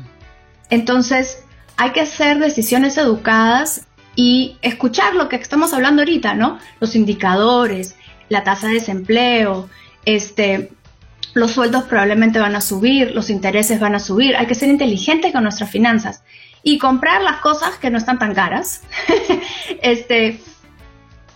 Entonces, 0.71 1.45
hay 1.77 1.91
que 1.91 2.01
hacer 2.01 2.39
decisiones 2.39 2.97
educadas 2.97 3.86
y 4.17 4.57
escuchar 4.62 5.14
lo 5.14 5.29
que 5.29 5.37
estamos 5.37 5.73
hablando 5.73 6.03
ahorita, 6.03 6.35
¿no? 6.35 6.59
Los 6.81 6.97
indicadores, 6.97 7.97
la 8.29 8.43
tasa 8.43 8.69
de 8.69 8.75
desempleo, 8.75 9.69
este, 10.07 10.73
los 11.35 11.53
sueldos 11.53 11.85
probablemente 11.85 12.39
van 12.39 12.57
a 12.57 12.62
subir, 12.62 13.14
los 13.14 13.29
intereses 13.29 13.79
van 13.79 13.95
a 13.95 14.01
subir, 14.01 14.35
hay 14.37 14.47
que 14.47 14.55
ser 14.55 14.71
inteligentes 14.71 15.33
con 15.33 15.43
nuestras 15.43 15.71
finanzas 15.71 16.23
y 16.62 16.79
comprar 16.79 17.23
las 17.23 17.37
cosas 17.37 17.77
que 17.77 17.91
no 17.91 17.99
están 17.99 18.19
tan 18.19 18.35
caras. 18.35 18.83
este, 19.83 20.41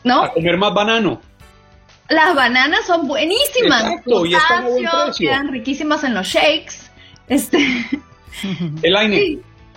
¿no? 0.03 0.25
A 0.25 0.33
comer 0.33 0.57
más 0.57 0.73
banano. 0.73 1.21
Las 2.09 2.35
bananas 2.35 2.87
son 2.87 3.07
buenísimas. 3.07 3.85
Exacto, 3.85 4.27
y 4.27 4.35
están 4.35 4.65
buen. 4.65 4.87
Quedan 5.17 5.49
riquísimas 5.49 6.03
en 6.03 6.15
los 6.15 6.27
shakes. 6.27 6.91
Este. 7.29 7.59
El 8.83 8.97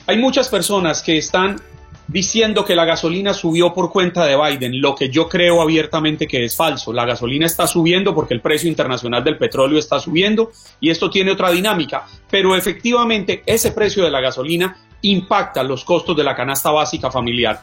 hay 0.06 0.18
muchas 0.18 0.50
personas 0.50 1.02
que 1.02 1.18
están 1.18 1.62
diciendo 2.08 2.66
que 2.66 2.76
la 2.76 2.86
gasolina 2.86 3.34
subió 3.34 3.74
por 3.74 3.92
cuenta 3.92 4.26
de 4.26 4.36
Biden, 4.36 4.82
lo 4.82 4.96
que 4.96 5.10
yo 5.10 5.30
creo 5.30 5.62
abiertamente 5.62 6.28
que 6.28 6.44
es 6.44 6.56
falso. 6.56 6.94
La 6.94 7.06
gasolina 7.06 7.46
está 7.46 7.68
subiendo 7.68 8.14
porque 8.14 8.34
el 8.34 8.42
precio 8.42 8.70
internacional 8.70 9.24
del 9.24 9.38
petróleo 9.38 9.80
está 9.80 10.00
subiendo 10.00 10.52
y 10.80 10.90
esto 10.90 11.10
tiene 11.10 11.32
otra 11.32 11.52
dinámica, 11.52 12.06
pero 12.30 12.56
efectivamente 12.56 13.44
ese 13.46 13.72
precio 13.72 14.04
de 14.04 14.12
la 14.12 14.22
gasolina 14.22 14.78
impacta 15.02 15.64
los 15.64 15.84
costos 15.84 16.16
de 16.16 16.24
la 16.24 16.36
canasta 16.36 16.72
básica 16.72 17.12
familiar. 17.12 17.62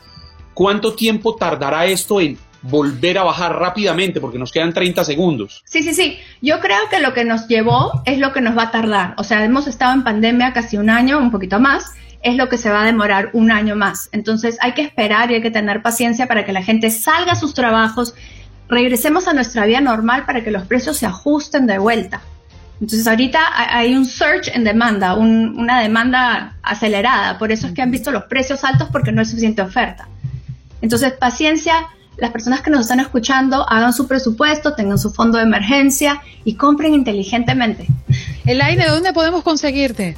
¿Cuánto 0.54 0.94
tiempo 0.94 1.36
tardará 1.36 1.86
esto 1.86 2.20
en 2.20 2.38
volver 2.62 3.18
a 3.18 3.24
bajar 3.24 3.58
rápidamente 3.58 4.20
porque 4.20 4.38
nos 4.38 4.52
quedan 4.52 4.72
30 4.72 5.04
segundos. 5.04 5.62
Sí, 5.64 5.82
sí, 5.82 5.94
sí. 5.94 6.18
Yo 6.42 6.60
creo 6.60 6.88
que 6.90 7.00
lo 7.00 7.12
que 7.12 7.24
nos 7.24 7.48
llevó 7.48 8.02
es 8.04 8.18
lo 8.18 8.32
que 8.32 8.40
nos 8.40 8.56
va 8.56 8.64
a 8.64 8.70
tardar. 8.70 9.14
O 9.16 9.24
sea, 9.24 9.44
hemos 9.44 9.66
estado 9.66 9.94
en 9.94 10.04
pandemia 10.04 10.52
casi 10.52 10.76
un 10.76 10.90
año, 10.90 11.18
un 11.18 11.30
poquito 11.30 11.58
más. 11.58 11.94
Es 12.22 12.36
lo 12.36 12.48
que 12.48 12.58
se 12.58 12.70
va 12.70 12.82
a 12.82 12.86
demorar 12.86 13.30
un 13.32 13.50
año 13.50 13.76
más. 13.76 14.08
Entonces 14.12 14.58
hay 14.60 14.72
que 14.72 14.82
esperar 14.82 15.30
y 15.30 15.34
hay 15.34 15.42
que 15.42 15.50
tener 15.50 15.82
paciencia 15.82 16.26
para 16.26 16.44
que 16.44 16.52
la 16.52 16.62
gente 16.62 16.90
salga 16.90 17.32
a 17.32 17.36
sus 17.36 17.54
trabajos, 17.54 18.14
regresemos 18.68 19.26
a 19.28 19.32
nuestra 19.32 19.66
vida 19.66 19.80
normal 19.80 20.24
para 20.26 20.44
que 20.44 20.50
los 20.50 20.64
precios 20.64 20.96
se 20.98 21.06
ajusten 21.06 21.66
de 21.66 21.78
vuelta. 21.78 22.20
Entonces 22.80 23.06
ahorita 23.06 23.40
hay 23.54 23.94
un 23.94 24.06
surge 24.06 24.54
en 24.54 24.64
demanda, 24.64 25.14
una 25.14 25.80
demanda 25.82 26.56
acelerada, 26.62 27.38
por 27.38 27.52
eso 27.52 27.66
es 27.66 27.74
que 27.74 27.82
han 27.82 27.90
visto 27.90 28.10
los 28.10 28.24
precios 28.24 28.64
altos 28.64 28.88
porque 28.90 29.12
no 29.12 29.20
hay 29.20 29.26
suficiente 29.26 29.60
oferta. 29.60 30.08
Entonces 30.80 31.12
paciencia, 31.12 31.88
las 32.16 32.30
personas 32.30 32.62
que 32.62 32.70
nos 32.70 32.82
están 32.82 33.00
escuchando 33.00 33.68
hagan 33.68 33.92
su 33.92 34.08
presupuesto, 34.08 34.74
tengan 34.74 34.98
su 34.98 35.10
fondo 35.10 35.36
de 35.36 35.44
emergencia 35.44 36.22
y 36.44 36.54
compren 36.54 36.94
inteligentemente. 36.94 37.86
Elaine, 38.46 38.86
¿dónde 38.86 39.12
podemos 39.12 39.42
conseguirte? 39.42 40.16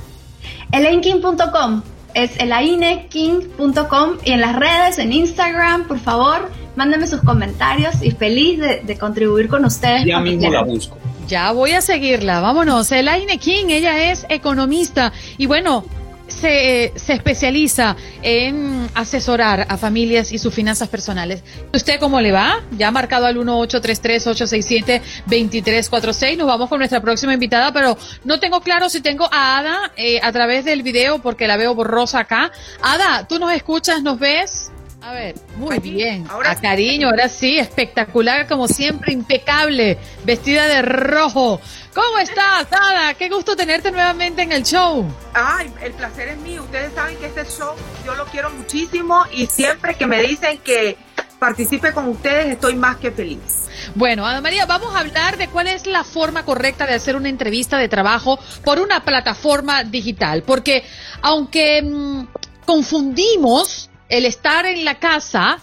Elaineking.com 0.72 1.82
es 2.14 2.38
elaineking.com 2.38 4.18
y 4.24 4.32
en 4.32 4.40
las 4.40 4.56
redes, 4.56 4.98
en 4.98 5.12
Instagram, 5.12 5.86
por 5.86 5.98
favor, 5.98 6.50
mándenme 6.76 7.06
sus 7.06 7.20
comentarios 7.20 8.02
y 8.02 8.10
feliz 8.10 8.60
de, 8.60 8.98
contribuir 8.98 9.48
con 9.48 9.64
ustedes. 9.64 10.04
Ya 10.04 10.20
mismo 10.20 10.50
la 10.50 10.62
busco. 10.62 10.98
Ya 11.28 11.52
voy 11.52 11.72
a 11.72 11.80
seguirla, 11.80 12.40
vámonos. 12.40 12.90
Elaine 12.92 13.38
King, 13.38 13.66
ella 13.68 14.10
es 14.10 14.26
economista 14.28 15.12
y 15.38 15.46
bueno, 15.46 15.84
se, 16.32 16.92
se, 16.96 17.12
especializa 17.12 17.94
en 18.22 18.88
asesorar 18.94 19.66
a 19.68 19.76
familias 19.76 20.32
y 20.32 20.38
sus 20.38 20.54
finanzas 20.54 20.88
personales. 20.88 21.42
¿Usted 21.72 21.98
cómo 22.00 22.20
le 22.20 22.32
va? 22.32 22.60
Ya 22.72 22.90
marcado 22.90 23.26
al 23.26 23.36
1833-867-2346. 23.36 26.36
Nos 26.36 26.46
vamos 26.46 26.68
con 26.68 26.78
nuestra 26.78 27.00
próxima 27.00 27.34
invitada, 27.34 27.72
pero 27.72 27.96
no 28.24 28.40
tengo 28.40 28.60
claro 28.60 28.88
si 28.88 29.00
tengo 29.00 29.28
a 29.30 29.58
Ada 29.58 29.92
eh, 29.96 30.20
a 30.22 30.32
través 30.32 30.64
del 30.64 30.82
video 30.82 31.20
porque 31.20 31.46
la 31.46 31.56
veo 31.56 31.74
borrosa 31.74 32.20
acá. 32.20 32.50
Ada, 32.82 33.26
¿tú 33.28 33.38
nos 33.38 33.52
escuchas, 33.52 34.02
nos 34.02 34.18
ves? 34.18 34.72
A 35.02 35.12
ver, 35.12 35.34
muy 35.56 35.80
bien. 35.80 36.28
a 36.30 36.54
cariño, 36.54 37.08
ahora 37.08 37.28
sí, 37.28 37.58
espectacular 37.58 38.46
como 38.46 38.68
siempre, 38.68 39.12
impecable, 39.12 39.98
vestida 40.24 40.68
de 40.68 40.80
rojo. 40.82 41.60
¿Cómo 41.92 42.18
estás, 42.18 42.68
Ada? 42.70 43.12
Qué 43.14 43.28
gusto 43.28 43.56
tenerte 43.56 43.90
nuevamente 43.90 44.42
en 44.42 44.52
el 44.52 44.62
show. 44.62 45.04
Ay, 45.34 45.72
el 45.82 45.92
placer 45.92 46.28
es 46.28 46.38
mío. 46.38 46.62
Ustedes 46.62 46.92
saben 46.94 47.16
que 47.18 47.26
este 47.26 47.44
show 47.46 47.74
yo 48.06 48.14
lo 48.14 48.26
quiero 48.26 48.50
muchísimo 48.50 49.24
y 49.32 49.46
siempre 49.46 49.96
que 49.96 50.06
me 50.06 50.22
dicen 50.22 50.58
que 50.58 50.96
participe 51.40 51.92
con 51.92 52.06
ustedes 52.06 52.46
estoy 52.46 52.76
más 52.76 52.98
que 52.98 53.10
feliz. 53.10 53.68
Bueno, 53.96 54.24
Ada 54.24 54.40
María, 54.40 54.66
vamos 54.66 54.94
a 54.94 55.00
hablar 55.00 55.36
de 55.36 55.48
cuál 55.48 55.66
es 55.66 55.88
la 55.88 56.04
forma 56.04 56.44
correcta 56.44 56.86
de 56.86 56.94
hacer 56.94 57.16
una 57.16 57.28
entrevista 57.28 57.76
de 57.76 57.88
trabajo 57.88 58.38
por 58.64 58.78
una 58.78 59.04
plataforma 59.04 59.82
digital, 59.82 60.44
porque 60.44 60.84
aunque 61.22 61.82
mm, 61.82 62.26
confundimos 62.64 63.90
el 64.12 64.26
estar 64.26 64.66
en 64.66 64.84
la 64.84 64.98
casa 64.98 65.58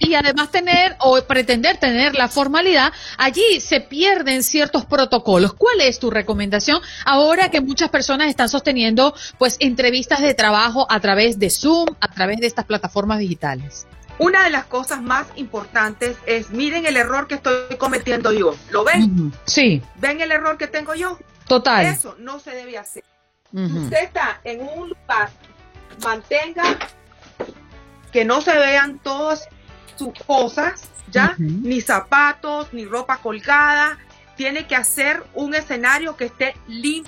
y 0.00 0.14
además 0.14 0.50
tener 0.50 0.96
o 0.98 1.22
pretender 1.22 1.76
tener 1.76 2.16
la 2.16 2.26
formalidad, 2.26 2.92
allí 3.16 3.60
se 3.60 3.80
pierden 3.80 4.42
ciertos 4.42 4.84
protocolos. 4.84 5.54
¿Cuál 5.54 5.80
es 5.80 6.00
tu 6.00 6.10
recomendación 6.10 6.80
ahora 7.06 7.50
que 7.52 7.60
muchas 7.60 7.90
personas 7.90 8.28
están 8.28 8.48
sosteniendo 8.48 9.14
pues 9.38 9.56
entrevistas 9.60 10.20
de 10.22 10.34
trabajo 10.34 10.88
a 10.90 10.98
través 10.98 11.38
de 11.38 11.50
Zoom, 11.50 11.86
a 12.00 12.08
través 12.08 12.40
de 12.40 12.48
estas 12.48 12.64
plataformas 12.64 13.20
digitales? 13.20 13.86
Una 14.18 14.42
de 14.42 14.50
las 14.50 14.64
cosas 14.64 15.00
más 15.00 15.28
importantes 15.36 16.16
es 16.26 16.50
miren 16.50 16.86
el 16.86 16.96
error 16.96 17.28
que 17.28 17.36
estoy 17.36 17.76
cometiendo 17.78 18.32
yo. 18.32 18.56
¿Lo 18.70 18.82
ven? 18.82 19.32
Sí. 19.46 19.82
¿Ven 20.00 20.20
el 20.20 20.32
error 20.32 20.58
que 20.58 20.66
tengo 20.66 20.96
yo? 20.96 21.16
Total. 21.46 21.86
Eso 21.86 22.16
no 22.18 22.40
se 22.40 22.50
debe 22.50 22.76
hacer. 22.76 23.04
Usted 23.52 24.02
está 24.02 24.40
en 24.42 24.62
un 24.62 24.88
lugar, 24.88 25.30
mantenga 26.02 26.76
que 28.14 28.24
no 28.24 28.40
se 28.40 28.56
vean 28.56 29.00
todas 29.00 29.48
sus 29.96 30.12
cosas, 30.24 30.88
¿ya? 31.10 31.34
Ni 31.36 31.80
zapatos, 31.80 32.72
ni 32.72 32.84
ropa 32.84 33.16
colgada. 33.16 33.98
Tiene 34.36 34.68
que 34.68 34.76
hacer 34.76 35.24
un 35.34 35.52
escenario 35.56 36.16
que 36.16 36.26
esté 36.26 36.54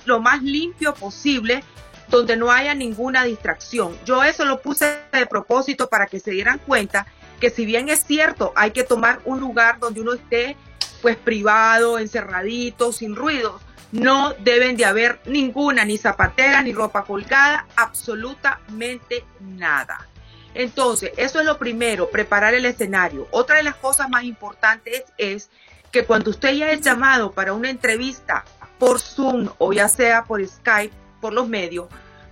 lo 0.05 0.19
más 0.19 0.43
limpio 0.43 0.95
posible, 0.95 1.63
donde 2.09 2.37
no 2.37 2.51
haya 2.51 2.75
ninguna 2.75 3.23
distracción. 3.23 3.97
Yo 4.05 4.25
eso 4.25 4.45
lo 4.45 4.61
puse 4.61 4.99
de 5.13 5.27
propósito 5.27 5.89
para 5.89 6.07
que 6.09 6.19
se 6.19 6.33
dieran 6.33 6.59
cuenta 6.59 7.07
que 7.39 7.51
si 7.51 7.65
bien 7.67 7.89
es 7.89 8.03
cierto, 8.03 8.53
hay 8.57 8.73
que 8.73 8.83
tomar 8.83 9.21
un 9.27 9.39
lugar 9.39 9.79
donde 9.79 10.01
uno 10.01 10.15
esté 10.15 10.57
pues 11.03 11.17
privado, 11.17 12.01
encerradito, 12.01 12.91
sin 12.91 13.15
ruidos, 13.15 13.63
no 13.93 14.35
deben 14.41 14.77
de 14.77 14.87
haber 14.87 15.21
ninguna, 15.27 15.85
ni 15.85 15.99
zapatera, 15.99 16.63
ni 16.63 16.73
ropa 16.73 17.05
colgada, 17.05 17.69
absolutamente 17.77 19.25
nada. 19.39 20.09
Entonces, 20.57 21.13
eso 21.17 21.39
es 21.39 21.47
lo 21.47 21.59
primero, 21.59 22.09
preparar 22.09 22.55
el 22.55 22.65
escenario. 22.65 23.29
Otra 23.31 23.57
de 23.57 23.63
las 23.63 23.77
cosas 23.77 24.09
más 24.09 24.25
importantes 24.25 25.05
es 25.19 25.51
que 25.93 26.05
cuando 26.05 26.31
usted 26.31 26.55
ya 26.55 26.71
es 26.71 26.81
llamado 26.81 27.33
para 27.33 27.53
una 27.53 27.69
entrevista 27.69 28.45
por 28.79 29.01
Zoom 29.01 29.51
o 29.59 29.73
ya 29.73 29.89
sea 29.89 30.25
por 30.25 30.47
Skype, 30.47 30.95
por 31.21 31.33
los 31.33 31.49
medios 31.49 31.89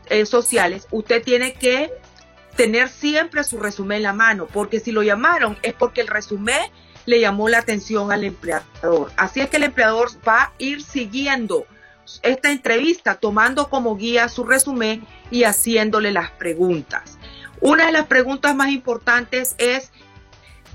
eh, 0.06 0.24
sociales, 0.26 0.86
usted 0.90 1.22
tiene 1.22 1.54
que 1.54 1.92
tener 2.56 2.88
siempre 2.88 3.44
su 3.44 3.58
resumen 3.58 3.98
en 3.98 4.02
la 4.04 4.12
mano, 4.12 4.46
porque 4.46 4.80
si 4.80 4.90
lo 4.90 5.02
llamaron 5.02 5.58
es 5.62 5.74
porque 5.74 6.00
el 6.00 6.06
resumen 6.06 6.60
le 7.04 7.20
llamó 7.20 7.48
la 7.48 7.58
atención 7.58 8.10
al 8.10 8.24
empleador. 8.24 9.12
Así 9.16 9.40
es 9.40 9.50
que 9.50 9.58
el 9.58 9.64
empleador 9.64 10.08
va 10.26 10.42
a 10.44 10.52
ir 10.58 10.82
siguiendo 10.82 11.66
esta 12.22 12.50
entrevista, 12.50 13.16
tomando 13.16 13.68
como 13.68 13.96
guía 13.96 14.28
su 14.28 14.44
resumen 14.44 15.06
y 15.30 15.44
haciéndole 15.44 16.12
las 16.12 16.30
preguntas. 16.30 17.18
Una 17.64 17.86
de 17.86 17.92
las 17.92 18.08
preguntas 18.08 18.54
más 18.54 18.68
importantes 18.68 19.54
es, 19.56 19.90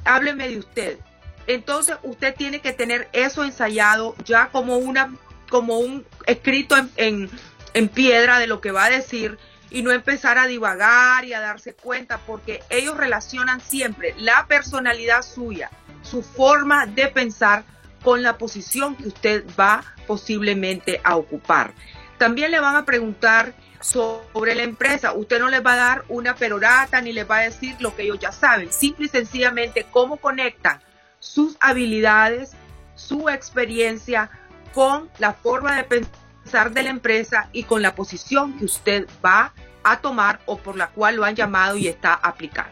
hábleme 0.06 0.50
de 0.50 0.58
usted. 0.58 0.98
Entonces 1.46 1.98
usted 2.02 2.34
tiene 2.34 2.62
que 2.62 2.74
tener 2.74 3.10
eso 3.14 3.44
ensayado 3.44 4.16
ya 4.26 4.50
como 4.50 4.78
una, 4.78 5.14
como 5.52 5.78
un 5.78 6.04
escrito 6.26 6.76
en, 6.96 7.30
en 7.76 7.90
piedra 7.90 8.40
de 8.40 8.48
lo 8.48 8.60
que 8.60 8.72
va 8.72 8.86
a 8.86 8.90
decir 8.90 9.38
y 9.70 9.84
no 9.84 9.92
empezar 9.92 10.40
a 10.40 10.48
divagar 10.48 11.26
y 11.26 11.34
a 11.34 11.40
darse 11.40 11.76
cuenta 11.76 12.18
porque 12.26 12.64
ellos 12.72 12.98
relacionan 12.98 13.62
siempre 13.62 14.16
la 14.18 14.48
personalidad 14.48 15.22
suya, 15.22 15.70
su 16.02 16.24
forma 16.24 16.88
de 16.88 17.06
pensar 17.10 17.66
con 18.04 18.24
la 18.24 18.40
posición 18.40 18.96
que 18.96 19.10
usted 19.10 19.46
va 19.60 19.84
posiblemente 20.08 21.02
a 21.04 21.18
ocupar. 21.18 21.72
También 22.18 22.50
le 22.50 22.60
van 22.60 22.78
a 22.78 22.86
preguntar 22.86 23.54
sobre 23.80 24.56
la 24.56 24.64
empresa. 24.64 25.14
Usted 25.14 25.40
no 25.40 25.50
les 25.50 25.66
va 25.66 25.74
a 25.74 25.78
dar 25.78 26.06
una 26.10 26.36
perorata 26.36 27.02
ni 27.02 27.14
les 27.14 27.30
va 27.30 27.38
a 27.38 27.42
decir 27.42 27.76
lo 27.80 27.96
que 27.96 28.04
ellos 28.04 28.20
ya 28.20 28.32
saben. 28.32 28.72
Simple 28.72 29.06
y 29.06 29.10
sencillamente 29.10 29.86
cómo 29.90 30.18
conectan 30.18 30.82
sus 31.20 31.58
habilidades, 31.60 32.52
su 32.96 33.30
experiencia 33.30 34.30
con 34.74 35.10
la 35.18 35.34
forma 35.34 35.76
de 35.76 35.84
pensar 35.84 36.72
de 36.72 36.84
la 36.84 36.90
empresa 36.90 37.50
y 37.52 37.64
con 37.64 37.82
la 37.82 37.96
posición 37.96 38.58
que 38.58 38.66
usted 38.66 39.08
va 39.24 39.54
a 39.84 40.00
tomar 40.00 40.40
o 40.46 40.58
por 40.58 40.78
la 40.78 40.88
cual 40.88 41.16
lo 41.16 41.26
han 41.26 41.36
llamado 41.36 41.76
y 41.76 41.88
está 41.88 42.14
aplicando. 42.14 42.72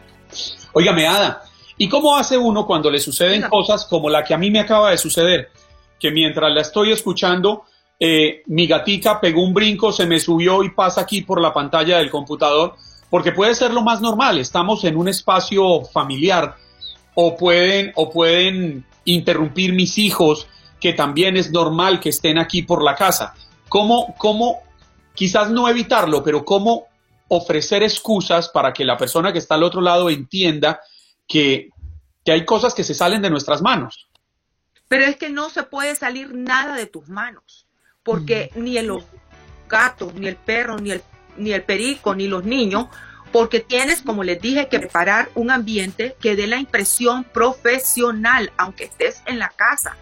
Óigame, 0.72 1.06
Ada, 1.06 1.42
¿y 1.76 1.88
cómo 1.88 2.16
hace 2.16 2.36
uno 2.36 2.66
cuando 2.66 2.90
le 2.90 3.00
suceden 3.00 3.42
cosas 3.48 3.86
como 3.86 4.10
la 4.10 4.24
que 4.24 4.34
a 4.34 4.38
mí 4.38 4.50
me 4.50 4.60
acaba 4.60 4.90
de 4.90 4.98
suceder? 4.98 5.50
Que 5.98 6.10
mientras 6.10 6.52
la 6.52 6.60
estoy 6.60 6.92
escuchando, 6.92 7.64
eh, 8.00 8.42
mi 8.46 8.66
gatica 8.66 9.20
pegó 9.20 9.42
un 9.42 9.52
brinco, 9.52 9.90
se 9.90 10.06
me 10.06 10.20
subió 10.20 10.62
y 10.62 10.70
pasa 10.70 11.00
aquí 11.00 11.22
por 11.22 11.40
la 11.40 11.52
pantalla 11.52 11.98
del 11.98 12.10
computador, 12.10 12.76
porque 13.10 13.32
puede 13.32 13.54
ser 13.54 13.72
lo 13.72 13.82
más 13.82 14.00
normal, 14.00 14.38
estamos 14.38 14.84
en 14.84 14.96
un 14.96 15.08
espacio 15.08 15.82
familiar 15.84 16.56
o 17.14 17.36
pueden, 17.36 17.92
o 17.96 18.10
pueden 18.10 18.84
interrumpir 19.04 19.72
mis 19.72 19.98
hijos, 19.98 20.46
que 20.80 20.92
también 20.92 21.36
es 21.36 21.50
normal 21.50 21.98
que 21.98 22.10
estén 22.10 22.38
aquí 22.38 22.62
por 22.62 22.84
la 22.84 22.94
casa. 22.94 23.34
¿Cómo, 23.68 24.14
cómo, 24.16 24.62
quizás 25.14 25.50
no 25.50 25.68
evitarlo, 25.68 26.22
pero 26.22 26.44
cómo 26.44 26.86
ofrecer 27.26 27.82
excusas 27.82 28.48
para 28.48 28.72
que 28.72 28.84
la 28.84 28.96
persona 28.96 29.32
que 29.32 29.40
está 29.40 29.56
al 29.56 29.64
otro 29.64 29.80
lado 29.80 30.08
entienda 30.08 30.80
que, 31.26 31.70
que 32.24 32.32
hay 32.32 32.44
cosas 32.44 32.74
que 32.74 32.84
se 32.84 32.94
salen 32.94 33.22
de 33.22 33.30
nuestras 33.30 33.60
manos? 33.60 34.08
Pero 34.86 35.04
es 35.04 35.16
que 35.16 35.28
no 35.28 35.50
se 35.50 35.64
puede 35.64 35.96
salir 35.96 36.32
nada 36.34 36.76
de 36.76 36.86
tus 36.86 37.08
manos 37.08 37.67
porque 38.08 38.50
ni 38.54 38.78
el 38.78 38.90
gato, 39.68 40.10
ni 40.14 40.28
el 40.28 40.36
perro, 40.36 40.78
ni 40.78 40.92
el, 40.92 41.02
ni 41.36 41.52
el 41.52 41.62
perico, 41.62 42.14
ni 42.14 42.26
los 42.26 42.42
niños, 42.42 42.86
porque 43.32 43.60
tienes, 43.60 44.00
como 44.00 44.24
les 44.24 44.40
dije, 44.40 44.68
que 44.68 44.78
preparar 44.78 45.28
un 45.34 45.50
ambiente 45.50 46.16
que 46.18 46.34
dé 46.34 46.46
la 46.46 46.56
impresión 46.56 47.24
profesional, 47.24 48.50
aunque 48.56 48.84
estés 48.84 49.20
en 49.26 49.38
la 49.38 49.50
casa. 49.50 49.98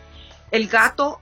El 0.52 0.68
gato 0.68 1.20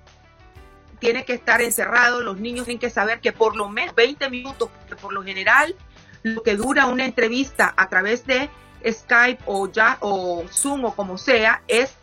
tiene 0.98 1.24
que 1.24 1.32
estar 1.32 1.62
encerrado, 1.62 2.20
los 2.20 2.38
niños 2.38 2.66
tienen 2.66 2.80
que 2.80 2.90
saber 2.90 3.20
que 3.20 3.32
por 3.32 3.56
lo 3.56 3.70
menos 3.70 3.94
20 3.94 4.28
minutos, 4.28 4.68
porque 4.78 4.94
por 4.94 5.14
lo 5.14 5.22
general 5.22 5.74
lo 6.22 6.42
que 6.42 6.54
dura 6.54 6.84
una 6.84 7.06
entrevista 7.06 7.72
a 7.78 7.88
través 7.88 8.26
de 8.26 8.50
Skype 8.86 9.42
o 9.46 9.72
ya 9.72 9.96
o 10.00 10.44
Zoom 10.52 10.84
o 10.84 10.94
como 10.94 11.16
sea 11.16 11.62
es 11.66 11.94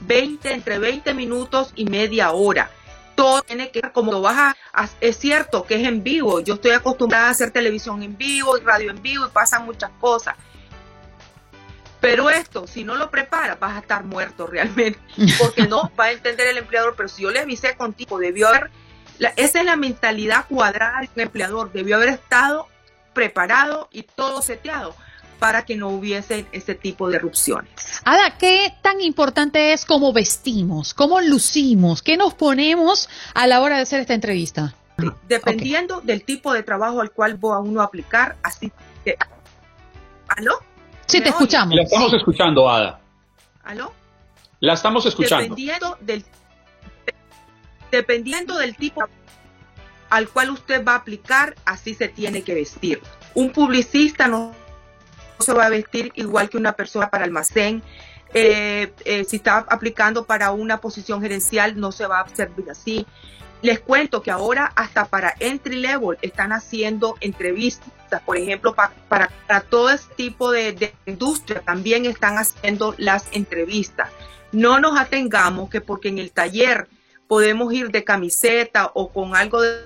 20 0.00 0.50
entre 0.50 0.78
20 0.78 1.12
minutos 1.12 1.74
y 1.76 1.84
media 1.84 2.30
hora 2.30 2.70
todo 3.20 3.42
tiene 3.42 3.70
que 3.70 3.82
como 3.92 4.12
lo 4.12 4.22
vas 4.22 4.56
a, 4.72 4.88
es 5.02 5.18
cierto 5.18 5.64
que 5.66 5.74
es 5.74 5.86
en 5.86 6.02
vivo, 6.02 6.40
yo 6.40 6.54
estoy 6.54 6.70
acostumbrada 6.70 7.28
a 7.28 7.30
hacer 7.30 7.50
televisión 7.50 8.02
en 8.02 8.16
vivo 8.16 8.56
y 8.56 8.62
radio 8.62 8.90
en 8.90 9.02
vivo 9.02 9.26
y 9.26 9.30
pasan 9.30 9.66
muchas 9.66 9.90
cosas. 10.00 10.36
Pero 12.00 12.30
esto, 12.30 12.66
si 12.66 12.82
no 12.82 12.94
lo 12.94 13.10
preparas, 13.10 13.60
vas 13.60 13.76
a 13.76 13.80
estar 13.80 14.04
muerto 14.04 14.46
realmente, 14.46 14.98
porque 15.38 15.66
no 15.66 15.92
va 16.00 16.06
a 16.06 16.12
entender 16.12 16.46
el 16.46 16.56
empleador, 16.56 16.94
pero 16.96 17.10
si 17.10 17.22
yo 17.22 17.30
le 17.30 17.40
avisé 17.40 17.76
contigo, 17.76 18.18
debió 18.18 18.48
haber, 18.48 18.70
esa 19.36 19.58
es 19.58 19.64
la 19.66 19.76
mentalidad 19.76 20.46
cuadrada 20.48 21.00
del 21.00 21.10
empleador, 21.16 21.72
debió 21.72 21.96
haber 21.96 22.08
estado 22.08 22.68
preparado 23.12 23.90
y 23.92 24.04
todo 24.04 24.40
seteado 24.40 24.96
para 25.40 25.64
que 25.64 25.74
no 25.74 25.88
hubiese 25.88 26.46
ese 26.52 26.76
tipo 26.76 27.08
de 27.08 27.16
erupciones. 27.16 27.72
Ada, 28.04 28.36
¿qué 28.38 28.72
tan 28.82 29.00
importante 29.00 29.72
es 29.72 29.84
cómo 29.86 30.12
vestimos, 30.12 30.94
cómo 30.94 31.20
lucimos, 31.20 32.02
qué 32.02 32.16
nos 32.16 32.34
ponemos 32.34 33.08
a 33.34 33.46
la 33.48 33.60
hora 33.60 33.76
de 33.76 33.82
hacer 33.82 34.00
esta 34.00 34.14
entrevista? 34.14 34.74
Dependiendo 35.26 36.02
del 36.02 36.24
tipo 36.24 36.52
de 36.52 36.62
trabajo 36.62 37.00
al 37.00 37.10
cual 37.10 37.42
va 37.42 37.58
uno 37.58 37.80
a 37.80 37.84
aplicar, 37.84 38.36
así 38.42 38.70
que... 39.02 39.16
¿Aló? 40.28 40.60
Sí, 41.06 41.20
te 41.22 41.30
escuchamos. 41.30 41.74
La 41.74 41.82
estamos 41.82 42.12
escuchando, 42.12 42.70
Ada. 42.70 43.00
¿Aló? 43.64 43.92
La 44.60 44.74
estamos 44.74 45.06
escuchando. 45.06 45.42
Dependiendo 45.42 45.98
del, 46.02 46.24
dependiendo 47.90 48.58
del 48.58 48.76
tipo 48.76 49.02
al 50.10 50.28
cual 50.28 50.50
usted 50.50 50.84
va 50.84 50.92
a 50.92 50.96
aplicar, 50.96 51.56
así 51.64 51.94
se 51.94 52.08
tiene 52.08 52.42
que 52.42 52.54
vestir. 52.54 53.00
Un 53.34 53.50
publicista 53.50 54.28
no 54.28 54.54
se 55.40 55.52
va 55.52 55.66
a 55.66 55.68
vestir 55.68 56.12
igual 56.14 56.48
que 56.48 56.56
una 56.56 56.72
persona 56.72 57.10
para 57.10 57.24
almacén. 57.24 57.82
Eh, 58.32 58.92
eh, 59.04 59.24
si 59.24 59.36
está 59.36 59.58
aplicando 59.68 60.24
para 60.24 60.52
una 60.52 60.80
posición 60.80 61.20
gerencial, 61.20 61.78
no 61.78 61.92
se 61.92 62.06
va 62.06 62.20
a 62.20 62.28
servir 62.28 62.70
así. 62.70 63.06
Les 63.62 63.80
cuento 63.80 64.22
que 64.22 64.30
ahora 64.30 64.72
hasta 64.74 65.06
para 65.06 65.34
entry 65.38 65.76
level 65.76 66.16
están 66.22 66.52
haciendo 66.52 67.16
entrevistas, 67.20 67.90
por 68.24 68.38
ejemplo, 68.38 68.74
para, 68.74 68.92
para, 69.46 69.60
todo 69.68 69.90
este 69.90 70.14
tipo 70.14 70.50
de, 70.50 70.72
de, 70.72 70.94
industria 71.06 71.60
también 71.60 72.06
están 72.06 72.38
haciendo 72.38 72.94
las 72.96 73.26
entrevistas. 73.32 74.08
No 74.52 74.80
nos 74.80 74.98
atengamos 74.98 75.68
que 75.68 75.80
porque 75.80 76.08
en 76.08 76.18
el 76.18 76.32
taller 76.32 76.88
podemos 77.28 77.72
ir 77.72 77.90
de 77.90 78.02
camiseta 78.02 78.90
o 78.94 79.12
con 79.12 79.36
algo 79.36 79.60
de 79.60 79.84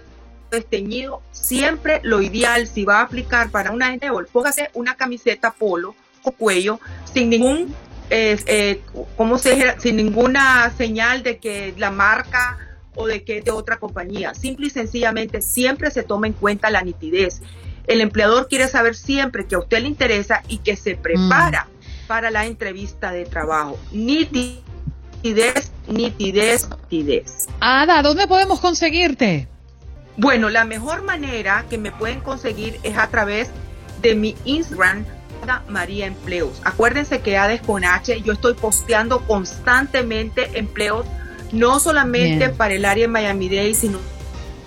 desteñido, 0.51 1.23
siempre 1.33 2.01
lo 2.03 2.23
ideal, 2.23 2.67
si 2.67 2.85
va 2.85 3.01
a 3.01 3.03
aplicar 3.03 3.51
para 3.51 3.71
una 3.71 3.93
endeavor, 3.93 4.27
póngase 4.29 4.71
una 4.75 4.97
camiseta 4.97 5.53
polo 5.53 5.95
o 6.23 6.33
cuello 6.33 6.81
sin 7.13 7.31
ningún, 7.31 7.75
eh, 8.11 8.39
eh, 8.47 8.81
¿cómo 9.17 9.39
se 9.39 9.79
Sin 9.81 9.97
ninguna 9.97 10.73
señal 10.77 11.23
de 11.23 11.39
que 11.39 11.75
la 11.77 11.91
marca 11.91 12.59
o 12.95 13.07
de 13.07 13.25
que 13.25 13.39
es 13.39 13.45
de 13.45 13.51
otra 13.51 13.79
compañía. 13.79 14.35
Simple 14.35 14.69
y 14.69 14.71
sencillamente 14.71 15.43
siempre 15.43 15.91
se 15.91 16.03
toma 16.03 16.27
en 16.27 16.33
cuenta 16.33 16.71
la 16.71 16.83
nitidez. 16.83 17.41
El 17.87 18.01
empleador 18.01 18.49
quiere 18.49 18.69
saber 18.69 18.95
siempre 18.95 19.47
que 19.47 19.57
a 19.57 19.59
usted 19.59 19.81
le 19.83 19.89
interesa 19.89 20.43
y 20.49 20.59
que 20.59 20.77
se 20.77 20.97
prepara 20.97 21.67
mm. 21.67 22.07
para 22.07 22.31
la 22.31 22.47
entrevista 22.47 23.13
de 23.13 23.27
trabajo. 23.27 23.79
Nitidez, 23.93 24.63
nitidez, 25.89 26.69
nitidez. 26.91 27.49
Ada, 27.61 28.03
¿dónde 28.03 28.27
podemos 28.27 28.61
conseguirte? 28.61 29.49
Bueno, 30.17 30.49
la 30.49 30.65
mejor 30.65 31.03
manera 31.03 31.65
que 31.69 31.79
me 31.79 31.91
pueden 31.91 32.21
conseguir 32.21 32.79
es 32.83 32.97
a 32.97 33.09
través 33.09 33.51
de 34.01 34.15
mi 34.15 34.37
Instagram, 34.45 35.05
María 35.69 36.07
Empleos. 36.07 36.61
Acuérdense 36.65 37.21
que 37.21 37.37
ADES 37.37 37.63
con 37.63 37.85
H, 37.85 38.21
yo 38.23 38.33
estoy 38.33 38.55
posteando 38.55 39.27
constantemente 39.27 40.59
empleos, 40.59 41.07
no 41.53 41.81
solamente 41.81 42.49
para 42.49 42.75
el 42.75 42.85
área 42.85 43.03
de 43.03 43.09
Miami-Dade, 43.09 43.75
sino 43.75 43.99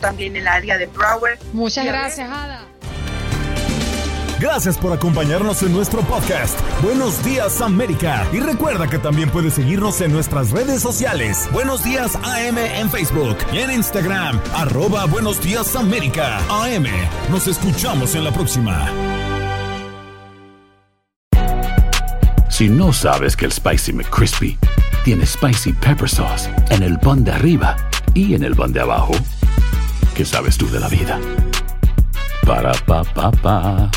también 0.02 0.36
el 0.36 0.48
área 0.48 0.78
de 0.78 0.86
Broward. 0.88 1.40
Muchas 1.54 1.86
gracias, 1.86 2.30
Ada. 2.30 2.66
Gracias 4.40 4.78
por 4.78 4.94
acompañarnos 4.94 5.64
en 5.64 5.74
nuestro 5.74 6.02
podcast. 6.02 6.60
Buenos 6.84 7.24
días 7.26 7.60
América. 7.60 8.28
Y 8.32 8.40
recuerda 8.40 8.88
que 8.88 9.00
también 9.00 9.32
puedes 9.32 9.56
seguirnos 9.56 10.00
en 10.02 10.12
nuestras 10.12 10.52
redes 10.52 10.82
sociales. 10.82 11.50
Buenos 11.52 11.84
días 11.84 12.16
AM 12.18 12.60
en 12.60 12.90
Facebook 12.92 13.36
y 13.52 13.60
en 13.60 13.72
Instagram. 13.72 14.40
Arroba 14.54 15.06
Buenos 15.06 15.42
días 15.42 15.76
América. 15.76 16.38
AM. 16.50 16.86
Nos 17.32 17.48
escuchamos 17.48 18.14
en 18.14 18.26
la 18.26 18.32
próxima. 18.32 18.92
Si 22.50 22.70
no 22.70 22.94
sabes 22.94 23.36
que 23.36 23.46
el 23.46 23.52
Spicy 23.52 23.94
McCrispy 23.94 24.58
tiene 25.04 25.26
Spicy 25.26 25.74
Pepper 25.74 26.10
Sauce 26.10 26.50
en 26.70 26.84
el 26.84 27.00
pan 27.00 27.24
de 27.24 27.32
arriba 27.32 27.76
y 28.14 28.36
en 28.36 28.44
el 28.44 28.56
pan 28.56 28.72
de 28.72 28.82
abajo, 28.82 29.14
¿qué 30.16 30.26
sabes 30.26 30.58
tú 30.58 30.70
de 30.70 30.80
la 30.80 30.90
vida? 30.90 31.20
Para, 32.46 32.72
pa, 32.86 33.04
pa, 33.04 33.32
pa. 33.32 33.92